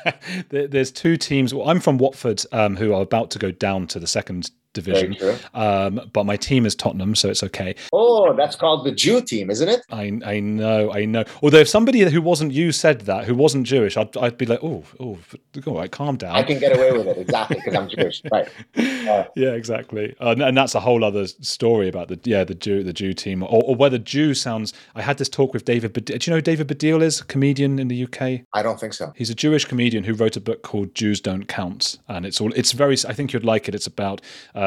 There's 0.50 0.91
two 0.91 1.18
teams. 1.18 1.54
Well, 1.54 1.70
I'm 1.70 1.80
from 1.80 1.98
Watford, 1.98 2.44
um, 2.52 2.76
who 2.76 2.94
are 2.94 3.02
about 3.02 3.32
to 3.32 3.39
go 3.39 3.52
down 3.52 3.88
to 3.88 4.00
the 4.00 4.08
second 4.08 4.50
division. 4.74 5.16
Um, 5.54 6.10
but 6.12 6.26
my 6.26 6.36
team 6.36 6.66
is 6.66 6.76
Tottenham, 6.76 7.16
so 7.16 7.30
it's 7.30 7.44
okay. 7.44 7.76
Oh, 7.92 8.34
that's 8.36 8.56
called 8.56 8.86
the 8.86 8.92
Jew 8.92 9.22
team, 9.22 9.50
isn't 9.50 9.70
it? 9.70 9.82
I, 9.92 10.20
I 10.26 10.40
know, 10.40 10.92
I 10.92 11.06
know. 11.06 11.24
Although 11.42 11.60
if 11.60 11.70
somebody 11.70 12.02
who 12.02 12.22
wasn't 12.22 12.52
you 12.52 12.72
said 12.72 13.02
that, 13.02 13.26
who 13.26 13.36
wasn't 13.36 13.66
Jewish, 13.68 13.98
I'd, 13.98 14.16
I'd 14.18 14.38
be 14.38 14.46
like, 14.46 14.60
oh, 14.64 14.84
oh, 15.00 15.18
all 15.66 15.78
right, 15.78 15.92
calm 15.92 16.18
down. 16.18 16.36
I 16.36 16.44
can 16.44 16.60
get 16.60 16.76
away 16.76 16.92
with 16.92 17.08
it 17.08 17.18
exactly 17.18 17.58
because 17.58 17.76
I'm 17.76 17.90
Jewish, 17.90 18.22
right? 18.32 18.48
Uh, 18.76 19.26
yeah, 19.36 19.52
exactly. 19.52 20.16
Uh, 20.20 20.36
and 20.38 20.58
that's 20.58 20.76
a 20.76 20.80
whole 20.80 21.04
other 21.04 21.28
story 21.28 21.88
about 21.88 22.08
the 22.08 22.20
yeah 22.24 22.44
the 22.44 22.56
Jew 22.56 22.84
the 22.84 22.94
Jew 22.94 23.14
team, 23.14 23.44
or, 23.44 23.64
or 23.64 23.76
whether 23.76 23.98
Jew 23.98 24.34
sounds. 24.34 24.74
I 24.96 25.02
had 25.02 25.18
this 25.18 25.30
talk 25.30 25.54
with 25.54 25.66
David. 25.66 25.94
Do 25.94 26.18
you 26.20 26.34
know 26.34 26.42
David 26.42 26.68
Baddiel 26.68 27.02
is 27.02 27.22
a 27.22 27.26
comedian 27.26 27.80
in 27.80 27.88
the 27.88 28.04
UK? 28.04 28.46
I 28.54 28.62
don't 28.64 28.80
think 28.80 28.94
so. 28.94 29.14
He's 29.16 29.30
a 29.30 29.36
Jewish 29.36 29.66
comedian 29.66 30.04
who 30.04 30.14
wrote 30.14 30.36
a 30.36 30.42
book 30.42 30.64
called 30.64 30.96
Jews 30.96 31.20
Don't 31.22 31.48
Count, 31.48 32.00
and 32.08 32.26
it's 32.26 32.42
all 32.42 32.52
it's 32.54 32.72
very. 32.72 32.98
I 33.08 33.14
think 33.14 33.34
you'd 33.34 33.46
like 33.46 33.68
it. 33.68 33.76
It's 33.76 33.88
about 33.88 34.22
uh, 34.56 34.62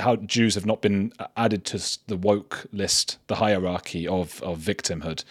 how 0.00 0.16
Jews 0.16 0.54
have 0.54 0.66
not 0.66 0.82
been 0.82 1.12
added 1.36 1.64
to 1.66 1.98
the 2.06 2.16
woke 2.16 2.66
list, 2.72 3.18
the 3.26 3.36
hierarchy 3.36 4.06
of 4.06 4.42
of 4.42 4.58
victimhood. 4.58 5.24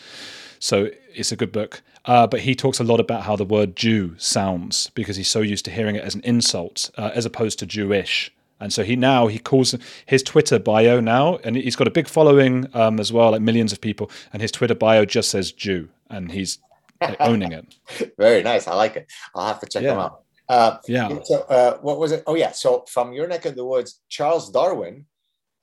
So 0.60 0.90
it's 1.14 1.32
a 1.32 1.36
good 1.36 1.52
book. 1.52 1.82
Uh, 2.06 2.26
but 2.26 2.40
he 2.40 2.56
talks 2.56 2.80
a 2.80 2.84
lot 2.86 3.02
about 3.02 3.24
how 3.24 3.36
the 3.36 3.44
word 3.44 3.76
Jew 3.76 4.16
sounds 4.18 4.90
because 4.92 5.18
he's 5.18 5.28
so 5.28 5.42
used 5.42 5.66
to 5.66 5.72
hearing 5.72 5.98
it 5.98 6.04
as 6.04 6.16
an 6.16 6.22
insult 6.24 6.90
uh, 6.98 7.12
as 7.14 7.26
opposed 7.26 7.60
to 7.60 7.66
Jewish. 7.66 8.32
And 8.60 8.72
so 8.74 8.84
he 8.84 8.96
now 8.96 9.28
he 9.28 9.38
calls 9.38 9.76
his 10.06 10.24
Twitter 10.24 10.58
bio 10.58 11.00
now, 11.00 11.38
and 11.44 11.56
he's 11.56 11.76
got 11.76 11.88
a 11.88 11.92
big 11.92 12.08
following 12.08 12.68
um, 12.74 13.00
as 13.00 13.14
well, 13.14 13.32
like 13.32 13.42
millions 13.42 13.72
of 13.72 13.82
people. 13.82 14.10
And 14.34 14.42
his 14.42 14.52
Twitter 14.52 14.74
bio 14.74 15.06
just 15.06 15.30
says 15.30 15.52
Jew, 15.52 15.90
and 16.10 16.32
he's 16.32 16.58
like, 17.00 17.18
owning 17.20 17.52
it. 17.52 17.76
Very 18.18 18.42
nice. 18.42 18.68
I 18.68 18.74
like 18.74 18.96
it. 18.96 19.12
I'll 19.36 19.48
have 19.48 19.60
to 19.60 19.68
check 19.68 19.84
yeah. 19.84 19.90
them 19.90 20.00
out. 20.00 20.24
Uh, 20.50 20.78
yeah. 20.88 21.10
So, 21.24 21.42
uh, 21.50 21.78
what 21.80 22.00
was 22.00 22.12
it? 22.12 22.24
Oh, 22.26 22.36
yeah. 22.36 22.52
So, 22.52 22.86
from 22.90 23.14
your 23.14 23.28
neck 23.28 23.46
of 23.46 23.56
the 23.56 23.66
woods, 23.66 24.02
Charles 24.10 24.50
Darwin, 24.50 25.06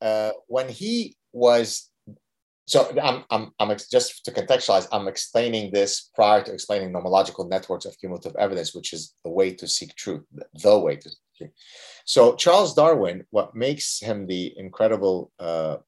uh, 0.00 0.32
when 0.46 0.68
he 0.68 1.16
was, 1.32 1.90
so 2.66 2.90
I'm, 3.02 3.24
I'm, 3.30 3.52
I'm 3.58 3.76
just 3.90 4.24
to 4.24 4.30
contextualize, 4.30 4.86
I'm 4.92 5.08
explaining 5.08 5.72
this 5.72 6.10
prior 6.14 6.42
to 6.42 6.52
explaining 6.52 6.92
nomological 6.92 7.48
networks 7.48 7.86
of 7.86 7.96
cumulative 7.98 8.36
evidence, 8.36 8.74
which 8.74 8.92
is 8.92 9.14
the 9.24 9.30
way 9.30 9.52
to 9.52 9.66
seek 9.66 9.94
truth, 9.96 10.24
the 10.62 10.78
way 10.78 10.96
to 10.96 11.08
seek 11.08 11.18
truth. 11.38 11.50
So, 12.04 12.34
Charles 12.36 12.74
Darwin, 12.74 13.24
what 13.30 13.54
makes 13.54 14.00
him 14.00 14.26
the 14.26 14.52
incredible 14.58 15.32
uh, 15.38 15.78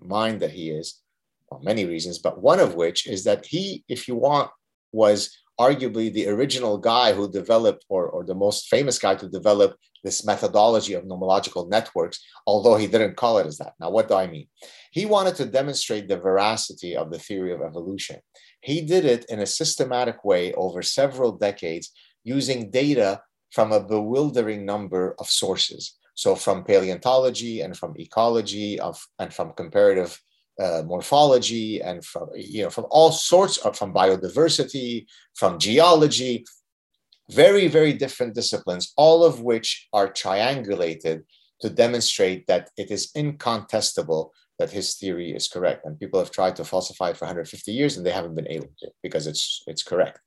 mind 0.00 0.40
that 0.40 0.52
he 0.52 0.70
is, 0.70 1.00
for 1.48 1.60
many 1.60 1.86
reasons, 1.86 2.18
but 2.18 2.40
one 2.40 2.60
of 2.60 2.74
which 2.74 3.06
is 3.06 3.24
that 3.24 3.46
he, 3.46 3.84
if 3.88 4.06
you 4.06 4.14
want, 4.14 4.50
was 4.92 5.36
arguably 5.58 6.12
the 6.12 6.28
original 6.28 6.78
guy 6.78 7.12
who 7.12 7.30
developed, 7.30 7.84
or, 7.88 8.08
or 8.08 8.24
the 8.24 8.34
most 8.34 8.68
famous 8.68 8.98
guy 8.98 9.14
to 9.16 9.28
develop 9.28 9.76
this 10.04 10.24
methodology 10.24 10.94
of 10.94 11.04
nomological 11.04 11.68
networks, 11.68 12.20
although 12.46 12.76
he 12.76 12.86
didn't 12.86 13.16
call 13.16 13.38
it 13.38 13.46
as 13.46 13.58
that. 13.58 13.74
Now, 13.80 13.90
what 13.90 14.08
do 14.08 14.14
I 14.14 14.28
mean? 14.28 14.46
He 14.92 15.06
wanted 15.06 15.34
to 15.36 15.46
demonstrate 15.46 16.08
the 16.08 16.16
veracity 16.16 16.96
of 16.96 17.10
the 17.10 17.18
theory 17.18 17.52
of 17.52 17.62
evolution. 17.62 18.20
He 18.60 18.80
did 18.82 19.04
it 19.04 19.24
in 19.28 19.40
a 19.40 19.46
systematic 19.46 20.24
way 20.24 20.52
over 20.54 20.82
several 20.82 21.32
decades 21.32 21.90
using 22.24 22.70
data 22.70 23.20
from 23.50 23.72
a 23.72 23.82
bewildering 23.82 24.64
number 24.64 25.14
of 25.18 25.26
sources. 25.26 25.96
So, 26.14 26.34
from 26.34 26.64
paleontology 26.64 27.60
and 27.60 27.76
from 27.76 27.94
ecology 27.96 28.78
of, 28.80 29.04
and 29.18 29.32
from 29.32 29.52
comparative 29.52 30.20
uh, 30.60 30.82
morphology 30.86 31.80
and 31.80 32.04
from 32.04 32.28
you 32.34 32.62
know 32.62 32.70
from 32.70 32.86
all 32.90 33.12
sorts 33.12 33.58
of 33.58 33.76
from 33.76 33.94
biodiversity 33.94 35.06
from 35.34 35.58
geology 35.58 36.44
very 37.30 37.68
very 37.68 37.92
different 37.92 38.34
disciplines 38.34 38.92
all 38.96 39.24
of 39.24 39.40
which 39.40 39.88
are 39.92 40.12
triangulated 40.12 41.22
to 41.60 41.70
demonstrate 41.70 42.46
that 42.46 42.70
it 42.76 42.90
is 42.90 43.10
incontestable 43.14 44.32
that 44.58 44.70
his 44.70 44.94
theory 44.96 45.30
is 45.30 45.48
correct. 45.48 45.84
And 45.84 45.98
people 45.98 46.18
have 46.18 46.32
tried 46.32 46.56
to 46.56 46.64
falsify 46.64 47.10
it 47.10 47.16
for 47.16 47.24
150 47.24 47.70
years 47.70 47.96
and 47.96 48.04
they 48.04 48.10
haven't 48.10 48.34
been 48.34 48.48
able 48.48 48.70
to 48.80 48.90
because 49.02 49.26
it's 49.26 49.62
it's 49.66 49.82
correct. 49.82 50.20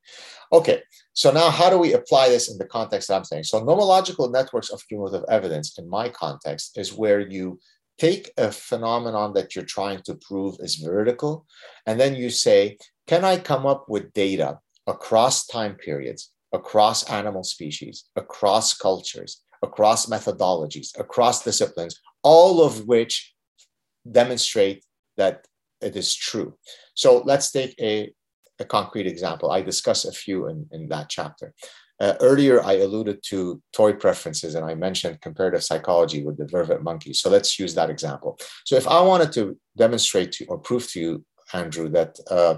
Okay 0.53 0.81
so 1.13 1.31
now 1.31 1.49
how 1.49 1.69
do 1.69 1.77
we 1.77 1.93
apply 1.93 2.29
this 2.29 2.49
in 2.49 2.57
the 2.57 2.65
context 2.65 3.09
that 3.09 3.15
i'm 3.15 3.25
saying? 3.25 3.43
So 3.43 3.61
nomological 3.61 4.31
networks 4.31 4.69
of 4.69 4.87
cumulative 4.87 5.25
evidence 5.29 5.77
in 5.77 5.89
my 5.89 6.09
context 6.09 6.77
is 6.77 6.93
where 6.93 7.19
you 7.19 7.59
take 7.97 8.31
a 8.37 8.51
phenomenon 8.51 9.33
that 9.33 9.55
you're 9.55 9.65
trying 9.65 10.01
to 10.03 10.15
prove 10.15 10.55
is 10.59 10.75
veridical, 10.75 11.45
and 11.85 11.99
then 11.99 12.15
you 12.15 12.29
say, 12.29 12.77
can 13.07 13.23
I 13.23 13.37
come 13.37 13.65
up 13.65 13.85
with 13.87 14.13
data 14.13 14.59
across 14.87 15.45
time 15.45 15.75
periods, 15.75 16.31
across 16.53 17.09
animal 17.09 17.43
species, 17.43 18.05
across 18.15 18.73
cultures, 18.73 19.43
across 19.61 20.07
methodologies, 20.07 20.97
across 20.99 21.43
disciplines, 21.43 21.99
all 22.23 22.63
of 22.63 22.87
which 22.87 23.33
demonstrate 24.09 24.83
that 25.17 25.45
it 25.81 25.95
is 25.95 26.15
true. 26.15 26.57
So 26.93 27.21
let's 27.25 27.51
take 27.51 27.75
a, 27.79 28.11
a 28.59 28.65
concrete 28.65 29.07
example. 29.07 29.51
I 29.51 29.61
discuss 29.61 30.05
a 30.05 30.11
few 30.11 30.47
in, 30.47 30.67
in 30.71 30.89
that 30.89 31.09
chapter. 31.09 31.53
Uh, 32.01 32.15
earlier, 32.19 32.63
I 32.63 32.73
alluded 32.79 33.21
to 33.29 33.61
toy 33.73 33.93
preferences 33.93 34.55
and 34.55 34.65
I 34.65 34.73
mentioned 34.73 35.21
comparative 35.21 35.63
psychology 35.63 36.23
with 36.25 36.35
the 36.35 36.45
vervet 36.45 36.81
monkey. 36.81 37.13
So 37.13 37.29
let's 37.29 37.59
use 37.59 37.75
that 37.75 37.91
example. 37.91 38.39
So 38.65 38.75
if 38.75 38.87
I 38.87 38.99
wanted 39.01 39.31
to 39.33 39.55
demonstrate 39.77 40.31
to 40.33 40.45
or 40.45 40.57
prove 40.57 40.89
to 40.91 40.99
you, 40.99 41.25
Andrew, 41.53 41.89
that 41.89 42.17
uh, 42.29 42.55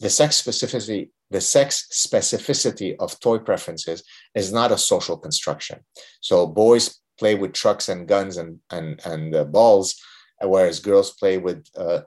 the 0.00 0.08
sex 0.08 0.40
specificity, 0.40 1.10
the 1.30 1.42
sex 1.42 1.88
specificity 1.92 2.96
of 2.98 3.20
toy 3.20 3.38
preferences 3.38 4.02
is 4.34 4.50
not 4.50 4.72
a 4.72 4.78
social 4.78 5.18
construction. 5.18 5.80
So 6.22 6.46
boys 6.46 7.00
play 7.18 7.34
with 7.34 7.52
trucks 7.52 7.90
and 7.90 8.08
guns 8.08 8.38
and 8.38 8.60
and 8.70 9.00
and 9.04 9.34
uh, 9.34 9.44
balls, 9.44 9.94
whereas 10.40 10.80
girls 10.80 11.10
play 11.12 11.36
with 11.36 11.66
uh, 11.76 12.00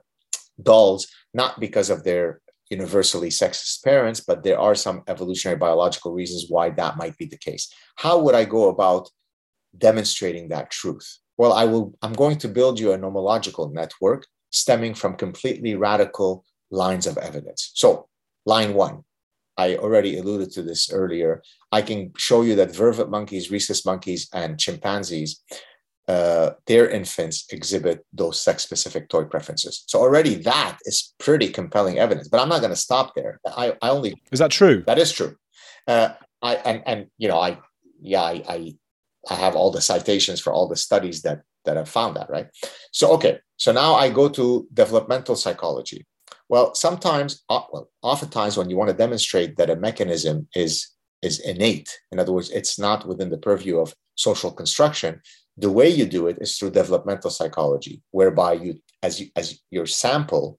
dolls, 0.60 1.06
not 1.32 1.60
because 1.60 1.88
of 1.90 2.02
their 2.02 2.40
universally 2.70 3.28
sexist 3.28 3.84
parents, 3.84 4.20
but 4.20 4.42
there 4.42 4.58
are 4.58 4.74
some 4.74 5.02
evolutionary 5.06 5.58
biological 5.58 6.12
reasons 6.12 6.46
why 6.48 6.70
that 6.70 6.96
might 6.96 7.16
be 7.18 7.26
the 7.26 7.36
case. 7.36 7.72
How 7.96 8.18
would 8.18 8.34
I 8.34 8.44
go 8.44 8.68
about 8.68 9.08
demonstrating 9.76 10.48
that 10.48 10.70
truth? 10.70 11.18
Well, 11.36 11.52
I 11.52 11.64
will, 11.64 11.94
I'm 12.02 12.12
going 12.12 12.38
to 12.38 12.48
build 12.48 12.78
you 12.78 12.92
a 12.92 12.98
nomological 12.98 13.72
network 13.72 14.26
stemming 14.50 14.94
from 14.94 15.16
completely 15.16 15.74
radical 15.74 16.44
lines 16.70 17.06
of 17.06 17.18
evidence. 17.18 17.72
So, 17.74 18.08
line 18.46 18.74
one, 18.74 19.04
I 19.56 19.76
already 19.76 20.18
alluded 20.18 20.50
to 20.52 20.62
this 20.62 20.92
earlier. 20.92 21.42
I 21.70 21.82
can 21.82 22.12
show 22.16 22.42
you 22.42 22.54
that 22.56 22.70
vervet 22.70 23.08
monkeys, 23.08 23.50
rhesus 23.50 23.84
monkeys, 23.84 24.28
and 24.32 24.58
chimpanzees, 24.58 25.42
uh, 26.06 26.50
their 26.66 26.88
infants 26.88 27.46
exhibit 27.50 28.04
those 28.12 28.40
sex 28.40 28.62
specific 28.62 29.08
toy 29.08 29.24
preferences. 29.24 29.84
So 29.86 30.00
already 30.00 30.34
that 30.42 30.78
is 30.84 31.14
pretty 31.18 31.48
compelling 31.48 31.98
evidence. 31.98 32.28
But 32.28 32.40
I'm 32.40 32.48
not 32.48 32.60
going 32.60 32.72
to 32.72 32.76
stop 32.76 33.14
there. 33.14 33.40
I, 33.46 33.74
I 33.80 33.88
only 33.90 34.14
is 34.30 34.38
that 34.38 34.50
true? 34.50 34.82
That 34.86 34.98
is 34.98 35.12
true. 35.12 35.36
Uh, 35.86 36.10
I 36.42 36.56
and 36.56 36.82
and 36.86 37.06
you 37.18 37.28
know 37.28 37.38
I 37.38 37.58
yeah 38.00 38.22
I, 38.22 38.42
I 38.48 38.74
I 39.30 39.34
have 39.34 39.56
all 39.56 39.70
the 39.70 39.80
citations 39.80 40.40
for 40.40 40.52
all 40.52 40.68
the 40.68 40.76
studies 40.76 41.22
that 41.22 41.42
that 41.64 41.76
have 41.76 41.88
found 41.88 42.16
that 42.16 42.28
right. 42.28 42.48
So 42.92 43.12
okay, 43.12 43.38
so 43.56 43.72
now 43.72 43.94
I 43.94 44.10
go 44.10 44.28
to 44.28 44.68
developmental 44.72 45.36
psychology. 45.36 46.06
Well, 46.48 46.74
sometimes, 46.74 47.42
uh, 47.48 47.62
well, 47.72 47.88
oftentimes, 48.02 48.56
when 48.56 48.68
you 48.68 48.76
want 48.76 48.90
to 48.90 48.96
demonstrate 48.96 49.56
that 49.56 49.70
a 49.70 49.76
mechanism 49.76 50.48
is 50.54 50.90
is 51.22 51.40
innate, 51.40 51.98
in 52.12 52.18
other 52.18 52.32
words, 52.32 52.50
it's 52.50 52.78
not 52.78 53.06
within 53.06 53.30
the 53.30 53.38
purview 53.38 53.78
of 53.78 53.94
social 54.14 54.52
construction. 54.52 55.22
The 55.56 55.70
way 55.70 55.88
you 55.88 56.06
do 56.06 56.26
it 56.26 56.38
is 56.40 56.56
through 56.56 56.70
developmental 56.70 57.30
psychology, 57.30 58.02
whereby 58.10 58.54
you, 58.54 58.80
as 59.02 59.20
you, 59.20 59.28
as 59.36 59.60
your 59.70 59.86
sample 59.86 60.58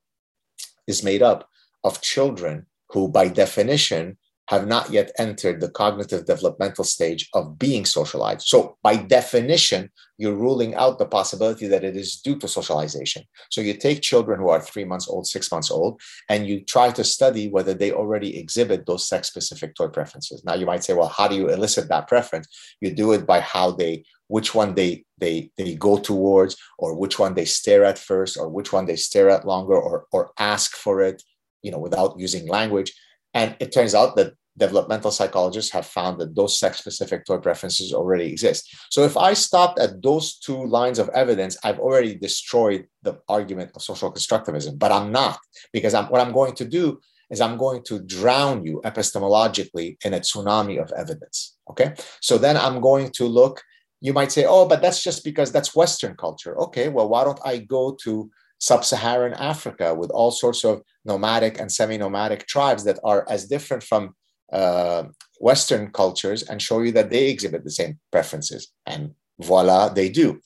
is 0.87 1.03
made 1.03 1.21
up 1.21 1.49
of 1.83 2.01
children 2.01 2.65
who, 2.89 3.09
by 3.09 3.27
definition, 3.27 4.17
have 4.49 4.67
not 4.67 4.91
yet 4.91 5.11
entered 5.17 5.59
the 5.59 5.69
cognitive 5.69 6.25
developmental 6.25 6.83
stage 6.83 7.27
of 7.33 7.57
being 7.57 7.83
socialized. 7.83 8.47
So, 8.47 8.77
by 8.83 8.95
definition, 8.95 9.89
you're 10.17 10.35
ruling 10.35 10.75
out 10.75 10.99
the 10.99 11.07
possibility 11.07 11.67
that 11.67 11.83
it 11.83 11.97
is 11.97 12.21
due 12.21 12.37
to 12.37 12.47
socialization. 12.47 13.23
So, 13.49 13.61
you 13.61 13.73
take 13.73 14.01
children 14.01 14.39
who 14.39 14.49
are 14.49 14.61
three 14.61 14.85
months 14.85 15.07
old, 15.07 15.25
six 15.25 15.51
months 15.51 15.71
old, 15.71 15.99
and 16.29 16.45
you 16.45 16.63
try 16.63 16.91
to 16.91 17.03
study 17.03 17.49
whether 17.49 17.73
they 17.73 17.91
already 17.91 18.37
exhibit 18.37 18.85
those 18.85 19.07
sex 19.07 19.27
specific 19.27 19.73
toy 19.75 19.87
preferences. 19.87 20.43
Now, 20.45 20.53
you 20.53 20.67
might 20.67 20.83
say, 20.83 20.93
well, 20.93 21.07
how 21.07 21.27
do 21.27 21.35
you 21.35 21.49
elicit 21.49 21.89
that 21.89 22.07
preference? 22.07 22.47
You 22.81 22.93
do 22.93 23.13
it 23.13 23.25
by 23.25 23.39
how 23.39 23.71
they 23.71 24.03
which 24.28 24.55
one 24.55 24.76
they 24.76 25.05
they 25.17 25.51
they 25.57 25.76
go 25.76 25.97
towards 25.97 26.57
or 26.78 26.97
which 26.97 27.19
one 27.19 27.34
they 27.34 27.45
stare 27.45 27.86
at 27.86 27.99
first 27.99 28.38
or 28.38 28.49
which 28.49 28.73
one 28.73 28.86
they 28.86 28.95
stare 28.95 29.30
at 29.30 29.45
longer 29.45 29.76
or 29.76 30.05
or 30.11 30.32
ask 30.39 30.76
for 30.76 31.01
it 31.01 31.21
you 31.61 31.71
know 31.71 31.80
without 31.80 32.19
using 32.19 32.47
language 32.47 32.93
and 33.34 33.55
it 33.59 33.71
turns 33.71 33.93
out 33.93 34.15
that 34.15 34.34
developmental 34.57 35.11
psychologists 35.11 35.71
have 35.71 35.86
found 35.86 36.19
that 36.19 36.36
those 36.36 36.57
sex 36.57 36.78
specific 36.78 37.26
toy 37.26 37.38
preferences 37.38 37.93
already 37.93 38.26
exist. 38.32 38.73
So 38.89 39.03
if 39.03 39.17
I 39.17 39.34
stopped 39.34 39.80
at 39.80 40.01
those 40.01 40.38
two 40.38 40.65
lines 40.65 40.97
of 40.97 41.09
evidence, 41.09 41.57
I've 41.63 41.80
already 41.80 42.15
destroyed 42.15 42.88
the 43.03 43.19
argument 43.28 43.71
of 43.76 43.82
social 43.82 44.11
constructivism, 44.13 44.80
but 44.80 44.91
I'm 44.91 45.11
not 45.11 45.39
because 45.73 45.93
I'm, 45.93 46.05
what 46.05 46.21
I'm 46.21 46.32
going 46.32 46.55
to 46.55 46.65
do 46.65 46.99
is 47.30 47.41
I'm 47.41 47.57
going 47.57 47.84
to 47.86 47.99
drown 47.99 48.65
you 48.65 48.82
epistemologically 48.86 49.97
in 50.05 50.13
a 50.13 50.19
tsunami 50.19 50.82
of 50.82 50.91
evidence. 50.95 51.57
Okay. 51.69 51.93
So 52.21 52.38
then 52.38 52.55
I'm 52.55 52.80
going 52.80 53.11
to 53.15 53.26
look, 53.26 53.61
you 54.01 54.13
might 54.13 54.31
say, 54.31 54.45
oh, 54.45 54.67
but 54.67 54.81
that's 54.81 55.03
just 55.03 55.23
because 55.23 55.51
that's 55.51 55.75
Western 55.75 56.15
culture. 56.15 56.57
Okay. 56.59 56.89
Well, 56.89 57.09
why 57.09 57.23
don't 57.23 57.39
I 57.45 57.57
go 57.57 57.97
to 58.03 58.29
sub 58.59 58.85
Saharan 58.85 59.33
Africa 59.33 59.93
with 59.93 60.09
all 60.11 60.31
sorts 60.31 60.63
of 60.63 60.81
nomadic 61.03 61.59
and 61.59 61.71
semi-nomadic 61.71 62.47
tribes 62.47 62.83
that 62.83 62.99
are 63.03 63.25
as 63.29 63.45
different 63.45 63.83
from 63.83 64.15
uh, 64.51 65.03
Western 65.39 65.91
cultures 65.91 66.43
and 66.43 66.61
show 66.61 66.81
you 66.81 66.91
that 66.93 67.09
they 67.09 67.29
exhibit 67.29 67.63
the 67.63 67.71
same 67.71 67.99
preferences. 68.11 68.71
And 68.85 69.11
voila, 69.39 69.89
they 69.89 70.09
do. 70.09 70.39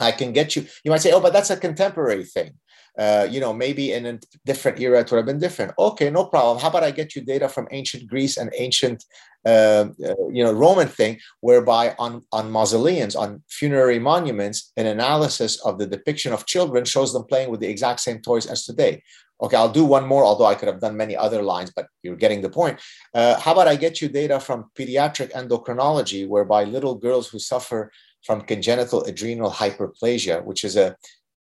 I 0.00 0.12
can 0.12 0.32
get 0.32 0.56
you. 0.56 0.66
You 0.84 0.90
might 0.90 1.00
say, 1.00 1.12
"Oh, 1.12 1.20
but 1.20 1.32
that's 1.32 1.50
a 1.50 1.56
contemporary 1.56 2.24
thing." 2.24 2.54
Uh, 2.98 3.28
you 3.30 3.40
know, 3.40 3.52
maybe 3.52 3.92
in 3.92 4.06
a 4.06 4.18
different 4.46 4.80
era 4.80 5.00
it 5.00 5.10
would 5.10 5.18
have 5.18 5.26
been 5.26 5.38
different. 5.38 5.72
Okay, 5.78 6.08
no 6.10 6.24
problem. 6.24 6.58
How 6.58 6.68
about 6.68 6.84
I 6.84 6.90
get 6.90 7.14
you 7.14 7.22
data 7.22 7.48
from 7.48 7.68
ancient 7.70 8.08
Greece 8.08 8.36
and 8.38 8.50
ancient, 8.56 9.04
uh, 9.44 9.86
uh, 10.08 10.28
you 10.30 10.42
know, 10.42 10.52
Roman 10.52 10.88
thing, 10.88 11.18
whereby 11.40 11.94
on 11.98 12.22
on 12.32 12.50
mausoleums, 12.50 13.14
on 13.14 13.42
funerary 13.48 13.98
monuments, 13.98 14.72
an 14.76 14.86
analysis 14.86 15.60
of 15.60 15.78
the 15.78 15.86
depiction 15.86 16.32
of 16.32 16.46
children 16.46 16.84
shows 16.84 17.12
them 17.12 17.24
playing 17.24 17.50
with 17.50 17.60
the 17.60 17.68
exact 17.68 18.00
same 18.00 18.20
toys 18.20 18.46
as 18.46 18.64
today. 18.64 19.02
Okay, 19.42 19.56
I'll 19.56 19.68
do 19.68 19.84
one 19.84 20.06
more, 20.06 20.24
although 20.24 20.46
I 20.46 20.54
could 20.54 20.68
have 20.68 20.80
done 20.80 20.96
many 20.96 21.14
other 21.14 21.42
lines, 21.42 21.70
but 21.76 21.88
you're 22.02 22.16
getting 22.16 22.40
the 22.40 22.48
point. 22.48 22.80
Uh, 23.12 23.38
how 23.38 23.52
about 23.52 23.68
I 23.68 23.76
get 23.76 24.00
you 24.00 24.08
data 24.08 24.40
from 24.40 24.70
pediatric 24.74 25.32
endocrinology, 25.32 26.26
whereby 26.26 26.64
little 26.64 26.94
girls 26.94 27.28
who 27.28 27.38
suffer 27.38 27.92
from 28.24 28.40
congenital 28.40 29.04
adrenal 29.04 29.50
hyperplasia, 29.50 30.42
which 30.42 30.64
is 30.64 30.76
a 30.76 30.96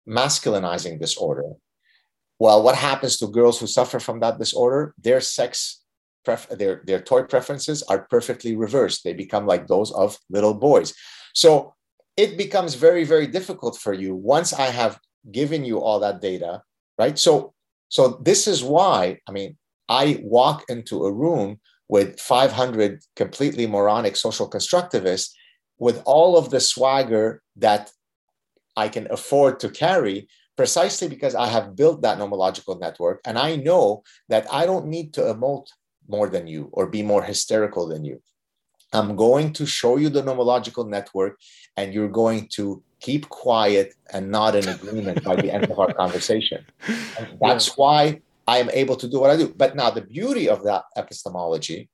masculinizing 0.08 1.00
disorder. 1.00 1.52
Well, 2.38 2.62
what 2.62 2.74
happens 2.74 3.16
to 3.18 3.26
girls 3.28 3.60
who 3.60 3.66
suffer 3.66 4.00
from 4.00 4.20
that 4.20 4.38
disorder? 4.38 4.94
Their 4.98 5.20
sex, 5.20 5.82
pref- 6.24 6.48
their, 6.48 6.82
their 6.84 7.00
toy 7.00 7.22
preferences 7.22 7.82
are 7.84 8.06
perfectly 8.10 8.56
reversed. 8.56 9.04
They 9.04 9.12
become 9.12 9.46
like 9.46 9.66
those 9.66 9.92
of 9.92 10.18
little 10.30 10.54
boys. 10.54 10.94
So 11.34 11.74
it 12.16 12.36
becomes 12.36 12.74
very, 12.74 13.04
very 13.04 13.26
difficult 13.26 13.78
for 13.78 13.92
you 13.92 14.14
once 14.14 14.52
I 14.52 14.66
have 14.66 14.98
given 15.30 15.64
you 15.64 15.80
all 15.80 16.00
that 16.00 16.20
data, 16.20 16.62
right? 16.98 17.18
So, 17.18 17.54
so 17.88 18.20
this 18.22 18.46
is 18.46 18.62
why, 18.62 19.18
I 19.28 19.32
mean, 19.32 19.56
I 19.88 20.20
walk 20.22 20.64
into 20.68 21.04
a 21.04 21.12
room 21.12 21.60
with 21.88 22.18
500 22.18 23.00
completely 23.16 23.66
moronic 23.66 24.16
social 24.16 24.48
constructivists 24.48 25.30
with 25.78 26.02
all 26.04 26.36
of 26.36 26.50
the 26.50 26.60
swagger 26.60 27.42
that 27.56 27.90
I 28.76 28.88
can 28.88 29.06
afford 29.10 29.60
to 29.60 29.68
carry 29.68 30.28
precisely 30.56 31.08
because 31.08 31.34
I 31.34 31.48
have 31.48 31.76
built 31.76 32.02
that 32.02 32.18
nomological 32.18 32.78
network 32.80 33.20
and 33.24 33.38
I 33.38 33.56
know 33.56 34.02
that 34.28 34.46
I 34.52 34.66
don't 34.66 34.86
need 34.86 35.14
to 35.14 35.22
emote 35.22 35.66
more 36.08 36.28
than 36.28 36.46
you 36.46 36.68
or 36.72 36.86
be 36.86 37.02
more 37.02 37.22
hysterical 37.22 37.88
than 37.88 38.04
you. 38.04 38.22
I'm 38.92 39.16
going 39.16 39.52
to 39.54 39.66
show 39.66 39.96
you 39.96 40.08
the 40.08 40.22
nomological 40.22 40.88
network 40.88 41.38
and 41.76 41.92
you're 41.92 42.08
going 42.08 42.48
to 42.54 42.82
keep 43.00 43.28
quiet 43.28 43.94
and 44.12 44.30
not 44.30 44.54
in 44.54 44.68
agreement 44.68 45.24
by 45.24 45.36
the 45.36 45.52
end 45.52 45.64
of 45.64 45.78
our 45.78 45.92
conversation. 45.92 46.64
And 47.18 47.38
that's 47.40 47.68
yeah. 47.68 47.74
why 47.76 48.20
I 48.46 48.58
am 48.58 48.70
able 48.70 48.96
to 48.96 49.08
do 49.08 49.18
what 49.20 49.30
I 49.30 49.36
do. 49.36 49.52
But 49.54 49.74
now 49.74 49.90
the 49.90 50.02
beauty 50.02 50.48
of 50.48 50.62
that 50.64 50.84
epistemology 50.96 51.88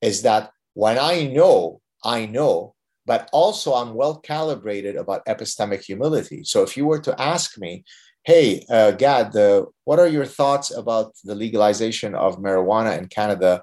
is 0.00 0.22
that 0.22 0.52
when 0.74 0.98
I 0.98 1.26
know, 1.26 1.80
I 2.04 2.26
know 2.26 2.73
but 3.06 3.28
also 3.32 3.74
I'm 3.74 3.94
well 3.94 4.16
calibrated 4.16 4.96
about 4.96 5.24
epistemic 5.26 5.82
humility. 5.82 6.44
So 6.44 6.62
if 6.62 6.76
you 6.76 6.86
were 6.86 7.00
to 7.00 7.20
ask 7.20 7.58
me, 7.58 7.84
hey, 8.24 8.64
uh, 8.70 8.92
Gad, 8.92 9.36
uh, 9.36 9.66
what 9.84 9.98
are 9.98 10.08
your 10.08 10.24
thoughts 10.24 10.74
about 10.74 11.12
the 11.24 11.34
legalization 11.34 12.14
of 12.14 12.38
marijuana 12.38 12.98
in 12.98 13.06
Canada 13.08 13.62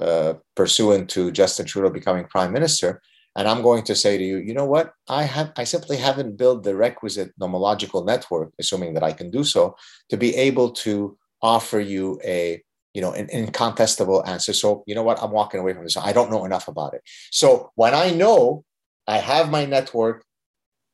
uh, 0.00 0.34
pursuant 0.54 1.10
to 1.10 1.32
Justin 1.32 1.66
Trudeau 1.66 1.90
becoming 1.90 2.24
prime 2.24 2.52
minister? 2.52 3.02
And 3.36 3.46
I'm 3.46 3.62
going 3.62 3.84
to 3.84 3.94
say 3.94 4.18
to 4.18 4.24
you, 4.24 4.38
you 4.38 4.54
know 4.54 4.64
what? 4.64 4.92
I 5.08 5.22
have 5.24 5.52
I 5.56 5.64
simply 5.64 5.96
haven't 5.96 6.36
built 6.36 6.64
the 6.64 6.74
requisite 6.74 7.32
nomological 7.40 8.04
network, 8.04 8.52
assuming 8.58 8.94
that 8.94 9.04
I 9.04 9.12
can 9.12 9.30
do 9.30 9.44
so, 9.44 9.76
to 10.08 10.16
be 10.16 10.34
able 10.34 10.70
to 10.84 11.16
offer 11.40 11.78
you 11.78 12.20
a 12.24 12.62
you 12.94 13.02
know, 13.02 13.12
an 13.12 13.28
incontestable 13.30 14.26
answer. 14.26 14.52
So, 14.52 14.82
you 14.86 14.94
know 14.94 15.04
what? 15.04 15.22
I'm 15.22 15.30
walking 15.30 15.60
away 15.60 15.72
from 15.72 15.84
this. 15.84 15.96
I 15.96 16.12
don't 16.12 16.32
know 16.32 16.44
enough 16.44 16.66
about 16.66 16.94
it. 16.94 17.02
So, 17.30 17.70
when 17.76 17.94
I 17.94 18.10
know 18.10 18.64
I 19.08 19.18
have 19.18 19.50
my 19.50 19.64
network. 19.64 20.24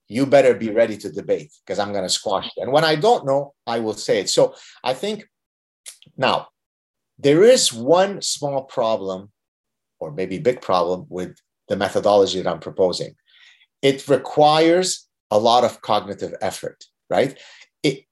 You 0.09 0.25
better 0.25 0.55
be 0.55 0.71
ready 0.71 0.97
to 0.99 1.11
debate 1.11 1.53
because 1.61 1.79
I'm 1.79 1.93
going 1.93 2.05
to 2.05 2.09
squash 2.21 2.47
it. 2.47 2.63
And 2.63 2.73
when 2.73 2.85
I 2.85 2.95
don't 2.95 3.27
know, 3.27 3.55
I 3.67 3.81
will 3.81 3.95
say 3.95 4.21
it. 4.21 4.31
So 4.31 4.55
I 4.83 4.95
think 4.95 5.25
now 6.17 6.49
there 7.19 7.43
is 7.43 7.73
one 7.73 8.23
small 8.23 8.63
problem, 8.63 9.33
or 9.99 10.13
maybe 10.13 10.39
big 10.39 10.61
problem, 10.61 11.07
with 11.09 11.37
the 11.69 11.77
methodology 11.77 12.41
that 12.41 12.51
I'm 12.51 12.61
proposing. 12.61 13.15
It 13.83 14.07
requires 14.09 15.09
a 15.31 15.39
lot 15.39 15.65
of 15.65 15.81
cognitive 15.81 16.35
effort, 16.41 16.85
right? 17.11 17.39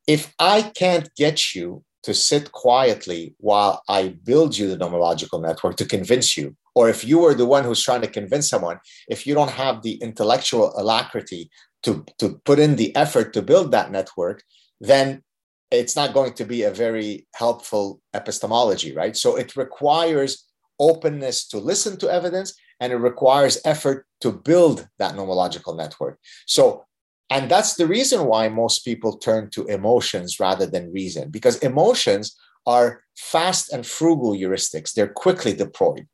If 0.07 0.35
I 0.39 0.63
can't 0.63 1.09
get 1.17 1.55
you 1.55 1.85
to 2.03 2.13
sit 2.13 2.51
quietly 2.53 3.35
while 3.39 3.83
I 3.89 4.17
build 4.25 4.59
you 4.59 4.69
the 4.69 4.77
nomological 4.77 5.41
network 5.41 5.77
to 5.77 5.85
convince 5.85 6.37
you 6.37 6.57
or 6.75 6.89
if 6.89 7.05
you 7.05 7.25
are 7.25 7.35
the 7.35 7.47
one 7.47 7.65
who's 7.65 7.83
trying 7.83 8.01
to 8.03 8.07
convince 8.07 8.49
someone, 8.49 8.79
if 9.09 9.27
you 9.27 9.35
don't 9.35 9.51
have 9.51 9.83
the 9.83 9.95
intellectual 9.95 10.73
alacrity 10.77 11.51
to, 11.83 12.05
to 12.19 12.41
put 12.45 12.59
in 12.59 12.77
the 12.77 12.95
effort 12.97 13.33
to 13.35 13.43
build 13.43 13.73
that 13.73 13.91
network, 13.91 14.43
then 14.81 15.23
it's 15.71 15.97
not 15.97 16.15
going 16.15 16.35
to 16.35 16.45
be 16.45 16.63
a 16.63 16.71
very 16.71 17.27
helpful 17.35 18.01
epistemology, 18.15 18.95
right? 18.95 19.17
So 19.17 19.37
it 19.37 19.57
requires 19.57 20.47
openness 20.79 21.47
to 21.49 21.59
listen 21.59 21.97
to 21.99 22.11
evidence 22.11 22.55
and 22.81 22.93
it 22.93 22.97
requires 22.97 23.61
effort 23.65 24.07
to 24.21 24.33
build 24.33 24.89
that 24.99 25.15
nomological 25.15 25.77
network. 25.77 26.19
So, 26.47 26.85
and 27.31 27.51
that's 27.51 27.75
the 27.75 27.87
reason 27.87 28.27
why 28.27 28.49
most 28.49 28.85
people 28.85 29.17
turn 29.17 29.51
to 29.51 29.67
emotions 29.67 30.39
rather 30.41 30.67
than 30.67 30.93
reason, 30.93 31.31
because 31.31 31.59
emotions 31.59 32.37
are 32.67 33.03
fast 33.17 33.73
and 33.73 33.87
frugal 33.87 34.33
heuristics. 34.33 34.93
They're 34.93 35.09
quickly 35.09 35.55
deployed. 35.55 36.07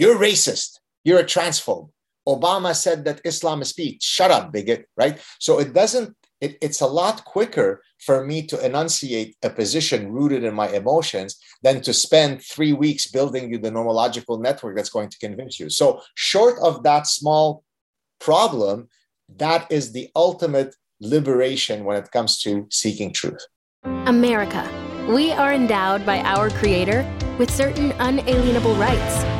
You're 0.00 0.16
racist. 0.16 0.78
You're 1.04 1.18
a 1.18 1.24
transphobe. 1.24 1.90
Obama 2.26 2.74
said 2.74 3.04
that 3.04 3.20
Islam 3.22 3.60
is 3.60 3.74
peace. 3.74 4.02
Shut 4.02 4.30
up, 4.30 4.50
bigot, 4.50 4.86
right? 4.96 5.20
So 5.38 5.60
it 5.60 5.74
doesn't, 5.74 6.16
it, 6.40 6.56
it's 6.62 6.80
a 6.80 6.86
lot 6.86 7.22
quicker 7.26 7.82
for 8.06 8.24
me 8.24 8.46
to 8.46 8.64
enunciate 8.64 9.36
a 9.42 9.50
position 9.50 10.10
rooted 10.10 10.42
in 10.42 10.54
my 10.54 10.68
emotions 10.68 11.38
than 11.62 11.82
to 11.82 11.92
spend 11.92 12.40
three 12.42 12.72
weeks 12.72 13.10
building 13.10 13.52
you 13.52 13.58
the 13.58 13.70
nomological 13.70 14.40
network 14.40 14.74
that's 14.74 14.88
going 14.88 15.10
to 15.10 15.18
convince 15.18 15.60
you. 15.60 15.68
So, 15.68 16.00
short 16.14 16.54
of 16.62 16.82
that 16.84 17.06
small 17.06 17.62
problem, 18.20 18.88
that 19.36 19.70
is 19.70 19.92
the 19.92 20.08
ultimate 20.16 20.74
liberation 21.02 21.84
when 21.84 21.98
it 21.98 22.10
comes 22.10 22.40
to 22.44 22.66
seeking 22.70 23.12
truth. 23.12 23.44
America. 23.84 24.66
We 25.10 25.32
are 25.32 25.52
endowed 25.52 26.06
by 26.06 26.20
our 26.20 26.48
Creator 26.48 27.04
with 27.38 27.50
certain 27.50 27.92
unalienable 27.98 28.76
rights 28.76 29.39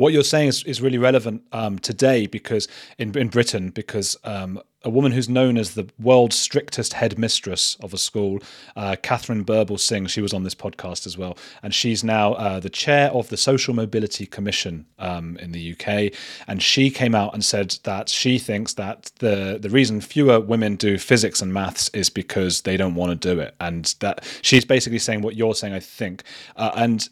what 0.00 0.12
you're 0.12 0.24
saying 0.24 0.48
is, 0.48 0.64
is 0.64 0.80
really 0.80 0.98
relevant 0.98 1.42
um, 1.52 1.78
today 1.78 2.26
because 2.26 2.66
in, 2.98 3.16
in 3.16 3.28
Britain, 3.28 3.68
because 3.70 4.16
um, 4.24 4.60
a 4.82 4.88
woman 4.88 5.12
who's 5.12 5.28
known 5.28 5.58
as 5.58 5.74
the 5.74 5.88
world's 6.00 6.38
strictest 6.38 6.94
headmistress 6.94 7.76
of 7.82 7.92
a 7.92 7.98
school, 7.98 8.38
uh, 8.76 8.96
Katharine 9.02 9.44
Birbalsingh, 9.44 10.08
she 10.08 10.22
was 10.22 10.32
on 10.32 10.42
this 10.42 10.54
podcast 10.54 11.06
as 11.06 11.18
well, 11.18 11.36
and 11.62 11.74
she's 11.74 12.02
now 12.02 12.32
uh, 12.34 12.60
the 12.60 12.70
chair 12.70 13.10
of 13.10 13.28
the 13.28 13.36
Social 13.36 13.74
Mobility 13.74 14.24
Commission 14.24 14.86
um, 14.98 15.36
in 15.36 15.52
the 15.52 15.72
UK. 15.72 16.14
And 16.48 16.62
she 16.62 16.90
came 16.90 17.14
out 17.14 17.34
and 17.34 17.44
said 17.44 17.76
that 17.82 18.08
she 18.08 18.38
thinks 18.38 18.74
that 18.74 19.12
the 19.18 19.58
the 19.60 19.68
reason 19.68 20.00
fewer 20.00 20.40
women 20.40 20.76
do 20.76 20.96
physics 20.96 21.42
and 21.42 21.52
maths 21.52 21.90
is 21.90 22.08
because 22.08 22.62
they 22.62 22.78
don't 22.78 22.94
want 22.94 23.20
to 23.20 23.34
do 23.34 23.38
it, 23.38 23.54
and 23.60 23.94
that 24.00 24.24
she's 24.40 24.64
basically 24.64 24.98
saying 24.98 25.20
what 25.20 25.36
you're 25.36 25.54
saying, 25.54 25.74
I 25.74 25.80
think, 25.80 26.22
uh, 26.56 26.70
and 26.74 27.06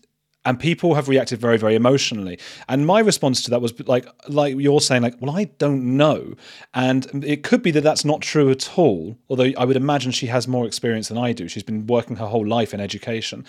and 0.44 0.58
people 0.58 0.94
have 0.94 1.08
reacted 1.08 1.40
very 1.40 1.58
very 1.58 1.74
emotionally. 1.74 2.38
And 2.68 2.86
my 2.86 3.00
response 3.00 3.42
to 3.42 3.50
that 3.50 3.60
was 3.60 3.78
like 3.86 4.06
like 4.28 4.56
you're 4.56 4.80
saying 4.80 5.02
like 5.02 5.14
well 5.20 5.36
i 5.36 5.44
don't 5.58 5.96
know. 5.96 6.34
And 6.74 7.24
it 7.24 7.42
could 7.42 7.62
be 7.62 7.70
that 7.72 7.82
that's 7.82 8.04
not 8.04 8.20
true 8.20 8.50
at 8.50 8.78
all 8.78 9.18
although 9.28 9.52
i 9.58 9.64
would 9.64 9.76
imagine 9.76 10.12
she 10.12 10.26
has 10.26 10.48
more 10.48 10.66
experience 10.66 11.08
than 11.08 11.18
i 11.18 11.32
do. 11.32 11.48
She's 11.48 11.62
been 11.62 11.86
working 11.86 12.16
her 12.16 12.26
whole 12.26 12.46
life 12.46 12.72
in 12.74 12.80
education 12.80 13.44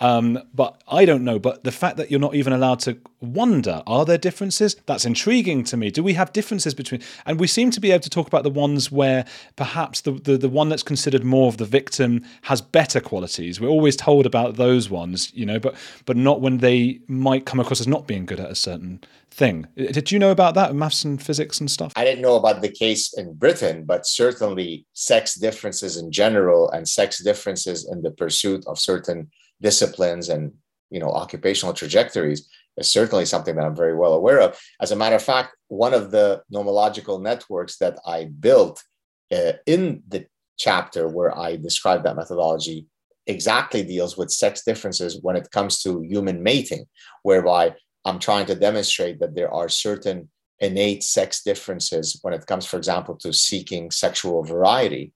um, 0.00 0.38
but 0.52 0.82
i 0.88 1.04
don't 1.04 1.24
know 1.24 1.38
but 1.38 1.64
the 1.64 1.72
fact 1.72 1.96
that 1.96 2.10
you're 2.10 2.20
not 2.20 2.34
even 2.34 2.52
allowed 2.52 2.80
to 2.80 2.96
wonder 3.20 3.82
are 3.86 4.04
there 4.04 4.18
differences 4.18 4.76
that's 4.86 5.04
intriguing 5.04 5.64
to 5.64 5.76
me 5.76 5.90
do 5.90 6.02
we 6.02 6.14
have 6.14 6.32
differences 6.32 6.74
between 6.74 7.00
and 7.26 7.40
we 7.40 7.46
seem 7.46 7.70
to 7.70 7.80
be 7.80 7.90
able 7.90 8.02
to 8.02 8.10
talk 8.10 8.26
about 8.26 8.42
the 8.42 8.50
ones 8.50 8.92
where 8.92 9.24
perhaps 9.56 10.02
the, 10.02 10.12
the, 10.12 10.36
the 10.36 10.48
one 10.48 10.68
that's 10.68 10.82
considered 10.82 11.24
more 11.24 11.48
of 11.48 11.56
the 11.56 11.64
victim 11.64 12.24
has 12.42 12.60
better 12.60 13.00
qualities 13.00 13.60
we're 13.60 13.68
always 13.68 13.96
told 13.96 14.26
about 14.26 14.56
those 14.56 14.90
ones 14.90 15.32
you 15.34 15.46
know 15.46 15.58
but 15.58 15.74
but 16.04 16.16
not 16.16 16.40
when 16.40 16.58
they 16.58 17.00
might 17.08 17.46
come 17.46 17.60
across 17.60 17.80
as 17.80 17.88
not 17.88 18.06
being 18.06 18.26
good 18.26 18.40
at 18.40 18.50
a 18.50 18.54
certain 18.54 19.00
thing. 19.34 19.66
Did 19.76 20.12
you 20.12 20.18
know 20.18 20.30
about 20.30 20.54
that, 20.54 20.74
maths 20.74 21.04
and 21.04 21.20
physics 21.20 21.58
and 21.60 21.70
stuff? 21.70 21.92
I 21.96 22.04
didn't 22.04 22.22
know 22.22 22.36
about 22.36 22.62
the 22.62 22.70
case 22.70 23.12
in 23.14 23.34
Britain, 23.34 23.84
but 23.84 24.06
certainly 24.06 24.86
sex 24.92 25.34
differences 25.34 25.96
in 25.96 26.12
general 26.12 26.70
and 26.70 26.88
sex 26.88 27.22
differences 27.22 27.88
in 27.90 28.02
the 28.02 28.12
pursuit 28.12 28.64
of 28.66 28.78
certain 28.78 29.30
disciplines 29.60 30.28
and 30.28 30.52
you 30.90 31.00
know 31.00 31.10
occupational 31.10 31.74
trajectories 31.74 32.48
is 32.76 32.88
certainly 32.88 33.24
something 33.24 33.54
that 33.56 33.64
I'm 33.64 33.76
very 33.76 33.96
well 33.96 34.14
aware 34.14 34.40
of. 34.40 34.58
As 34.80 34.90
a 34.90 34.96
matter 34.96 35.16
of 35.16 35.22
fact, 35.22 35.56
one 35.68 35.94
of 35.94 36.10
the 36.10 36.42
nomological 36.52 37.20
networks 37.20 37.78
that 37.78 37.98
I 38.06 38.24
built 38.24 38.82
uh, 39.32 39.52
in 39.66 40.02
the 40.08 40.26
chapter 40.58 41.08
where 41.08 41.36
I 41.36 41.56
describe 41.56 42.04
that 42.04 42.16
methodology 42.16 42.86
exactly 43.26 43.82
deals 43.82 44.16
with 44.16 44.30
sex 44.30 44.62
differences 44.64 45.18
when 45.22 45.36
it 45.36 45.50
comes 45.50 45.82
to 45.82 46.02
human 46.02 46.42
mating, 46.42 46.84
whereby 47.22 47.74
I'm 48.04 48.18
trying 48.18 48.46
to 48.46 48.54
demonstrate 48.54 49.18
that 49.20 49.34
there 49.34 49.52
are 49.52 49.68
certain 49.68 50.28
innate 50.60 51.02
sex 51.02 51.42
differences 51.42 52.18
when 52.22 52.34
it 52.34 52.46
comes, 52.46 52.66
for 52.66 52.76
example, 52.76 53.16
to 53.16 53.32
seeking 53.32 53.90
sexual 53.90 54.42
variety, 54.44 55.12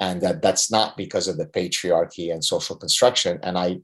and 0.00 0.20
that 0.22 0.42
that's 0.42 0.70
not 0.70 0.96
because 0.96 1.28
of 1.28 1.38
the 1.38 1.46
patriarchy 1.46 2.32
and 2.32 2.44
social 2.44 2.76
construction. 2.76 3.38
And 3.42 3.58
I, 3.58 3.78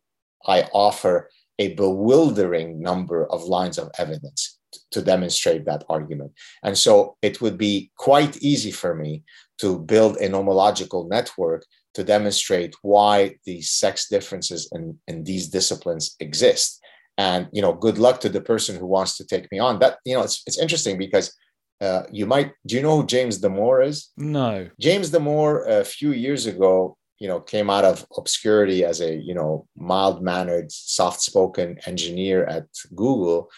I 0.46 0.62
offer 0.72 1.30
a 1.58 1.74
bewildering 1.74 2.80
number 2.80 3.26
of 3.30 3.44
lines 3.44 3.78
of 3.78 3.90
evidence 3.98 4.58
to 4.90 5.02
demonstrate 5.02 5.64
that 5.66 5.84
argument. 5.88 6.32
And 6.62 6.76
so 6.76 7.16
it 7.22 7.40
would 7.40 7.58
be 7.58 7.90
quite 7.96 8.36
easy 8.38 8.70
for 8.70 8.94
me 8.94 9.22
to 9.58 9.78
build 9.78 10.16
a 10.16 10.28
nomological 10.28 11.08
network 11.08 11.64
to 11.94 12.02
demonstrate 12.02 12.74
why 12.82 13.36
the 13.44 13.62
sex 13.62 14.08
differences 14.08 14.68
in, 14.72 14.98
in 15.06 15.22
these 15.24 15.48
disciplines 15.48 16.16
exist. 16.18 16.80
And 17.16 17.48
you 17.52 17.62
know, 17.62 17.72
good 17.72 17.98
luck 17.98 18.20
to 18.20 18.28
the 18.28 18.40
person 18.40 18.76
who 18.76 18.86
wants 18.86 19.16
to 19.18 19.24
take 19.24 19.50
me 19.52 19.60
on. 19.60 19.78
That 19.78 19.98
you 20.04 20.14
know, 20.14 20.22
it's 20.22 20.42
it's 20.46 20.58
interesting 20.58 20.98
because 20.98 21.32
uh, 21.80 22.02
you 22.10 22.26
might 22.26 22.52
do 22.66 22.76
you 22.76 22.82
know 22.82 23.00
who 23.00 23.06
James 23.06 23.40
Damore 23.40 23.86
is? 23.86 24.10
No. 24.16 24.68
James 24.80 25.10
Damore 25.10 25.68
a 25.68 25.84
few 25.84 26.12
years 26.12 26.46
ago, 26.46 26.96
you 27.18 27.28
know, 27.28 27.40
came 27.40 27.70
out 27.70 27.84
of 27.84 28.06
obscurity 28.16 28.84
as 28.84 29.00
a 29.00 29.14
you 29.14 29.34
know 29.34 29.66
mild 29.76 30.22
mannered, 30.22 30.70
soft 30.70 31.20
spoken 31.20 31.78
engineer 31.86 32.44
at 32.44 32.66
Google, 32.94 33.50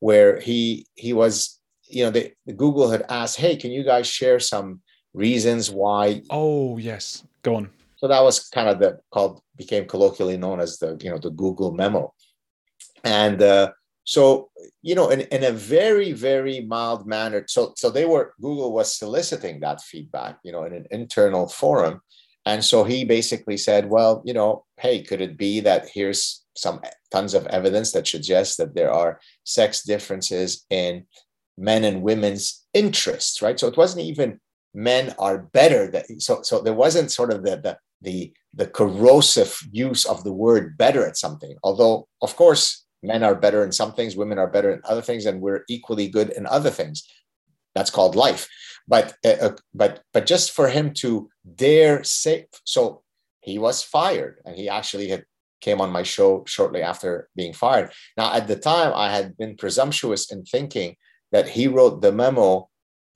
where 0.00 0.40
he 0.40 0.86
he 0.94 1.12
was 1.12 1.60
you 1.88 2.04
know 2.04 2.10
the, 2.10 2.32
Google 2.56 2.90
had 2.90 3.04
asked, 3.08 3.36
hey, 3.36 3.56
can 3.56 3.70
you 3.70 3.82
guys 3.82 4.06
share 4.06 4.40
some 4.40 4.80
reasons 5.14 5.70
why? 5.70 6.22
Oh 6.30 6.78
yes, 6.78 7.24
go 7.42 7.56
on 7.56 7.70
so 7.98 8.06
that 8.06 8.22
was 8.22 8.48
kind 8.48 8.68
of 8.68 8.78
the 8.78 9.00
called 9.10 9.42
became 9.56 9.86
colloquially 9.86 10.36
known 10.36 10.60
as 10.60 10.78
the 10.78 10.96
you 11.02 11.10
know 11.10 11.18
the 11.18 11.30
Google 11.30 11.72
memo, 11.72 12.14
and 13.04 13.42
uh, 13.42 13.72
so 14.08 14.48
you 14.80 14.94
know 14.94 15.10
in, 15.10 15.20
in 15.20 15.44
a 15.44 15.52
very 15.52 16.12
very 16.12 16.60
mild 16.60 17.06
manner. 17.06 17.44
So 17.46 17.74
so 17.76 17.90
they 17.90 18.06
were 18.06 18.32
Google 18.40 18.72
was 18.72 18.96
soliciting 18.96 19.60
that 19.60 19.82
feedback 19.82 20.38
you 20.42 20.50
know 20.50 20.64
in 20.64 20.72
an 20.72 20.86
internal 20.90 21.46
forum, 21.46 22.00
and 22.46 22.64
so 22.64 22.84
he 22.84 23.04
basically 23.04 23.58
said, 23.58 23.90
well 23.90 24.22
you 24.24 24.32
know 24.32 24.64
hey 24.78 25.02
could 25.02 25.20
it 25.20 25.36
be 25.36 25.60
that 25.60 25.90
here's 25.92 26.42
some 26.56 26.80
tons 27.12 27.34
of 27.34 27.46
evidence 27.48 27.92
that 27.92 28.08
suggests 28.08 28.56
that 28.56 28.74
there 28.74 28.90
are 28.90 29.20
sex 29.44 29.82
differences 29.82 30.64
in 30.70 31.04
men 31.58 31.84
and 31.84 32.00
women's 32.00 32.64
interests 32.72 33.42
right 33.42 33.60
so 33.60 33.66
it 33.66 33.76
wasn't 33.76 34.02
even 34.12 34.40
men 34.72 35.14
are 35.18 35.38
better 35.52 35.90
that 35.90 36.06
so 36.18 36.40
so 36.40 36.62
there 36.62 36.80
wasn't 36.84 37.12
sort 37.12 37.30
of 37.30 37.42
the 37.42 37.56
the 37.56 37.76
the 38.00 38.32
the 38.54 38.66
corrosive 38.66 39.60
use 39.70 40.06
of 40.06 40.24
the 40.24 40.32
word 40.32 40.78
better 40.78 41.06
at 41.06 41.18
something 41.18 41.56
although 41.62 42.08
of 42.22 42.34
course 42.36 42.86
men 43.02 43.22
are 43.22 43.34
better 43.34 43.64
in 43.64 43.72
some 43.72 43.92
things 43.92 44.16
women 44.16 44.38
are 44.38 44.50
better 44.50 44.70
in 44.70 44.80
other 44.84 45.02
things 45.02 45.26
and 45.26 45.40
we're 45.40 45.64
equally 45.68 46.08
good 46.08 46.30
in 46.30 46.46
other 46.46 46.70
things. 46.70 47.08
That's 47.74 47.90
called 47.90 48.16
life. 48.16 48.48
But 48.86 49.14
uh, 49.24 49.36
uh, 49.40 49.56
but 49.74 50.02
but 50.12 50.26
just 50.26 50.52
for 50.52 50.68
him 50.68 50.94
to 50.94 51.28
dare 51.54 52.02
say 52.04 52.46
so 52.64 53.02
he 53.40 53.58
was 53.58 53.82
fired 53.82 54.40
and 54.44 54.56
he 54.56 54.68
actually 54.68 55.08
had 55.08 55.24
came 55.60 55.80
on 55.80 55.90
my 55.90 56.04
show 56.04 56.44
shortly 56.46 56.82
after 56.82 57.28
being 57.36 57.52
fired. 57.52 57.92
Now 58.16 58.32
at 58.32 58.48
the 58.48 58.56
time 58.56 58.92
i 58.94 59.10
had 59.10 59.36
been 59.36 59.56
presumptuous 59.56 60.32
in 60.32 60.44
thinking 60.44 60.96
that 61.32 61.48
he 61.48 61.68
wrote 61.68 62.00
the 62.00 62.12
memo 62.12 62.68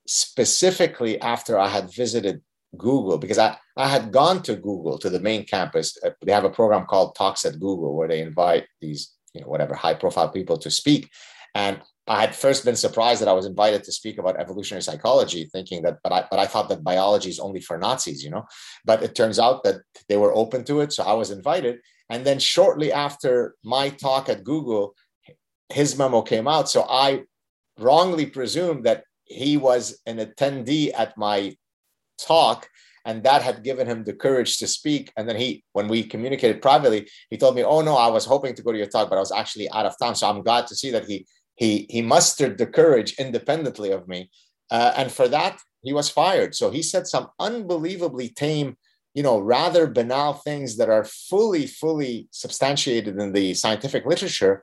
specifically 0.06 1.20
after 1.20 1.58
i 1.58 1.68
had 1.68 1.92
visited 1.92 2.42
Google 2.76 3.18
because 3.18 3.38
I, 3.38 3.56
I 3.76 3.88
had 3.88 4.12
gone 4.12 4.42
to 4.44 4.56
Google 4.56 4.98
to 4.98 5.10
the 5.10 5.20
main 5.20 5.44
campus. 5.44 5.98
Uh, 6.04 6.10
they 6.24 6.32
have 6.32 6.44
a 6.44 6.50
program 6.50 6.86
called 6.86 7.14
Talks 7.14 7.44
at 7.44 7.60
Google 7.60 7.94
where 7.96 8.08
they 8.08 8.20
invite 8.20 8.66
these, 8.80 9.12
you 9.34 9.40
know, 9.40 9.48
whatever 9.48 9.74
high 9.74 9.94
profile 9.94 10.28
people 10.28 10.56
to 10.58 10.70
speak. 10.70 11.10
And 11.54 11.80
I 12.06 12.20
had 12.20 12.34
first 12.34 12.64
been 12.64 12.76
surprised 12.76 13.20
that 13.20 13.28
I 13.28 13.32
was 13.32 13.46
invited 13.46 13.84
to 13.84 13.92
speak 13.92 14.18
about 14.18 14.40
evolutionary 14.40 14.82
psychology, 14.82 15.48
thinking 15.52 15.82
that, 15.82 15.98
but 16.02 16.12
I, 16.12 16.24
but 16.30 16.40
I 16.40 16.46
thought 16.46 16.68
that 16.70 16.82
biology 16.82 17.30
is 17.30 17.38
only 17.38 17.60
for 17.60 17.78
Nazis, 17.78 18.24
you 18.24 18.30
know. 18.30 18.44
But 18.84 19.02
it 19.02 19.14
turns 19.14 19.38
out 19.38 19.62
that 19.64 19.82
they 20.08 20.16
were 20.16 20.34
open 20.34 20.64
to 20.64 20.80
it, 20.80 20.92
so 20.92 21.04
I 21.04 21.12
was 21.12 21.30
invited. 21.30 21.78
And 22.10 22.24
then 22.24 22.38
shortly 22.38 22.92
after 22.92 23.54
my 23.62 23.90
talk 23.90 24.28
at 24.28 24.44
Google, 24.44 24.94
his 25.68 25.96
memo 25.96 26.22
came 26.22 26.48
out. 26.48 26.68
So 26.68 26.84
I 26.88 27.22
wrongly 27.78 28.26
presumed 28.26 28.84
that 28.84 29.04
he 29.24 29.56
was 29.56 30.00
an 30.06 30.18
attendee 30.18 30.92
at 30.96 31.16
my 31.16 31.56
talk 32.18 32.68
and 33.04 33.22
that 33.24 33.42
had 33.42 33.64
given 33.64 33.86
him 33.86 34.04
the 34.04 34.12
courage 34.12 34.58
to 34.58 34.66
speak. 34.66 35.12
And 35.16 35.28
then 35.28 35.36
he 35.36 35.64
when 35.72 35.88
we 35.88 36.02
communicated 36.04 36.62
privately 36.62 37.08
he 37.30 37.36
told 37.36 37.56
me 37.56 37.64
oh 37.64 37.80
no 37.80 37.96
i 37.96 38.08
was 38.08 38.24
hoping 38.24 38.54
to 38.54 38.62
go 38.62 38.72
to 38.72 38.78
your 38.78 38.86
talk 38.86 39.08
but 39.08 39.16
i 39.16 39.20
was 39.20 39.32
actually 39.32 39.70
out 39.70 39.86
of 39.86 39.94
town. 40.00 40.14
So 40.14 40.28
i'm 40.28 40.42
glad 40.42 40.66
to 40.68 40.76
see 40.76 40.90
that 40.90 41.06
he 41.06 41.26
he 41.56 41.86
he 41.90 42.02
mustered 42.02 42.58
the 42.58 42.66
courage 42.66 43.14
independently 43.18 43.90
of 43.90 44.08
me. 44.08 44.30
Uh, 44.70 44.92
and 44.96 45.12
for 45.12 45.28
that 45.28 45.58
he 45.82 45.92
was 45.92 46.08
fired. 46.08 46.54
So 46.54 46.70
he 46.70 46.82
said 46.82 47.06
some 47.06 47.28
unbelievably 47.38 48.30
tame 48.30 48.76
you 49.14 49.22
know 49.22 49.38
rather 49.38 49.86
banal 49.86 50.34
things 50.34 50.76
that 50.78 50.88
are 50.88 51.04
fully 51.04 51.66
fully 51.66 52.28
substantiated 52.30 53.18
in 53.18 53.32
the 53.32 53.54
scientific 53.54 54.06
literature. 54.06 54.62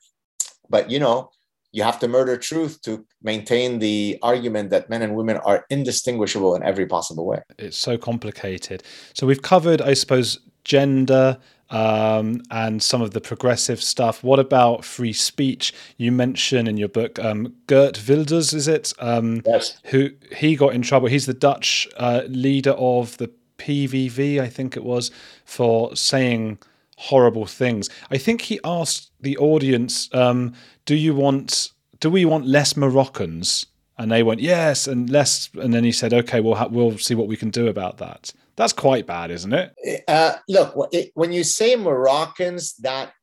But 0.69 0.89
you 0.89 0.99
know 0.99 1.31
you 1.71 1.83
have 1.83 1.99
to 1.99 2.07
murder 2.07 2.37
truth 2.37 2.81
to 2.81 3.05
maintain 3.21 3.79
the 3.79 4.17
argument 4.21 4.69
that 4.69 4.89
men 4.89 5.01
and 5.01 5.15
women 5.15 5.37
are 5.37 5.65
indistinguishable 5.69 6.55
in 6.55 6.63
every 6.63 6.85
possible 6.85 7.25
way 7.25 7.41
it's 7.57 7.77
so 7.77 7.97
complicated 7.97 8.83
so 9.13 9.27
we've 9.27 9.41
covered 9.41 9.81
i 9.81 9.93
suppose 9.93 10.39
gender 10.63 11.37
um, 11.69 12.41
and 12.49 12.81
some 12.81 13.01
of 13.01 13.11
the 13.11 13.21
progressive 13.21 13.81
stuff. 13.81 14.23
What 14.23 14.39
about 14.39 14.83
free 14.83 15.13
speech? 15.13 15.73
You 15.97 16.11
mention 16.11 16.67
in 16.67 16.77
your 16.77 16.87
book 16.87 17.19
um, 17.19 17.55
Geert 17.67 18.01
Wilders, 18.07 18.53
is 18.53 18.67
it? 18.67 18.93
Um, 18.99 19.41
yes. 19.45 19.79
Who 19.85 20.09
he 20.35 20.55
got 20.55 20.73
in 20.73 20.81
trouble. 20.81 21.07
He's 21.07 21.25
the 21.25 21.33
Dutch 21.33 21.87
uh, 21.97 22.23
leader 22.27 22.71
of 22.71 23.17
the 23.17 23.31
PVV, 23.57 24.39
I 24.39 24.47
think 24.47 24.75
it 24.77 24.83
was, 24.83 25.11
for 25.45 25.95
saying 25.95 26.59
horrible 26.99 27.45
things. 27.45 27.89
I 28.11 28.17
think 28.17 28.41
he 28.41 28.59
asked 28.63 29.11
the 29.19 29.37
audience, 29.37 30.09
um, 30.13 30.53
"Do 30.85 30.95
you 30.95 31.15
want? 31.15 31.71
Do 31.99 32.09
we 32.09 32.25
want 32.25 32.45
less 32.45 32.75
Moroccans?" 32.75 33.65
And 33.97 34.11
they 34.11 34.23
went, 34.23 34.41
"Yes," 34.41 34.87
and 34.87 35.09
less. 35.09 35.49
And 35.53 35.73
then 35.73 35.83
he 35.83 35.91
said, 35.91 36.13
"Okay, 36.13 36.39
we'll 36.41 36.55
ha- 36.55 36.67
we'll 36.69 36.97
see 36.97 37.15
what 37.15 37.27
we 37.27 37.37
can 37.37 37.49
do 37.49 37.67
about 37.67 37.97
that." 37.97 38.33
That's 38.55 38.73
quite 38.73 39.07
bad, 39.07 39.31
isn't 39.31 39.53
it? 39.53 40.03
Uh, 40.07 40.35
look, 40.49 40.75
when 41.13 41.31
you 41.31 41.45
say 41.45 41.77
Moroccans, 41.77 42.75
that 42.77 43.13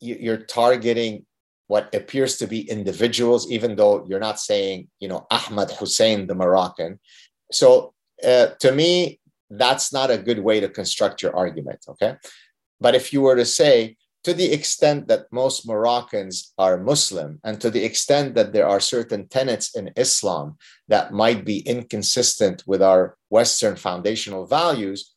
you're 0.00 0.44
targeting 0.60 1.24
what 1.68 1.94
appears 1.94 2.36
to 2.38 2.48
be 2.48 2.68
individuals, 2.68 3.48
even 3.48 3.76
though 3.76 4.04
you're 4.08 4.18
not 4.18 4.40
saying, 4.40 4.88
you 4.98 5.06
know, 5.06 5.24
Ahmed 5.30 5.70
Hussein, 5.70 6.26
the 6.26 6.34
Moroccan. 6.34 6.98
So 7.52 7.94
uh, 8.26 8.48
to 8.58 8.72
me, 8.72 9.20
that's 9.50 9.92
not 9.92 10.10
a 10.10 10.18
good 10.18 10.40
way 10.40 10.58
to 10.58 10.68
construct 10.68 11.22
your 11.22 11.34
argument. 11.36 11.84
Okay. 11.88 12.16
But 12.80 12.94
if 12.94 13.12
you 13.12 13.20
were 13.22 13.36
to 13.36 13.44
say, 13.44 13.96
to 14.24 14.34
the 14.34 14.52
extent 14.52 15.08
that 15.08 15.32
most 15.32 15.66
Moroccans 15.66 16.52
are 16.58 16.78
Muslim, 16.78 17.40
and 17.42 17.60
to 17.60 17.70
the 17.70 17.84
extent 17.84 18.34
that 18.34 18.52
there 18.52 18.68
are 18.68 18.80
certain 18.80 19.28
tenets 19.28 19.74
in 19.74 19.90
Islam 19.96 20.56
that 20.88 21.12
might 21.12 21.44
be 21.44 21.60
inconsistent 21.60 22.62
with 22.66 22.82
our 22.82 23.16
Western 23.30 23.76
foundational 23.76 24.46
values, 24.46 25.14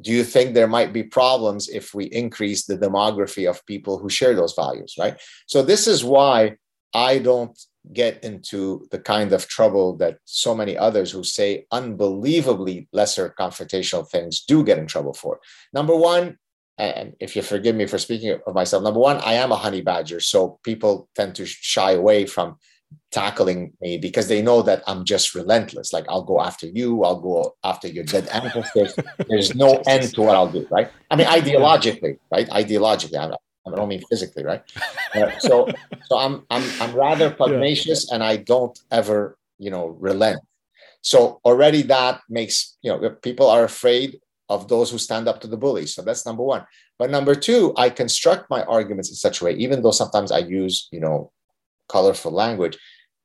do 0.00 0.12
you 0.12 0.24
think 0.24 0.54
there 0.54 0.68
might 0.68 0.92
be 0.92 1.02
problems 1.02 1.68
if 1.68 1.94
we 1.94 2.04
increase 2.06 2.64
the 2.64 2.78
demography 2.78 3.48
of 3.48 3.64
people 3.66 3.98
who 3.98 4.08
share 4.08 4.34
those 4.34 4.54
values, 4.54 4.94
right? 4.98 5.18
So, 5.46 5.62
this 5.62 5.86
is 5.86 6.04
why 6.04 6.56
I 6.94 7.18
don't 7.18 7.58
get 7.92 8.22
into 8.24 8.86
the 8.90 8.98
kind 8.98 9.32
of 9.32 9.48
trouble 9.48 9.96
that 9.96 10.18
so 10.24 10.54
many 10.54 10.76
others 10.76 11.10
who 11.10 11.22
say 11.22 11.66
unbelievably 11.70 12.88
lesser 12.92 13.34
confrontational 13.38 14.08
things 14.08 14.42
do 14.42 14.64
get 14.64 14.78
in 14.78 14.86
trouble 14.86 15.14
for. 15.14 15.38
Number 15.72 15.94
one, 15.94 16.36
and 16.78 17.14
if 17.20 17.34
you 17.34 17.42
forgive 17.42 17.74
me 17.74 17.86
for 17.86 17.98
speaking 17.98 18.38
of 18.46 18.54
myself, 18.54 18.82
number 18.82 19.00
one, 19.00 19.18
I 19.18 19.34
am 19.34 19.52
a 19.52 19.56
honey 19.56 19.80
badger. 19.80 20.20
So 20.20 20.58
people 20.62 21.08
tend 21.14 21.34
to 21.36 21.46
shy 21.46 21.92
away 21.92 22.26
from 22.26 22.58
tackling 23.10 23.72
me 23.80 23.98
because 23.98 24.28
they 24.28 24.42
know 24.42 24.62
that 24.62 24.82
I'm 24.86 25.04
just 25.04 25.34
relentless. 25.34 25.92
Like 25.92 26.04
I'll 26.08 26.22
go 26.22 26.40
after 26.40 26.66
you, 26.66 27.02
I'll 27.04 27.20
go 27.20 27.54
after 27.64 27.88
your 27.88 28.04
dead 28.04 28.28
ancestors. 28.28 28.94
There's 29.28 29.54
no 29.54 29.82
end 29.86 30.14
to 30.14 30.22
what 30.22 30.36
I'll 30.36 30.50
do, 30.50 30.66
right? 30.70 30.90
I 31.10 31.16
mean, 31.16 31.26
ideologically, 31.26 32.18
right? 32.30 32.48
Ideologically, 32.48 33.18
I'm, 33.18 33.32
I 33.66 33.76
don't 33.76 33.88
mean 33.88 34.02
physically, 34.10 34.44
right? 34.44 34.62
Uh, 35.14 35.30
so, 35.38 35.66
so 36.04 36.18
I'm 36.18 36.44
I'm 36.50 36.62
I'm 36.78 36.94
rather 36.94 37.30
pugnacious, 37.30 38.04
yeah. 38.06 38.16
and 38.16 38.22
I 38.22 38.36
don't 38.36 38.78
ever, 38.90 39.38
you 39.58 39.70
know, 39.70 39.96
relent. 39.98 40.40
So 41.00 41.40
already 41.42 41.80
that 41.84 42.20
makes 42.28 42.76
you 42.82 42.90
know 42.90 43.08
people 43.22 43.48
are 43.48 43.64
afraid 43.64 44.20
of 44.48 44.68
those 44.68 44.90
who 44.90 44.98
stand 44.98 45.28
up 45.28 45.40
to 45.40 45.46
the 45.46 45.56
bully. 45.56 45.86
So 45.86 46.02
that's 46.02 46.26
number 46.26 46.42
one. 46.42 46.64
But 46.98 47.10
number 47.10 47.34
two, 47.34 47.72
I 47.76 47.90
construct 47.90 48.48
my 48.48 48.62
arguments 48.64 49.10
in 49.10 49.16
such 49.16 49.40
a 49.40 49.44
way, 49.44 49.54
even 49.54 49.82
though 49.82 49.90
sometimes 49.90 50.30
I 50.30 50.38
use, 50.38 50.88
you 50.92 51.00
know, 51.00 51.32
colorful 51.88 52.32
language, 52.32 52.78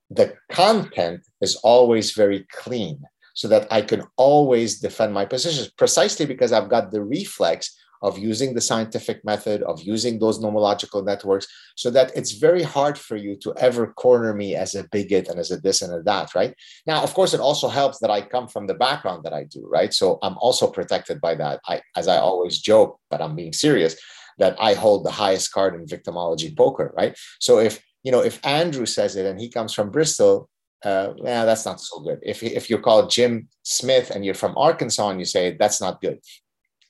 the 0.09 0.33
content 0.51 1.21
is 1.41 1.55
always 1.57 2.11
very 2.11 2.45
clean 2.51 3.01
so 3.33 3.47
that 3.47 3.67
I 3.71 3.81
can 3.81 4.03
always 4.17 4.79
defend 4.79 5.13
my 5.13 5.25
positions 5.25 5.71
precisely 5.71 6.25
because 6.25 6.51
I've 6.51 6.69
got 6.69 6.91
the 6.91 7.01
reflex 7.01 7.77
of 8.01 8.17
using 8.17 8.53
the 8.53 8.61
scientific 8.61 9.23
method, 9.23 9.61
of 9.63 9.81
using 9.81 10.19
those 10.19 10.39
nomological 10.39 11.05
networks, 11.05 11.47
so 11.75 11.89
that 11.91 12.11
it's 12.15 12.33
very 12.33 12.63
hard 12.63 12.97
for 12.97 13.15
you 13.15 13.35
to 13.37 13.53
ever 13.57 13.93
corner 13.93 14.33
me 14.33 14.55
as 14.55 14.75
a 14.75 14.87
bigot 14.91 15.27
and 15.27 15.39
as 15.39 15.51
a 15.51 15.57
this 15.57 15.81
and 15.81 15.93
a 15.93 16.01
that, 16.03 16.33
right? 16.35 16.55
Now, 16.87 17.03
of 17.03 17.13
course, 17.13 17.33
it 17.33 17.39
also 17.39 17.67
helps 17.67 17.99
that 17.99 18.11
I 18.11 18.21
come 18.21 18.47
from 18.47 18.67
the 18.67 18.73
background 18.73 19.23
that 19.23 19.33
I 19.33 19.43
do, 19.43 19.67
right? 19.67 19.93
So 19.93 20.19
I'm 20.23 20.37
also 20.37 20.67
protected 20.67 21.21
by 21.21 21.35
that. 21.35 21.59
I, 21.67 21.81
as 21.95 22.07
I 22.07 22.17
always 22.17 22.59
joke, 22.59 22.99
but 23.09 23.21
I'm 23.21 23.35
being 23.35 23.53
serious, 23.53 23.95
that 24.39 24.55
I 24.59 24.73
hold 24.73 25.05
the 25.05 25.11
highest 25.11 25.51
card 25.53 25.75
in 25.75 25.85
victimology 25.85 26.55
poker, 26.55 26.93
right? 26.95 27.17
So 27.39 27.59
if 27.59 27.83
you 28.03 28.11
know, 28.11 28.21
if 28.21 28.43
Andrew 28.43 28.85
says 28.85 29.15
it 29.15 29.27
and 29.27 29.39
he 29.39 29.49
comes 29.49 29.73
from 29.73 29.91
Bristol, 29.91 30.49
uh, 30.83 31.13
yeah, 31.17 31.45
that's 31.45 31.65
not 31.65 31.79
so 31.79 31.99
good. 31.99 32.19
If 32.23 32.41
if 32.41 32.69
you're 32.69 32.79
called 32.79 33.11
Jim 33.11 33.47
Smith 33.63 34.09
and 34.09 34.25
you're 34.25 34.33
from 34.33 34.57
Arkansas 34.57 35.09
and 35.09 35.19
you 35.19 35.25
say 35.25 35.55
that's 35.59 35.79
not 35.79 36.01
good, 36.01 36.19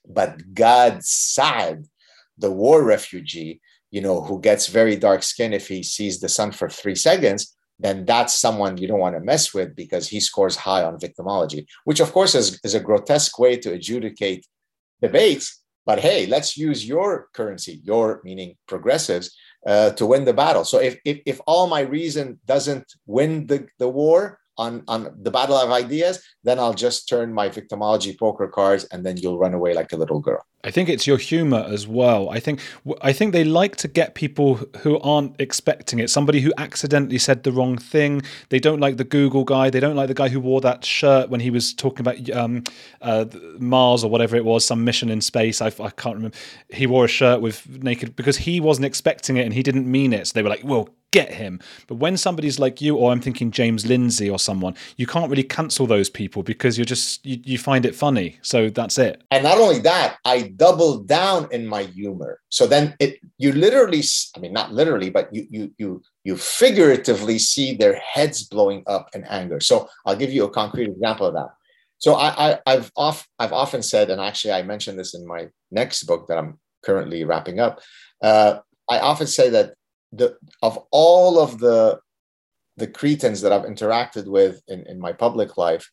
but 0.08 0.54
Gad 0.54 1.04
Saad, 1.04 1.86
the 2.38 2.52
war 2.52 2.84
refugee, 2.84 3.62
you 3.92 4.02
know, 4.02 4.22
who 4.22 4.40
gets 4.40 4.68
very 4.68 4.96
dark 4.96 5.24
skin 5.24 5.54
if 5.54 5.68
he 5.68 5.84
sees 5.84 6.20
the 6.20 6.30
sun 6.30 6.52
for 6.52 6.70
three 6.70 6.96
seconds, 6.96 7.56
then 7.80 8.06
that's 8.06 8.34
someone 8.34 8.78
you 8.78 8.88
don't 8.88 9.00
want 9.00 9.16
to 9.16 9.22
mess 9.22 9.54
with 9.54 9.76
because 9.76 10.08
he 10.08 10.20
scores 10.20 10.56
high 10.56 10.84
on 10.84 11.00
victimology, 11.00 11.66
which 11.84 12.00
of 12.00 12.12
course 12.14 12.36
is, 12.36 12.60
is 12.64 12.76
a 12.76 12.80
grotesque 12.80 13.38
way 13.40 13.58
to 13.58 13.74
adjudicate 13.74 14.46
debates. 15.02 15.62
But 15.86 16.00
hey, 16.00 16.28
let's 16.28 16.56
use 16.58 16.88
your 16.88 17.28
currency, 17.34 17.82
your 17.84 18.22
meaning 18.24 18.56
progressives, 18.68 19.36
uh, 19.66 19.92
to 19.92 20.06
win 20.06 20.26
the 20.26 20.34
battle. 20.34 20.64
So 20.64 20.80
if, 20.80 21.00
if, 21.04 21.22
if 21.26 21.42
all 21.48 21.68
my 21.68 21.82
reason 21.82 22.40
doesn't 22.46 22.86
win 23.08 23.48
the, 23.48 23.68
the 23.80 23.90
war, 23.90 24.40
on 24.62 24.84
on 24.88 25.00
the 25.26 25.34
battle 25.38 25.58
of 25.58 25.72
ideas, 25.84 26.16
then 26.44 26.60
I'll 26.60 26.78
just 26.88 27.10
turn 27.10 27.34
my 27.34 27.50
victimology 27.50 28.14
poker 28.18 28.48
cards, 28.48 28.84
and 28.92 29.06
then 29.06 29.18
you'll 29.18 29.42
run 29.44 29.56
away 29.60 29.74
like 29.74 29.92
a 29.92 29.98
little 29.98 30.22
girl. 30.22 30.46
I 30.64 30.72
think 30.72 30.90
it's 30.90 31.08
your 31.08 31.18
humor 31.18 31.66
as 31.68 31.88
well. 31.88 32.30
I 32.30 32.40
think 32.40 32.60
I 33.02 33.14
think 33.14 33.34
they 33.34 33.44
like 33.44 33.76
to 33.78 33.88
get 33.88 34.16
people 34.16 34.56
who 34.82 35.00
aren't 35.00 35.40
expecting 35.40 36.00
it. 36.00 36.10
Somebody 36.10 36.42
who 36.42 36.54
accidentally 36.58 37.18
said 37.18 37.44
the 37.44 37.52
wrong 37.52 37.78
thing. 37.78 38.22
They 38.50 38.60
don't 38.60 38.80
like 38.80 38.98
the 38.98 39.04
Google 39.04 39.44
guy. 39.44 39.70
They 39.70 39.80
don't 39.80 39.96
like 39.96 40.08
the 40.08 40.14
guy 40.14 40.30
who 40.30 40.40
wore 40.40 40.62
that 40.62 40.86
shirt 40.86 41.30
when 41.30 41.40
he 41.40 41.50
was 41.50 41.74
talking 41.74 42.02
about 42.02 42.30
um, 42.30 42.64
uh, 43.02 43.26
Mars 43.58 44.04
or 44.04 44.10
whatever 44.10 44.36
it 44.36 44.46
was, 44.46 44.66
some 44.66 44.84
mission 44.84 45.10
in 45.10 45.22
space. 45.22 45.62
I, 45.62 45.68
I 45.68 45.90
can't 45.90 46.16
remember. 46.16 46.38
He 46.70 46.86
wore 46.86 47.06
a 47.06 47.10
shirt 47.10 47.42
with 47.42 47.68
naked 47.84 48.16
because 48.16 48.38
he 48.38 48.60
wasn't 48.60 48.86
expecting 48.86 49.38
it 49.38 49.46
and 49.46 49.54
he 49.54 49.64
didn't 49.64 49.90
mean 49.90 50.14
it. 50.14 50.28
So 50.28 50.34
they 50.34 50.44
were 50.44 50.50
like, 50.50 50.64
"Well, 50.64 50.90
get 51.12 51.34
him. 51.34 51.60
But 51.88 51.96
when 51.96 52.18
somebody's 52.18 52.58
like 52.58 52.82
you, 52.82 52.96
or 52.96 53.12
I'm 53.12 53.22
thinking 53.22 53.52
James 53.52 53.86
Lindsay 53.86 54.30
or 54.30 54.40
someone, 54.40 54.76
you 54.96 55.06
can't 55.06 55.30
really 55.30 55.44
cancel 55.44 55.86
those 55.86 56.10
people 56.10 56.42
because 56.42 56.78
you're 56.78 56.86
just 56.86 57.26
you, 57.26 57.40
you 57.44 57.58
find 57.58 57.86
it 57.86 57.96
funny. 57.96 58.38
So 58.42 58.70
that's 58.70 58.98
it. 58.98 59.22
And 59.30 59.44
not 59.44 59.58
only 59.58 59.80
that, 59.80 60.18
I 60.26 60.51
double 60.58 61.00
down 61.00 61.48
in 61.52 61.68
my 61.68 61.84
humor. 61.84 62.40
So 62.50 62.68
then 62.68 62.96
it 63.00 63.20
you 63.38 63.52
literally, 63.52 64.04
I 64.36 64.40
mean 64.40 64.54
not 64.54 64.74
literally, 64.74 65.10
but 65.10 65.34
you 65.34 65.48
you 65.50 65.74
you 65.78 66.02
you 66.24 66.38
figuratively 66.38 67.40
see 67.40 67.76
their 67.76 67.96
heads 67.96 68.44
blowing 68.44 68.84
up 68.88 69.10
in 69.14 69.24
anger. 69.26 69.60
So 69.60 69.90
I'll 70.06 70.16
give 70.16 70.32
you 70.32 70.46
a 70.46 70.50
concrete 70.50 70.90
example 70.90 71.28
of 71.28 71.34
that. 71.34 71.50
So 71.98 72.16
I, 72.16 72.60
I 72.66 72.72
have 72.72 72.92
off 72.96 73.28
I've 73.38 73.54
often 73.54 73.84
said, 73.84 74.10
and 74.10 74.20
actually 74.20 74.54
I 74.54 74.64
mentioned 74.64 74.98
this 74.98 75.14
in 75.14 75.26
my 75.26 75.50
next 75.70 76.04
book 76.04 76.28
that 76.28 76.38
I'm 76.38 76.60
currently 76.84 77.24
wrapping 77.24 77.60
up. 77.60 77.82
Uh, 78.22 78.60
I 78.90 79.00
often 79.00 79.28
say 79.28 79.50
that 79.52 79.76
the 80.12 80.38
of 80.62 80.80
all 80.92 81.40
of 81.40 81.60
the 81.60 82.00
the 82.78 82.88
cretins 82.88 83.42
that 83.42 83.52
I've 83.52 83.66
interacted 83.66 84.26
with 84.26 84.62
in, 84.68 84.86
in 84.88 85.00
my 85.00 85.14
public 85.14 85.58
life, 85.58 85.92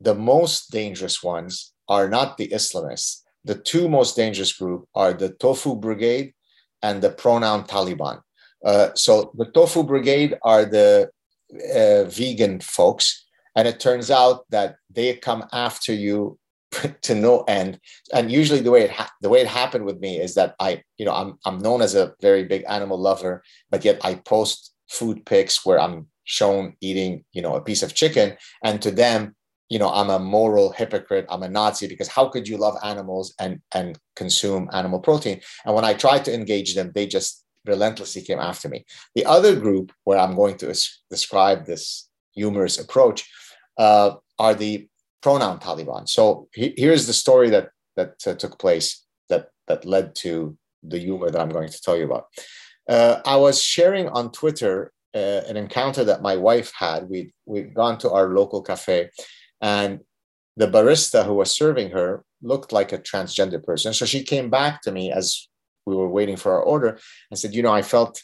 the 0.00 0.14
most 0.14 0.70
dangerous 0.70 1.22
ones 1.22 1.72
are 1.88 2.08
not 2.08 2.36
the 2.36 2.48
Islamists. 2.48 3.21
The 3.44 3.56
two 3.56 3.88
most 3.88 4.16
dangerous 4.16 4.52
group 4.52 4.86
are 4.94 5.12
the 5.12 5.30
Tofu 5.30 5.76
Brigade 5.76 6.34
and 6.82 7.02
the 7.02 7.10
pronoun 7.10 7.64
Taliban. 7.64 8.20
Uh, 8.64 8.90
so 8.94 9.32
the 9.36 9.46
Tofu 9.46 9.82
Brigade 9.82 10.38
are 10.42 10.64
the 10.64 11.10
uh, 11.74 12.04
vegan 12.04 12.60
folks, 12.60 13.26
and 13.56 13.66
it 13.66 13.80
turns 13.80 14.10
out 14.10 14.48
that 14.50 14.76
they 14.90 15.14
come 15.16 15.44
after 15.52 15.92
you 15.92 16.38
to 17.02 17.14
no 17.14 17.42
end. 17.42 17.78
And 18.12 18.30
usually 18.30 18.60
the 18.60 18.70
way 18.70 18.82
it 18.82 18.90
ha- 18.90 19.12
the 19.20 19.28
way 19.28 19.40
it 19.40 19.46
happened 19.46 19.84
with 19.84 20.00
me 20.00 20.18
is 20.18 20.34
that 20.34 20.54
I, 20.58 20.82
you 20.98 21.04
know, 21.04 21.14
I'm 21.14 21.38
I'm 21.44 21.58
known 21.58 21.82
as 21.82 21.94
a 21.94 22.14
very 22.20 22.44
big 22.44 22.64
animal 22.68 22.98
lover, 22.98 23.42
but 23.70 23.84
yet 23.84 24.00
I 24.04 24.14
post 24.14 24.72
food 24.88 25.24
pics 25.26 25.64
where 25.66 25.80
I'm 25.80 26.08
shown 26.24 26.76
eating, 26.80 27.24
you 27.32 27.42
know, 27.42 27.56
a 27.56 27.60
piece 27.60 27.82
of 27.82 27.94
chicken, 27.94 28.36
and 28.62 28.80
to 28.82 28.90
them, 28.90 29.34
you 29.72 29.78
know, 29.78 29.90
I'm 29.90 30.10
a 30.10 30.18
moral 30.18 30.70
hypocrite. 30.70 31.24
I'm 31.30 31.42
a 31.42 31.48
Nazi 31.48 31.86
because 31.88 32.08
how 32.16 32.28
could 32.28 32.46
you 32.46 32.58
love 32.58 32.76
animals 32.84 33.34
and 33.38 33.58
and 33.72 33.98
consume 34.16 34.68
animal 34.70 35.00
protein? 35.00 35.40
And 35.64 35.74
when 35.74 35.86
I 35.90 35.94
tried 35.94 36.26
to 36.26 36.34
engage 36.34 36.74
them, 36.74 36.92
they 36.94 37.06
just 37.06 37.42
relentlessly 37.64 38.20
came 38.20 38.38
after 38.38 38.68
me. 38.68 38.84
The 39.14 39.24
other 39.24 39.58
group 39.58 39.90
where 40.04 40.18
I'm 40.18 40.36
going 40.36 40.58
to 40.58 40.66
describe 41.08 41.64
this 41.64 42.10
humorous 42.34 42.78
approach 42.78 43.18
uh, 43.78 44.16
are 44.38 44.54
the 44.54 44.88
pronoun 45.22 45.58
Taliban. 45.58 46.06
So 46.06 46.48
he, 46.52 46.74
here's 46.76 47.06
the 47.06 47.18
story 47.24 47.48
that 47.48 47.70
that 47.96 48.12
uh, 48.26 48.34
took 48.34 48.58
place 48.58 49.06
that 49.30 49.44
that 49.68 49.86
led 49.86 50.14
to 50.16 50.54
the 50.82 50.98
humor 50.98 51.30
that 51.30 51.40
I'm 51.40 51.54
going 51.58 51.70
to 51.70 51.80
tell 51.80 51.96
you 51.96 52.04
about. 52.04 52.26
Uh, 52.86 53.22
I 53.24 53.36
was 53.36 53.62
sharing 53.62 54.08
on 54.10 54.32
Twitter 54.32 54.92
uh, 55.14 55.42
an 55.48 55.56
encounter 55.56 56.04
that 56.04 56.20
my 56.28 56.36
wife 56.36 56.72
had. 56.78 57.08
We'd 57.08 57.32
we'd 57.46 57.72
gone 57.74 57.96
to 57.98 58.10
our 58.10 58.28
local 58.40 58.62
cafe, 58.62 59.10
and 59.62 60.00
the 60.56 60.68
barista 60.68 61.24
who 61.24 61.34
was 61.34 61.56
serving 61.56 61.90
her 61.90 62.24
looked 62.42 62.72
like 62.72 62.92
a 62.92 62.98
transgender 62.98 63.62
person. 63.62 63.94
So 63.94 64.04
she 64.04 64.22
came 64.22 64.50
back 64.50 64.82
to 64.82 64.92
me 64.92 65.10
as 65.10 65.48
we 65.86 65.96
were 65.96 66.08
waiting 66.08 66.36
for 66.36 66.52
our 66.52 66.62
order 66.62 66.98
and 67.30 67.38
said, 67.38 67.54
"You 67.54 67.62
know, 67.62 67.72
I 67.72 67.82
felt 67.82 68.22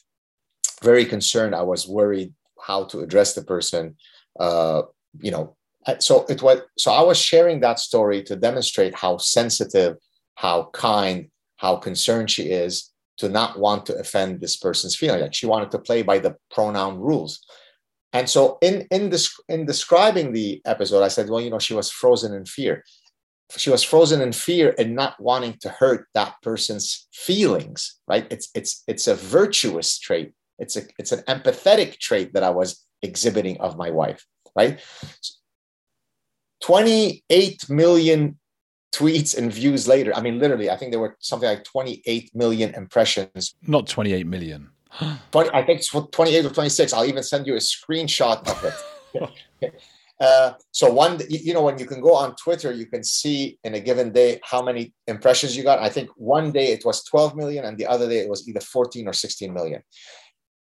very 0.83 1.05
concerned. 1.05 1.55
I 1.55 1.63
was 1.63 1.89
worried 1.89 2.35
how 2.61 2.85
to 2.85 3.01
address 3.01 3.35
the 3.35 3.43
person. 3.43 3.97
Uh, 4.39 4.83
you 5.21 5.31
know, 5.31 5.57
so 5.99 6.27
it 6.29 6.43
was. 6.43 6.61
So 6.77 6.93
I 6.93 7.03
was 7.03 7.19
sharing 7.19 7.61
that 7.61 7.79
story 7.79 8.23
to 8.25 8.37
demonstrate 8.37 8.95
how 8.95 9.17
sensitive, 9.17 9.97
how 10.35 10.71
kind, 10.73 11.31
how 11.57 11.77
concerned 11.77 12.31
she 12.31 12.45
is 12.45 12.93
to 13.19 13.29
not 13.29 13.59
want 13.59 13.87
to 13.87 13.97
offend 13.97 14.41
this 14.41 14.57
person's 14.57 14.97
feeling. 14.97 15.21
Like 15.21 15.35
she 15.35 15.47
wanted 15.47 15.71
to 15.73 15.79
play 15.79 16.03
by 16.03 16.19
the 16.19 16.37
pronoun 16.51 16.99
rules. 16.99 17.45
And 18.13 18.29
so 18.29 18.59
in 18.63 18.87
in 18.91 19.11
this 19.11 19.39
in 19.49 19.67
describing 19.67 20.33
the 20.33 20.61
episode, 20.65 21.03
I 21.03 21.09
said, 21.09 21.29
well, 21.29 21.41
you 21.41 21.51
know, 21.51 21.59
she 21.59 21.75
was 21.75 21.91
frozen 21.91 22.35
in 22.35 22.45
fear. 22.45 22.85
She 23.57 23.71
was 23.71 23.83
frozen 23.83 24.21
in 24.21 24.33
fear 24.33 24.75
and 24.79 24.95
not 24.95 25.21
wanting 25.21 25.57
to 25.61 25.71
hurt 25.71 26.07
that 26.15 26.35
person's 26.43 27.07
feelings, 27.13 27.99
right? 28.07 28.27
It's 28.31 28.49
it's 28.55 28.83
it's 28.87 29.07
a 29.07 29.15
virtuous 29.15 29.99
trait. 29.99 30.33
It's 30.59 30.77
a 30.77 30.83
it's 30.99 31.13
an 31.13 31.23
empathetic 31.29 31.99
trait 31.99 32.33
that 32.35 32.43
I 32.43 32.51
was 32.51 32.85
exhibiting 33.03 33.61
of 33.61 33.77
my 33.77 33.91
wife, 33.91 34.25
right? 34.57 34.81
28 36.63 37.71
million 37.71 38.39
tweets 38.93 39.37
and 39.37 39.53
views 39.53 39.87
later. 39.87 40.15
I 40.15 40.21
mean, 40.21 40.39
literally, 40.39 40.71
I 40.71 40.77
think 40.77 40.93
there 40.93 41.01
were 41.01 41.17
something 41.21 41.49
like 41.49 41.65
28 41.65 42.35
million 42.35 42.75
impressions. 42.75 43.55
Not 43.67 43.87
28 43.87 44.27
million. 44.27 44.71
20, 45.33 45.51
I 45.51 45.65
think 45.65 45.81
it's 45.81 45.89
28 45.89 46.45
or 46.47 46.51
26. 46.51 46.93
I'll 46.93 47.05
even 47.05 47.23
send 47.23 47.47
you 47.47 47.55
a 47.55 47.59
screenshot 47.59 48.47
of 48.49 48.65
it. 48.65 48.75
uh, 50.21 50.53
so 50.73 50.93
one, 50.93 51.21
you 51.29 51.55
know, 51.55 51.63
when 51.63 51.79
you 51.79 51.87
can 51.87 52.01
go 52.01 52.15
on 52.15 52.35
Twitter, 52.37 52.73
you 52.73 52.87
can 52.87 53.05
see 53.05 53.59
in 53.65 53.75
a 53.75 53.81
given 53.81 54.13
day 54.13 54.41
how 54.43 54.63
many 54.63 54.93
impressions 55.07 55.57
you 55.57 55.63
got. 55.63 55.79
I 55.79 55.89
think 55.89 56.11
one 56.17 56.53
day 56.53 56.73
it 56.73 56.85
was 56.85 57.05
12 57.05 57.37
million, 57.37 57.65
and 57.65 57.79
the 57.79 57.87
other 57.87 58.09
day 58.09 58.19
it 58.19 58.29
was 58.29 58.49
either 58.49 58.61
14 58.61 59.09
or 59.09 59.13
16 59.13 59.53
million. 59.53 59.83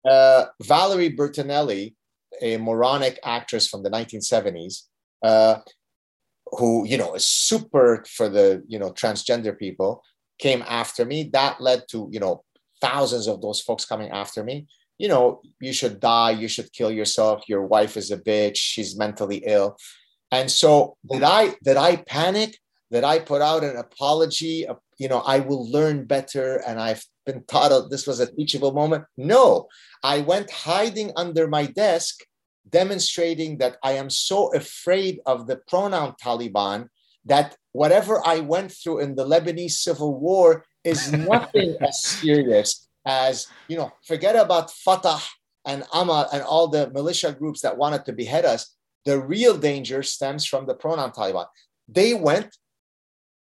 Uh, 0.07 0.45
Valerie 0.64 1.16
Bertinelli, 1.16 1.95
a 2.41 2.57
moronic 2.57 3.20
actress 3.24 3.68
from 3.68 3.84
the 3.84 3.89
1970s, 3.89 4.84
uh, 5.24 5.60
who 6.57 6.88
you 6.88 6.97
know 6.97 7.14
is 7.14 7.28
super 7.28 8.03
for 8.10 8.30
the 8.30 8.64
you 8.68 8.80
know 8.80 8.91
transgender 8.91 9.57
people 9.57 10.01
came 10.39 10.64
after 10.68 11.05
me 11.05 11.30
that 11.34 11.62
led 11.62 11.84
to 11.89 12.07
you 12.12 12.20
know 12.20 12.43
thousands 12.82 13.27
of 13.27 13.41
those 13.41 13.61
folks 13.61 13.86
coming 13.86 14.09
after 14.11 14.43
me. 14.43 14.67
You 14.97 15.07
know 15.07 15.41
you 15.59 15.73
should 15.73 15.99
die 15.99 16.32
you 16.32 16.47
should 16.47 16.73
kill 16.73 16.91
yourself 16.91 17.47
your 17.47 17.65
wife 17.65 17.95
is 17.95 18.11
a 18.11 18.17
bitch 18.17 18.57
she's 18.57 18.97
mentally 18.97 19.43
ill. 19.45 19.77
And 20.32 20.51
so 20.51 20.97
did 21.09 21.23
i 21.23 21.55
did 21.63 21.77
i 21.77 21.97
panic? 21.97 22.57
Did 22.91 23.03
i 23.03 23.19
put 23.19 23.41
out 23.41 23.63
an 23.63 23.77
apology 23.77 24.65
you 24.97 25.07
know 25.07 25.19
i 25.19 25.39
will 25.39 25.69
learn 25.71 26.05
better 26.05 26.61
and 26.67 26.80
i've 26.80 27.03
been 27.25 27.43
taught 27.45 27.89
this 27.89 28.07
was 28.07 28.19
a 28.19 28.32
teachable 28.36 28.73
moment? 28.73 29.05
No. 29.17 29.67
I 30.03 30.21
went 30.21 30.51
hiding 30.51 31.11
under 31.15 31.47
my 31.47 31.65
desk 31.65 32.21
demonstrating 32.69 33.57
that 33.57 33.77
I 33.84 33.93
am 33.93 34.09
so 34.09 34.53
afraid 34.53 35.19
of 35.25 35.47
the 35.47 35.57
pronoun 35.67 36.13
Taliban 36.23 36.88
that 37.25 37.55
whatever 37.71 38.21
I 38.25 38.39
went 38.39 38.71
through 38.71 38.99
in 38.99 39.15
the 39.15 39.25
Lebanese 39.25 39.71
civil 39.71 40.15
war 40.17 40.65
is 40.84 41.11
nothing 41.11 41.75
as 41.82 42.03
serious 42.03 42.88
as, 43.05 43.47
you 43.67 43.77
know, 43.77 43.91
forget 44.05 44.36
about 44.36 44.71
Fatah 44.71 45.21
and 45.65 45.84
Amal 45.93 46.27
and 46.32 46.43
all 46.43 46.67
the 46.67 46.89
militia 46.91 47.32
groups 47.32 47.61
that 47.61 47.77
wanted 47.77 48.05
to 48.05 48.13
behead 48.13 48.45
us. 48.45 48.75
The 49.05 49.19
real 49.19 49.57
danger 49.57 50.03
stems 50.03 50.45
from 50.45 50.65
the 50.65 50.73
pronoun 50.73 51.11
Taliban. 51.11 51.47
They 51.88 52.13
went 52.13 52.55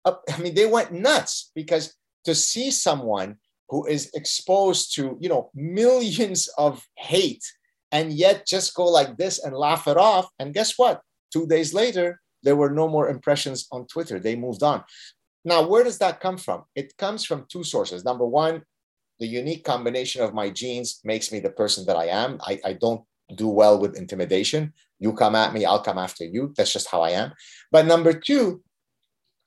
up, 0.05 0.23
I 0.33 0.37
mean, 0.39 0.55
they 0.55 0.65
went 0.65 0.91
nuts 0.91 1.51
because 1.55 1.93
to 2.25 2.35
see 2.35 2.71
someone 2.71 3.37
who 3.69 3.85
is 3.85 4.09
exposed 4.13 4.95
to, 4.95 5.17
you 5.19 5.29
know, 5.29 5.49
millions 5.53 6.49
of 6.57 6.85
hate 6.95 7.43
and 7.91 8.13
yet 8.13 8.45
just 8.45 8.73
go 8.73 8.85
like 8.85 9.17
this 9.17 9.43
and 9.43 9.55
laugh 9.55 9.87
it 9.87 9.97
off. 9.97 10.29
And 10.39 10.53
guess 10.53 10.77
what? 10.77 11.01
Two 11.31 11.47
days 11.47 11.73
later, 11.73 12.21
there 12.43 12.55
were 12.55 12.69
no 12.69 12.87
more 12.87 13.09
impressions 13.09 13.67
on 13.71 13.87
Twitter. 13.87 14.19
They 14.19 14.35
moved 14.35 14.63
on. 14.63 14.83
Now, 15.47 15.65
where 15.65 15.85
does 15.85 15.97
that 15.99 16.19
come 16.19 16.37
from? 16.37 16.65
It 16.75 16.97
comes 16.97 17.23
from 17.23 17.45
two 17.47 17.63
sources. 17.63 18.03
Number 18.03 18.25
one, 18.25 18.63
the 19.17 19.25
unique 19.25 19.63
combination 19.63 20.21
of 20.21 20.33
my 20.33 20.49
genes 20.49 20.99
makes 21.05 21.31
me 21.31 21.39
the 21.39 21.51
person 21.51 21.85
that 21.85 21.95
I 21.95 22.07
am. 22.07 22.37
I, 22.41 22.59
I 22.65 22.73
don't 22.73 23.01
do 23.33 23.47
well 23.47 23.79
with 23.79 23.95
intimidation. 23.95 24.73
You 24.99 25.13
come 25.13 25.35
at 25.35 25.53
me, 25.53 25.63
I'll 25.63 25.81
come 25.81 25.97
after 25.97 26.25
you. 26.25 26.53
That's 26.57 26.73
just 26.73 26.89
how 26.89 27.01
I 27.01 27.11
am. 27.11 27.31
But 27.71 27.85
number 27.85 28.11
two, 28.11 28.61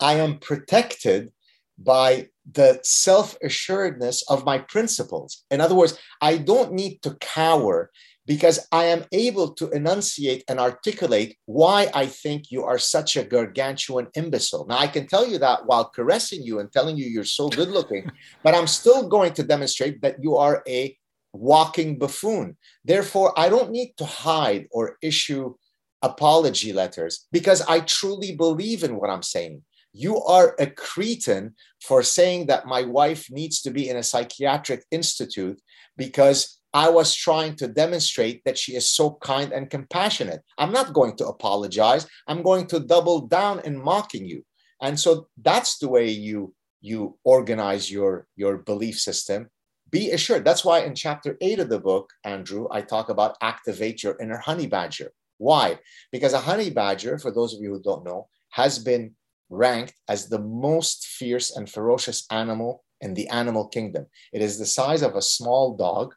I 0.01 0.15
am 0.15 0.39
protected 0.39 1.33
by 1.77 2.29
the 2.51 2.81
self 2.83 3.37
assuredness 3.43 4.25
of 4.31 4.47
my 4.47 4.57
principles. 4.57 5.45
In 5.51 5.61
other 5.61 5.75
words, 5.75 5.99
I 6.23 6.39
don't 6.39 6.73
need 6.73 7.03
to 7.03 7.19
cower 7.21 7.91
because 8.31 8.65
I 8.71 8.85
am 8.85 9.07
able 9.11 9.55
to 9.55 9.69
enunciate 9.71 10.45
and 10.47 10.61
articulate 10.61 11.37
why 11.47 11.91
I 11.93 12.07
think 12.07 12.53
you 12.53 12.63
are 12.63 12.79
such 12.79 13.17
a 13.17 13.25
gargantuan 13.25 14.07
imbecile. 14.15 14.69
Now, 14.69 14.79
I 14.79 14.87
can 14.87 15.09
tell 15.09 15.27
you 15.27 15.39
that 15.39 15.67
while 15.67 15.87
caressing 15.87 16.45
you 16.45 16.61
and 16.61 16.71
telling 16.71 16.97
you 16.97 17.07
you're 17.07 17.25
so 17.25 17.49
good 17.49 17.71
looking, 17.71 18.09
but 18.45 18.55
I'm 18.55 18.69
still 18.69 19.09
going 19.09 19.33
to 19.33 19.43
demonstrate 19.43 20.01
that 20.03 20.23
you 20.23 20.37
are 20.37 20.63
a 20.69 20.97
walking 21.33 21.99
buffoon. 21.99 22.57
Therefore, 22.85 23.37
I 23.37 23.49
don't 23.49 23.73
need 23.73 23.95
to 23.97 24.05
hide 24.05 24.69
or 24.71 24.97
issue 25.03 25.55
apology 26.01 26.73
letters 26.73 27.27
because 27.33 27.63
I 27.63 27.81
truly 27.81 28.37
believe 28.37 28.85
in 28.85 28.95
what 28.95 29.11
I'm 29.11 29.25
saying. 29.25 29.65
You 29.93 30.23
are 30.23 30.55
a 30.61 30.69
cretin 30.69 31.57
for 31.83 32.05
saying 32.05 32.47
that 32.47 32.65
my 32.65 32.83
wife 32.85 33.27
needs 33.29 33.61
to 33.63 33.73
be 33.73 33.89
in 33.89 33.97
a 33.97 34.05
psychiatric 34.05 34.85
institute 34.93 35.61
because 35.97 36.60
I 36.73 36.89
was 36.89 37.15
trying 37.15 37.57
to 37.57 37.69
demonstrate 37.69 38.43
that 38.45 38.59
she 38.59 38.77
is 38.77 38.91
so 38.91 39.19
kind 39.23 39.53
and 39.53 39.69
compassionate. 39.71 40.43
I'm 40.57 40.73
not 40.73 40.93
going 40.93 41.17
to 41.17 41.27
apologize. 41.27 42.07
I'm 42.29 42.43
going 42.43 42.67
to 42.69 42.81
double 42.81 43.27
down 43.27 43.61
in 43.61 43.83
mocking 43.83 44.25
you. 44.25 44.45
And 44.81 44.99
so 44.99 45.29
that's 45.43 45.79
the 45.79 45.89
way 45.89 46.09
you 46.09 46.55
you 46.83 47.19
organize 47.25 47.91
your 47.91 48.27
your 48.37 48.59
belief 48.59 48.99
system. 48.99 49.51
Be 49.91 50.13
assured. 50.13 50.45
That's 50.45 50.65
why 50.65 50.81
in 50.81 50.95
chapter 50.95 51.37
8 51.41 51.59
of 51.59 51.69
the 51.69 51.81
book, 51.81 52.11
Andrew, 52.25 52.69
I 52.71 52.81
talk 52.83 53.09
about 53.09 53.37
activate 53.43 54.03
your 54.05 54.17
inner 54.21 54.39
honey 54.39 54.69
badger. 54.69 55.11
Why? 55.39 55.79
Because 56.13 56.33
a 56.33 56.39
honey 56.39 56.71
badger, 56.71 57.19
for 57.19 57.33
those 57.33 57.55
of 57.55 57.61
you 57.61 57.71
who 57.71 57.83
don't 57.83 58.05
know, 58.05 58.29
has 58.51 58.79
been 58.79 59.17
ranked 59.49 59.95
as 60.09 60.29
the 60.29 60.39
most 60.39 61.07
fierce 61.07 61.51
and 61.57 61.69
ferocious 61.69 62.25
animal 62.31 62.85
in 63.01 63.15
the 63.15 63.29
animal 63.29 63.67
kingdom. 63.67 64.07
It 64.33 64.43
is 64.43 64.59
the 64.59 64.67
size 64.67 65.03
of 65.03 65.17
a 65.17 65.23
small 65.23 65.77
dog 65.77 66.15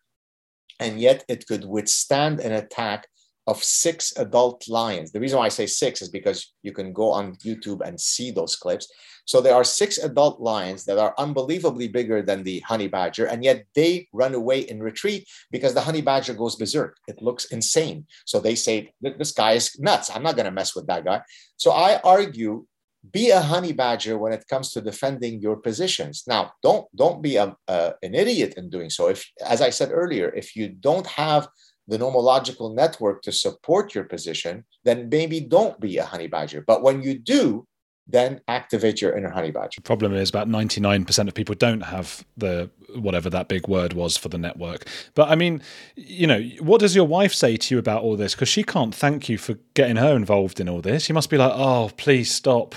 and 0.84 1.00
yet 1.00 1.24
it 1.28 1.48
could 1.48 1.66
withstand 1.66 2.40
an 2.40 2.52
attack 2.52 3.08
of 3.48 3.64
six 3.64 4.14
adult 4.18 4.68
lions. 4.70 5.12
The 5.12 5.20
reason 5.20 5.38
why 5.38 5.46
I 5.46 5.50
say 5.50 5.66
six 5.66 6.02
is 6.02 6.10
because 6.10 6.54
you 6.62 6.72
can 6.72 6.94
go 6.94 7.12
on 7.12 7.36
YouTube 7.38 7.82
and 7.86 8.00
see 8.00 8.32
those 8.32 8.56
clips. 8.56 8.92
So 9.26 9.42
there 9.42 9.56
are 9.56 9.64
six 9.64 9.98
adult 9.98 10.40
lions 10.40 10.86
that 10.86 10.98
are 10.98 11.14
unbelievably 11.18 11.90
bigger 11.90 12.22
than 12.22 12.44
the 12.44 12.60
honey 12.62 12.88
badger, 12.88 13.26
and 13.26 13.44
yet 13.44 13.66
they 13.74 14.08
run 14.12 14.34
away 14.34 14.62
in 14.62 14.84
retreat 14.84 15.28
because 15.52 15.74
the 15.74 15.82
honey 15.82 16.02
badger 16.02 16.34
goes 16.34 16.56
berserk. 16.56 16.98
It 17.08 17.22
looks 17.22 17.46
insane. 17.46 18.06
So 18.26 18.40
they 18.40 18.56
say, 18.56 18.94
This 19.02 19.32
guy 19.32 19.54
is 19.54 19.78
nuts. 19.80 20.10
I'm 20.10 20.24
not 20.24 20.36
going 20.36 20.46
to 20.46 20.52
mess 20.52 20.76
with 20.76 20.88
that 20.88 21.06
guy. 21.06 21.22
So 21.58 21.72
I 21.72 22.00
argue 22.04 22.66
be 23.12 23.30
a 23.30 23.42
honey 23.42 23.74
badger 23.74 24.18
when 24.18 24.32
it 24.32 24.46
comes 24.48 24.72
to 24.72 24.82
defending 24.82 25.40
your 25.42 25.58
positions 25.58 26.24
now 26.28 26.52
don't 26.62 26.88
don't 26.96 27.22
be 27.22 27.36
a, 27.36 27.56
an 27.68 28.16
idiot 28.16 28.54
in 28.58 28.70
doing 28.70 28.90
so 28.90 29.08
if 29.10 29.30
as 29.46 29.62
i 29.62 29.70
said 29.70 29.92
earlier 29.92 30.30
if 30.36 30.56
you 30.56 30.70
don't 30.70 31.08
have 31.08 31.48
the 31.88 31.98
nomological 31.98 32.74
network 32.74 33.22
to 33.22 33.32
support 33.32 33.94
your 33.94 34.06
position 34.06 34.64
then 34.86 35.10
maybe 35.10 35.42
don't 35.42 35.80
be 35.80 35.98
a 35.98 36.06
honey 36.06 36.28
badger 36.28 36.64
but 36.66 36.82
when 36.82 37.02
you 37.02 37.20
do 37.20 37.68
then 38.08 38.42
activate 38.50 39.02
your 39.02 39.18
inner 39.18 39.30
honey 39.30 39.52
badger. 39.52 39.80
The 39.80 39.82
problem 39.82 40.14
is 40.14 40.30
about 40.30 40.50
99% 40.50 41.28
of 41.28 41.34
people 41.34 41.56
don't 41.56 41.82
have 41.82 42.26
the 42.36 42.70
whatever 42.96 43.30
that 43.30 43.48
big 43.48 43.68
word 43.68 43.94
was 43.94 44.18
for 44.18 44.28
the 44.28 44.38
network. 44.38 44.86
But 45.16 45.30
I 45.30 45.36
mean, 45.36 45.62
you 45.96 46.28
know, 46.28 46.42
what 46.60 46.82
does 46.82 46.96
your 46.96 47.06
wife 47.06 47.34
say 47.34 47.56
to 47.56 47.76
you 47.76 47.80
about 47.80 48.04
all 48.04 48.18
this? 48.18 48.36
Because 48.36 48.50
she 48.50 48.64
can't 48.64 48.94
thank 48.94 49.30
you 49.30 49.38
for 49.38 49.54
getting 49.74 49.96
her 49.96 50.16
involved 50.16 50.60
in 50.60 50.68
all 50.68 50.82
this. 50.82 51.06
She 51.06 51.14
must 51.14 51.30
be 51.30 51.38
like, 51.38 51.54
oh, 51.56 51.92
please 51.96 52.30
stop 52.30 52.76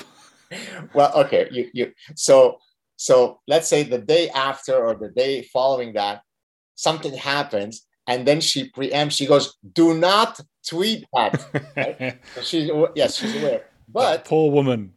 well, 0.95 1.13
okay, 1.15 1.49
you 1.51 1.69
you 1.73 1.93
so 2.15 2.59
so 2.97 3.41
let's 3.47 3.69
say 3.69 3.83
the 3.83 3.99
day 3.99 4.29
after 4.31 4.75
or 4.75 4.95
the 4.95 5.11
day 5.11 5.43
following 5.43 5.93
that, 5.95 6.23
something 6.75 7.15
happens, 7.15 7.87
and 8.07 8.27
then 8.27 8.41
she 8.41 8.71
preempts. 8.71 9.13
She 9.13 9.27
goes, 9.27 9.57
"Do 9.75 9.95
not 9.95 10.41
tweet 10.67 11.05
that." 11.13 11.45
Right? 11.77 12.21
so 12.35 12.43
she's 12.43 12.71
yes, 12.95 13.17
she's 13.17 13.37
aware. 13.37 13.65
But 13.89 14.11
that 14.13 14.25
poor 14.25 14.51
woman. 14.51 14.93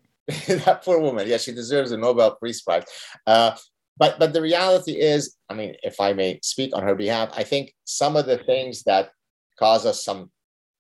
that 0.47 0.84
poor 0.84 1.00
woman. 1.00 1.28
Yeah, 1.28 1.38
she 1.38 1.52
deserves 1.52 1.91
a 1.91 1.97
Nobel 1.97 2.38
Peace 2.43 2.62
Prize. 2.62 2.84
Uh, 3.26 3.56
but 3.97 4.18
but 4.20 4.34
the 4.34 4.41
reality 4.41 4.93
is, 4.93 5.36
I 5.50 5.54
mean, 5.54 5.76
if 5.84 6.00
I 6.00 6.14
may 6.14 6.39
speak 6.41 6.76
on 6.76 6.84
her 6.84 6.95
behalf, 6.95 7.30
I 7.36 7.43
think 7.43 7.74
some 7.84 8.16
of 8.16 8.26
the 8.26 8.38
things 8.38 8.84
that 8.84 9.12
cause 9.58 9.86
us 9.86 10.06
some 10.06 10.32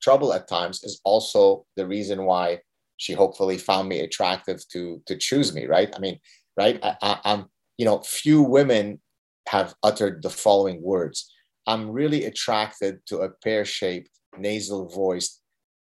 trouble 0.01 0.33
at 0.33 0.47
times 0.47 0.83
is 0.83 1.01
also 1.03 1.65
the 1.75 1.85
reason 1.85 2.23
why 2.23 2.59
she 2.99 3.13
hopefully 3.13 3.57
found 3.57 3.89
me 3.89 4.01
attractive 4.01 4.59
to 4.69 5.01
to 5.07 5.17
choose 5.17 5.53
me. 5.53 5.65
Right? 5.65 5.89
I 5.95 5.99
mean, 5.99 6.19
right? 6.55 6.79
I, 6.83 6.95
I, 7.01 7.19
I'm 7.25 7.45
you 7.77 7.85
know, 7.85 7.99
few 7.99 8.41
women 8.41 8.99
have 9.47 9.73
uttered 9.81 10.21
the 10.21 10.29
following 10.29 10.81
words. 10.83 11.33
I'm 11.65 11.89
really 11.89 12.25
attracted 12.25 12.99
to 13.07 13.19
a 13.19 13.29
pear 13.29 13.65
shaped, 13.65 14.11
nasal 14.37 14.89
voiced, 14.89 15.41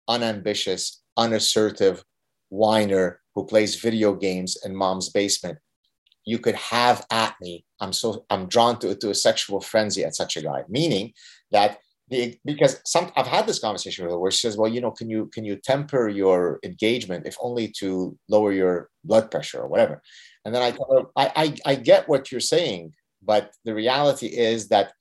unambitious, 0.07 1.01
unassertive 1.17 2.03
whiner 2.49 3.19
who 3.35 3.45
plays 3.45 3.75
video 3.75 4.13
games 4.13 4.57
in 4.63 4.75
mom's 4.75 5.09
basement 5.09 5.57
you 6.25 6.37
could 6.37 6.55
have 6.55 7.05
at 7.11 7.35
me. 7.41 7.65
I'm 7.79 7.93
so 7.93 8.25
I'm 8.29 8.47
drawn 8.47 8.79
to 8.79 8.95
to 8.95 9.09
a 9.09 9.15
sexual 9.15 9.61
frenzy 9.61 10.03
at 10.03 10.15
such 10.15 10.37
a 10.37 10.41
guy. 10.41 10.63
Meaning 10.69 11.13
that 11.51 11.79
because 12.43 12.81
some 12.85 13.11
I've 13.15 13.27
had 13.27 13.47
this 13.47 13.59
conversation 13.59 14.03
with 14.03 14.11
her 14.13 14.19
where 14.19 14.31
she 14.31 14.39
says, 14.39 14.57
well, 14.57 14.71
you 14.71 14.81
know, 14.81 14.91
can 14.91 15.09
you 15.09 15.27
can 15.27 15.45
you 15.45 15.55
temper 15.55 16.09
your 16.09 16.59
engagement 16.63 17.25
if 17.25 17.37
only 17.41 17.69
to 17.79 18.17
lower 18.27 18.51
your 18.51 18.89
blood 19.05 19.31
pressure 19.31 19.59
or 19.59 19.67
whatever? 19.67 20.01
And 20.43 20.53
then 20.53 20.61
I 20.61 20.71
tell 20.71 20.89
her, 20.91 21.03
I, 21.15 21.55
I, 21.65 21.71
I 21.71 21.75
get 21.75 22.09
what 22.09 22.31
you're 22.31 22.41
saying, 22.41 22.93
but 23.23 23.51
the 23.63 23.73
reality 23.73 24.27
is 24.27 24.67
that 24.69 24.93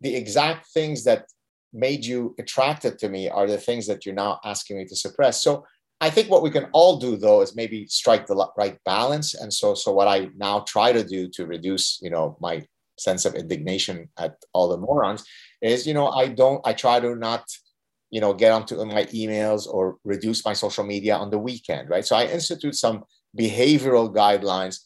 the 0.00 0.14
exact 0.14 0.66
things 0.68 1.04
that 1.04 1.26
made 1.72 2.04
you 2.04 2.34
attracted 2.38 2.98
to 2.98 3.08
me 3.08 3.30
are 3.30 3.46
the 3.46 3.56
things 3.56 3.86
that 3.86 4.04
you're 4.04 4.14
now 4.14 4.38
asking 4.44 4.76
me 4.76 4.84
to 4.84 4.96
suppress. 4.96 5.42
So 5.42 5.64
I 6.02 6.10
think 6.10 6.28
what 6.28 6.42
we 6.42 6.50
can 6.50 6.66
all 6.72 6.98
do 6.98 7.16
though 7.16 7.40
is 7.40 7.56
maybe 7.56 7.86
strike 7.86 8.26
the 8.26 8.50
right 8.58 8.76
balance. 8.84 9.34
And 9.34 9.52
so, 9.52 9.74
so 9.74 9.92
what 9.92 10.08
I 10.08 10.28
now 10.36 10.64
try 10.68 10.92
to 10.92 11.04
do 11.04 11.28
to 11.30 11.46
reduce, 11.46 11.98
you 12.02 12.10
know, 12.10 12.36
my 12.40 12.62
sense 13.02 13.24
of 13.24 13.34
indignation 13.34 14.08
at 14.18 14.36
all 14.52 14.68
the 14.68 14.78
morons 14.78 15.24
is, 15.60 15.86
you 15.86 15.94
know, 15.94 16.08
I 16.08 16.28
don't, 16.28 16.60
I 16.64 16.72
try 16.72 17.00
to 17.00 17.14
not, 17.14 17.44
you 18.10 18.20
know, 18.20 18.34
get 18.34 18.52
onto 18.52 18.76
my 18.84 19.04
emails 19.06 19.66
or 19.66 19.96
reduce 20.04 20.44
my 20.44 20.52
social 20.52 20.84
media 20.84 21.16
on 21.16 21.30
the 21.30 21.38
weekend, 21.38 21.88
right? 21.88 22.04
So 22.04 22.16
I 22.16 22.26
institute 22.26 22.74
some 22.74 23.04
behavioral 23.38 24.14
guidelines 24.14 24.78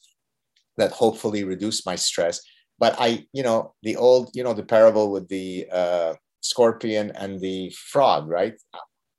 that 0.76 0.92
hopefully 0.92 1.44
reduce 1.44 1.84
my 1.86 1.96
stress. 1.96 2.40
But 2.78 2.94
I, 2.98 3.26
you 3.32 3.42
know, 3.42 3.74
the 3.82 3.96
old, 3.96 4.30
you 4.34 4.44
know, 4.44 4.52
the 4.52 4.62
parable 4.62 5.10
with 5.10 5.28
the 5.28 5.66
uh, 5.72 6.14
scorpion 6.40 7.12
and 7.14 7.40
the 7.40 7.70
frog, 7.70 8.28
right? 8.28 8.54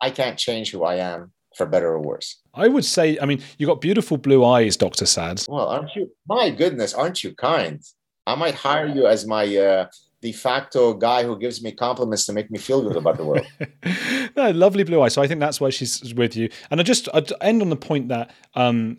I 0.01 0.11
can't 0.11 0.37
change 0.37 0.71
who 0.71 0.83
I 0.83 0.95
am 0.95 1.33
for 1.55 1.65
better 1.65 1.87
or 1.87 2.01
worse. 2.01 2.39
I 2.53 2.67
would 2.67 2.85
say, 2.85 3.17
I 3.19 3.25
mean, 3.25 3.41
you 3.57 3.65
got 3.65 3.81
beautiful 3.81 4.17
blue 4.17 4.45
eyes, 4.45 4.77
Dr. 4.77 5.05
Saad. 5.05 5.43
Well, 5.49 5.67
aren't 5.67 5.95
you? 5.95 6.11
My 6.27 6.51
goodness, 6.51 6.93
aren't 6.93 7.23
you 7.23 7.33
kind? 7.33 7.81
I 8.27 8.35
might 8.35 8.55
hire 8.55 8.87
you 8.87 9.07
as 9.07 9.25
my 9.25 9.43
uh, 9.55 9.87
de 10.21 10.33
facto 10.33 10.93
guy 10.93 11.23
who 11.23 11.39
gives 11.39 11.63
me 11.63 11.71
compliments 11.71 12.25
to 12.25 12.33
make 12.33 12.51
me 12.51 12.59
feel 12.59 12.81
good 12.81 12.97
about 12.97 13.15
the 13.15 13.23
world. 13.23 13.47
no, 14.35 14.51
lovely 14.51 14.83
blue 14.83 15.01
eyes. 15.01 15.13
So 15.13 15.21
I 15.21 15.27
think 15.27 15.39
that's 15.39 15.61
why 15.61 15.69
she's 15.69 16.13
with 16.13 16.35
you. 16.35 16.49
And 16.69 16.81
I 16.81 16.83
just 16.83 17.07
I'd 17.13 17.31
end 17.41 17.61
on 17.61 17.69
the 17.69 17.77
point 17.77 18.09
that 18.09 18.31
um, 18.53 18.97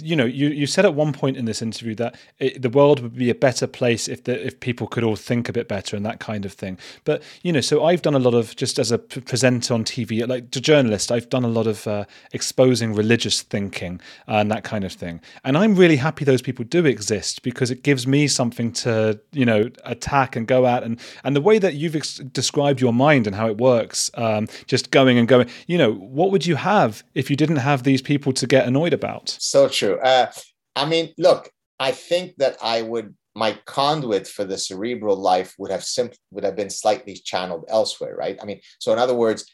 you 0.00 0.16
know, 0.16 0.24
you, 0.24 0.48
you 0.48 0.66
said 0.66 0.84
at 0.84 0.94
one 0.94 1.12
point 1.12 1.36
in 1.36 1.44
this 1.44 1.62
interview 1.62 1.94
that 1.96 2.16
it, 2.38 2.62
the 2.62 2.68
world 2.68 3.00
would 3.00 3.16
be 3.16 3.30
a 3.30 3.34
better 3.34 3.66
place 3.66 4.08
if 4.08 4.24
the, 4.24 4.46
if 4.46 4.60
people 4.60 4.86
could 4.86 5.04
all 5.04 5.16
think 5.16 5.48
a 5.48 5.52
bit 5.52 5.68
better 5.68 5.96
and 5.96 6.06
that 6.06 6.20
kind 6.20 6.44
of 6.44 6.52
thing. 6.52 6.78
But 7.04 7.22
you 7.42 7.52
know, 7.52 7.60
so 7.60 7.84
I've 7.84 8.02
done 8.02 8.14
a 8.14 8.18
lot 8.18 8.34
of 8.34 8.54
just 8.56 8.78
as 8.78 8.90
a 8.90 8.98
presenter 8.98 9.74
on 9.74 9.84
TV, 9.84 10.26
like 10.26 10.44
a 10.56 10.60
journalist, 10.60 11.10
I've 11.10 11.28
done 11.28 11.44
a 11.44 11.48
lot 11.48 11.66
of 11.66 11.86
uh, 11.86 12.04
exposing 12.32 12.94
religious 12.94 13.42
thinking 13.42 14.00
and 14.26 14.50
that 14.50 14.64
kind 14.64 14.84
of 14.84 14.92
thing. 14.92 15.20
And 15.44 15.56
I'm 15.56 15.74
really 15.74 15.96
happy 15.96 16.24
those 16.24 16.42
people 16.42 16.64
do 16.64 16.86
exist 16.86 17.42
because 17.42 17.70
it 17.70 17.82
gives 17.82 18.06
me 18.06 18.28
something 18.28 18.72
to 18.72 19.20
you 19.32 19.44
know 19.44 19.70
attack 19.84 20.36
and 20.36 20.46
go 20.46 20.66
at. 20.66 20.82
And 20.82 21.00
and 21.24 21.34
the 21.34 21.40
way 21.40 21.58
that 21.58 21.74
you've 21.74 21.96
ex- 21.96 22.18
described 22.18 22.80
your 22.80 22.92
mind 22.92 23.26
and 23.26 23.36
how 23.36 23.48
it 23.48 23.58
works, 23.58 24.10
um, 24.14 24.48
just 24.66 24.90
going 24.90 25.18
and 25.18 25.28
going. 25.28 25.48
You 25.66 25.78
know, 25.78 25.92
what 25.92 26.30
would 26.30 26.46
you 26.46 26.56
have 26.56 27.02
if 27.14 27.30
you 27.30 27.36
didn't 27.36 27.56
have 27.56 27.82
these 27.82 28.02
people 28.02 28.32
to 28.34 28.46
get 28.46 28.66
annoyed 28.66 28.92
about? 28.92 29.36
So 29.40 29.68
true. 29.68 29.81
Uh, 29.82 30.30
I 30.76 30.84
mean, 30.86 31.12
look, 31.18 31.50
I 31.78 31.92
think 31.92 32.36
that 32.36 32.56
I 32.62 32.82
would 32.82 33.14
my 33.34 33.58
conduit 33.64 34.28
for 34.28 34.44
the 34.44 34.58
cerebral 34.58 35.16
life 35.16 35.54
would 35.58 35.70
have 35.70 35.84
simply 35.84 36.18
would 36.30 36.44
have 36.44 36.56
been 36.56 36.70
slightly 36.70 37.14
channeled 37.14 37.64
elsewhere, 37.68 38.14
right? 38.14 38.38
I 38.42 38.44
mean, 38.44 38.60
so 38.78 38.92
in 38.92 38.98
other 38.98 39.14
words, 39.14 39.46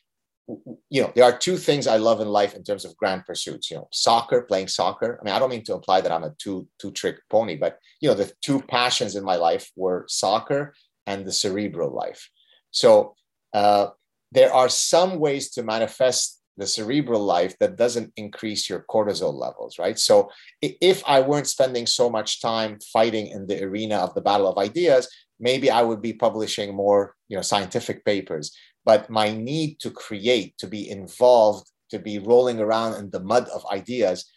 you 0.89 1.03
know, 1.03 1.13
there 1.15 1.25
are 1.25 1.37
two 1.37 1.57
things 1.57 1.87
I 1.87 1.99
love 1.99 2.21
in 2.21 2.29
life 2.29 2.55
in 2.55 2.65
terms 2.65 2.85
of 2.85 2.97
grand 2.97 3.25
pursuits. 3.25 3.71
You 3.71 3.77
know, 3.77 3.89
soccer, 3.93 4.43
playing 4.43 4.69
soccer. 4.69 5.19
I 5.21 5.25
mean, 5.25 5.35
I 5.35 5.39
don't 5.39 5.51
mean 5.51 5.65
to 5.65 5.75
imply 5.75 6.01
that 6.01 6.13
I'm 6.13 6.25
a 6.25 6.35
two 6.39 6.67
two 6.79 6.91
trick 6.91 7.17
pony, 7.31 7.57
but 7.57 7.79
you 8.01 8.09
know, 8.09 8.15
the 8.15 8.33
two 8.43 8.61
passions 8.63 9.15
in 9.15 9.25
my 9.25 9.37
life 9.37 9.71
were 9.77 10.05
soccer 10.09 10.75
and 11.07 11.25
the 11.25 11.33
cerebral 11.33 11.95
life. 11.95 12.29
So 12.71 13.15
uh, 13.55 13.89
there 14.33 14.53
are 14.53 14.69
some 14.69 15.19
ways 15.19 15.51
to 15.53 15.63
manifest 15.63 16.41
the 16.59 16.67
cerebral 16.67 17.23
life 17.23 17.57
that 17.61 17.77
doesn't 17.77 18.13
increase 18.17 18.69
your 18.69 18.85
cortisol 18.91 19.33
levels, 19.33 19.79
right? 19.79 19.99
So 19.99 20.31
if 20.61 21.03
I 21.07 21.21
weren't 21.21 21.47
spending 21.47 21.87
so 21.87 22.11
much 22.11 22.43
time 22.43 22.79
fighting 22.93 23.29
in 23.29 23.47
the 23.47 23.63
arena 23.63 23.97
of 23.97 24.15
the 24.15 24.21
battle 24.21 24.49
of 24.49 24.59
ideas, 24.59 25.09
maybe 25.41 25.71
I 25.71 25.83
would 25.83 26.03
be 26.03 26.13
publishing 26.13 26.75
more, 26.75 27.15
you 27.29 27.37
know, 27.37 27.43
scientific 27.43 28.05
papers. 28.05 28.55
But 28.85 29.09
my 29.09 29.31
need 29.31 29.79
to 29.81 29.91
create, 29.91 30.59
to 30.59 30.67
be 30.67 30.91
involved, 30.91 31.71
to 31.91 31.99
be 31.99 32.19
rolling 32.19 32.61
around 32.61 32.95
in 32.95 33.11
the 33.11 33.21
mud 33.21 33.49
of 33.49 33.65
ideas 33.73 34.31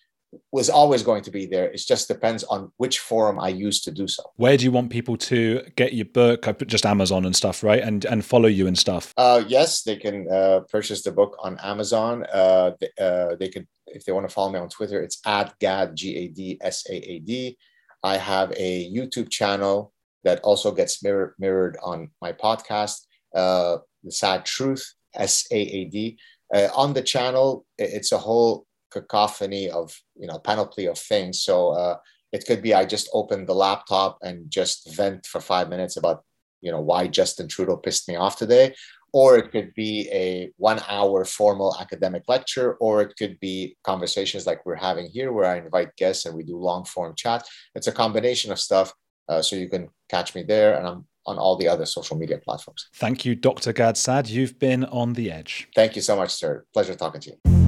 was 0.52 0.70
always 0.70 1.04
going 1.04 1.24
to 1.24 1.32
be 1.32 1.46
there. 1.46 1.70
It 1.72 1.82
just 1.88 2.08
depends 2.08 2.44
on 2.46 2.72
which 2.78 3.00
forum 3.00 3.40
I 3.40 3.50
use 3.50 3.82
to 3.82 3.92
do 3.92 4.08
so. 4.08 4.24
Where 4.36 4.56
do 4.58 4.64
you 4.64 4.72
want 4.72 4.90
people 4.90 5.18
to 5.18 5.62
get 5.76 5.94
your 5.94 6.06
book? 6.06 6.48
I 6.48 6.54
put 6.54 6.68
just 6.68 6.86
Amazon 6.86 7.26
and 7.26 7.36
stuff, 7.36 7.64
right? 7.64 7.82
And 7.82 8.06
and 8.06 8.24
follow 8.24 8.48
you 8.48 8.68
and 8.68 8.78
stuff. 8.78 9.14
Uh, 9.18 9.44
yes, 9.48 9.84
they 9.84 9.98
can 9.98 10.28
uh, 10.32 10.62
purchase 10.70 11.04
the 11.04 11.12
book 11.12 11.38
on 11.42 11.58
Amazon. 11.60 12.26
Uh, 12.34 12.72
they, 12.80 12.90
uh, 13.00 13.36
they 13.36 13.50
could, 13.50 13.68
if 13.88 14.06
they 14.06 14.12
want 14.12 14.28
to 14.28 14.34
follow 14.34 14.52
me 14.52 14.60
on 14.60 14.70
Twitter, 14.70 15.02
it's 15.02 15.20
at 15.26 15.58
Gad 15.60 15.96
G 15.96 16.16
A 16.18 16.28
D 16.28 16.58
S 16.62 16.86
A 16.90 16.96
A 16.96 17.20
D. 17.20 17.58
I 18.04 18.18
have 18.18 18.54
a 18.58 18.92
YouTube 18.92 19.30
channel 19.30 19.94
that 20.24 20.40
also 20.42 20.72
gets 20.72 21.04
mirror, 21.04 21.36
mirrored 21.40 21.78
on 21.84 22.10
my 22.22 22.32
podcast, 22.32 23.02
uh, 23.36 23.78
The 24.04 24.12
Saad 24.12 24.46
Truth 24.46 24.94
S 25.16 25.46
A 25.52 25.60
A 25.60 25.86
D. 25.86 26.18
Uh, 26.54 26.68
on 26.76 26.94
the 26.94 27.02
channel, 27.02 27.66
it's 27.78 28.12
a 28.12 28.18
whole 28.18 28.66
cacophony 28.92 29.70
of 29.70 29.98
you 30.16 30.28
know 30.28 30.40
panoply 30.40 30.86
of 30.86 30.98
things 30.98 31.42
so 31.42 31.72
uh, 31.72 31.98
it 32.32 32.46
could 32.46 32.62
be 32.62 32.74
i 32.74 32.86
just 32.86 33.10
open 33.14 33.46
the 33.46 33.56
laptop 33.56 34.18
and 34.22 34.50
just 34.50 34.94
vent 34.96 35.26
for 35.26 35.42
five 35.42 35.70
minutes 35.70 35.98
about 35.98 36.24
you 36.62 36.72
know 36.72 36.82
why 36.82 37.08
justin 37.08 37.48
trudeau 37.48 37.78
pissed 37.78 38.08
me 38.08 38.16
off 38.16 38.38
today 38.38 38.74
or 39.14 39.38
it 39.38 39.52
could 39.52 39.74
be 39.74 40.08
a 40.14 40.50
one 40.58 40.80
hour 40.88 41.26
formal 41.26 41.76
academic 41.80 42.24
lecture 42.28 42.76
or 42.76 43.02
it 43.02 43.14
could 43.18 43.38
be 43.40 43.76
conversations 43.84 44.46
like 44.46 44.66
we're 44.66 44.76
having 44.76 45.08
here 45.08 45.32
where 45.34 45.46
i 45.46 45.58
invite 45.58 45.96
guests 45.98 46.26
and 46.26 46.36
we 46.36 46.44
do 46.44 46.58
long 46.58 46.86
form 46.86 47.14
chat 47.16 47.48
it's 47.76 47.88
a 47.88 47.92
combination 47.92 48.52
of 48.52 48.60
stuff 48.60 48.94
uh, 49.30 49.42
so 49.42 49.56
you 49.56 49.70
can 49.70 49.90
catch 50.10 50.36
me 50.36 50.44
there 50.44 50.78
and 50.78 50.88
i'm 50.88 51.06
on 51.26 51.38
all 51.38 51.56
the 51.56 51.68
other 51.68 51.86
social 51.86 52.18
media 52.18 52.38
platforms. 52.38 52.88
Thank 52.96 53.26
you, 53.26 53.36
Dr. 53.36 53.74
Gad 53.74 53.98
Saad. 53.98 54.28
You've 54.28 54.58
been 54.58 54.86
on 54.86 55.14
the 55.14 55.32
edge. 55.32 55.68
Thank 55.76 55.96
you 55.96 56.02
so 56.02 56.16
much, 56.16 56.32
sir. 56.32 56.66
Pleasure 56.74 56.96
talking 56.96 57.22
to 57.22 57.32
you. 57.32 57.61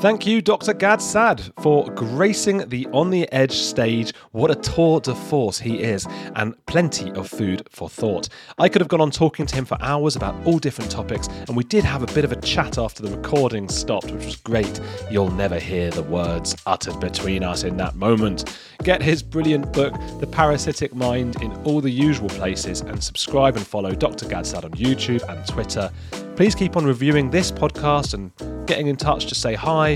Thank 0.00 0.26
you, 0.26 0.40
Dr. 0.40 0.72
Gad 0.72 1.02
Saad, 1.02 1.52
for 1.60 1.84
gracing 1.90 2.66
the 2.70 2.86
On 2.86 3.10
the 3.10 3.30
Edge 3.32 3.52
stage. 3.52 4.14
What 4.32 4.50
a 4.50 4.54
tour 4.54 4.98
de 4.98 5.14
force 5.14 5.58
he 5.58 5.82
is, 5.82 6.06
and 6.36 6.54
plenty 6.64 7.10
of 7.10 7.28
food 7.28 7.68
for 7.68 7.86
thought. 7.86 8.30
I 8.58 8.70
could 8.70 8.80
have 8.80 8.88
gone 8.88 9.02
on 9.02 9.10
talking 9.10 9.44
to 9.44 9.54
him 9.54 9.66
for 9.66 9.76
hours 9.82 10.16
about 10.16 10.34
all 10.46 10.58
different 10.58 10.90
topics, 10.90 11.28
and 11.48 11.54
we 11.54 11.64
did 11.64 11.84
have 11.84 12.02
a 12.02 12.14
bit 12.14 12.24
of 12.24 12.32
a 12.32 12.40
chat 12.40 12.78
after 12.78 13.02
the 13.02 13.14
recording 13.14 13.68
stopped, 13.68 14.10
which 14.10 14.24
was 14.24 14.36
great. 14.36 14.80
You'll 15.10 15.32
never 15.32 15.58
hear 15.58 15.90
the 15.90 16.02
words 16.04 16.56
uttered 16.64 16.98
between 16.98 17.44
us 17.44 17.64
in 17.64 17.76
that 17.76 17.94
moment. 17.94 18.58
Get 18.82 19.02
his 19.02 19.22
brilliant 19.22 19.70
book, 19.74 19.92
The 20.18 20.26
Parasitic 20.26 20.94
Mind, 20.94 21.42
in 21.42 21.52
all 21.64 21.82
the 21.82 21.90
usual 21.90 22.30
places, 22.30 22.80
and 22.80 23.04
subscribe 23.04 23.54
and 23.54 23.66
follow 23.66 23.94
Dr. 23.94 24.26
Gad 24.26 24.46
Saad 24.46 24.64
on 24.64 24.70
YouTube 24.70 25.28
and 25.28 25.46
Twitter. 25.46 25.92
Please 26.40 26.54
keep 26.54 26.74
on 26.74 26.86
reviewing 26.86 27.28
this 27.28 27.52
podcast 27.52 28.14
and 28.14 28.32
getting 28.66 28.86
in 28.86 28.96
touch 28.96 29.26
to 29.26 29.34
say 29.34 29.52
hi. 29.52 29.94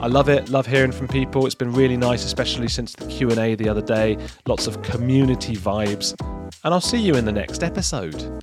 I 0.00 0.06
love 0.06 0.30
it. 0.30 0.48
Love 0.48 0.66
hearing 0.66 0.90
from 0.90 1.06
people. 1.06 1.44
It's 1.44 1.54
been 1.54 1.70
really 1.70 1.98
nice, 1.98 2.24
especially 2.24 2.68
since 2.68 2.94
the 2.94 3.06
Q&A 3.08 3.56
the 3.56 3.68
other 3.68 3.82
day. 3.82 4.16
Lots 4.46 4.66
of 4.66 4.80
community 4.80 5.54
vibes. 5.54 6.18
And 6.64 6.72
I'll 6.72 6.80
see 6.80 6.96
you 6.96 7.16
in 7.16 7.26
the 7.26 7.32
next 7.32 7.62
episode. 7.62 8.42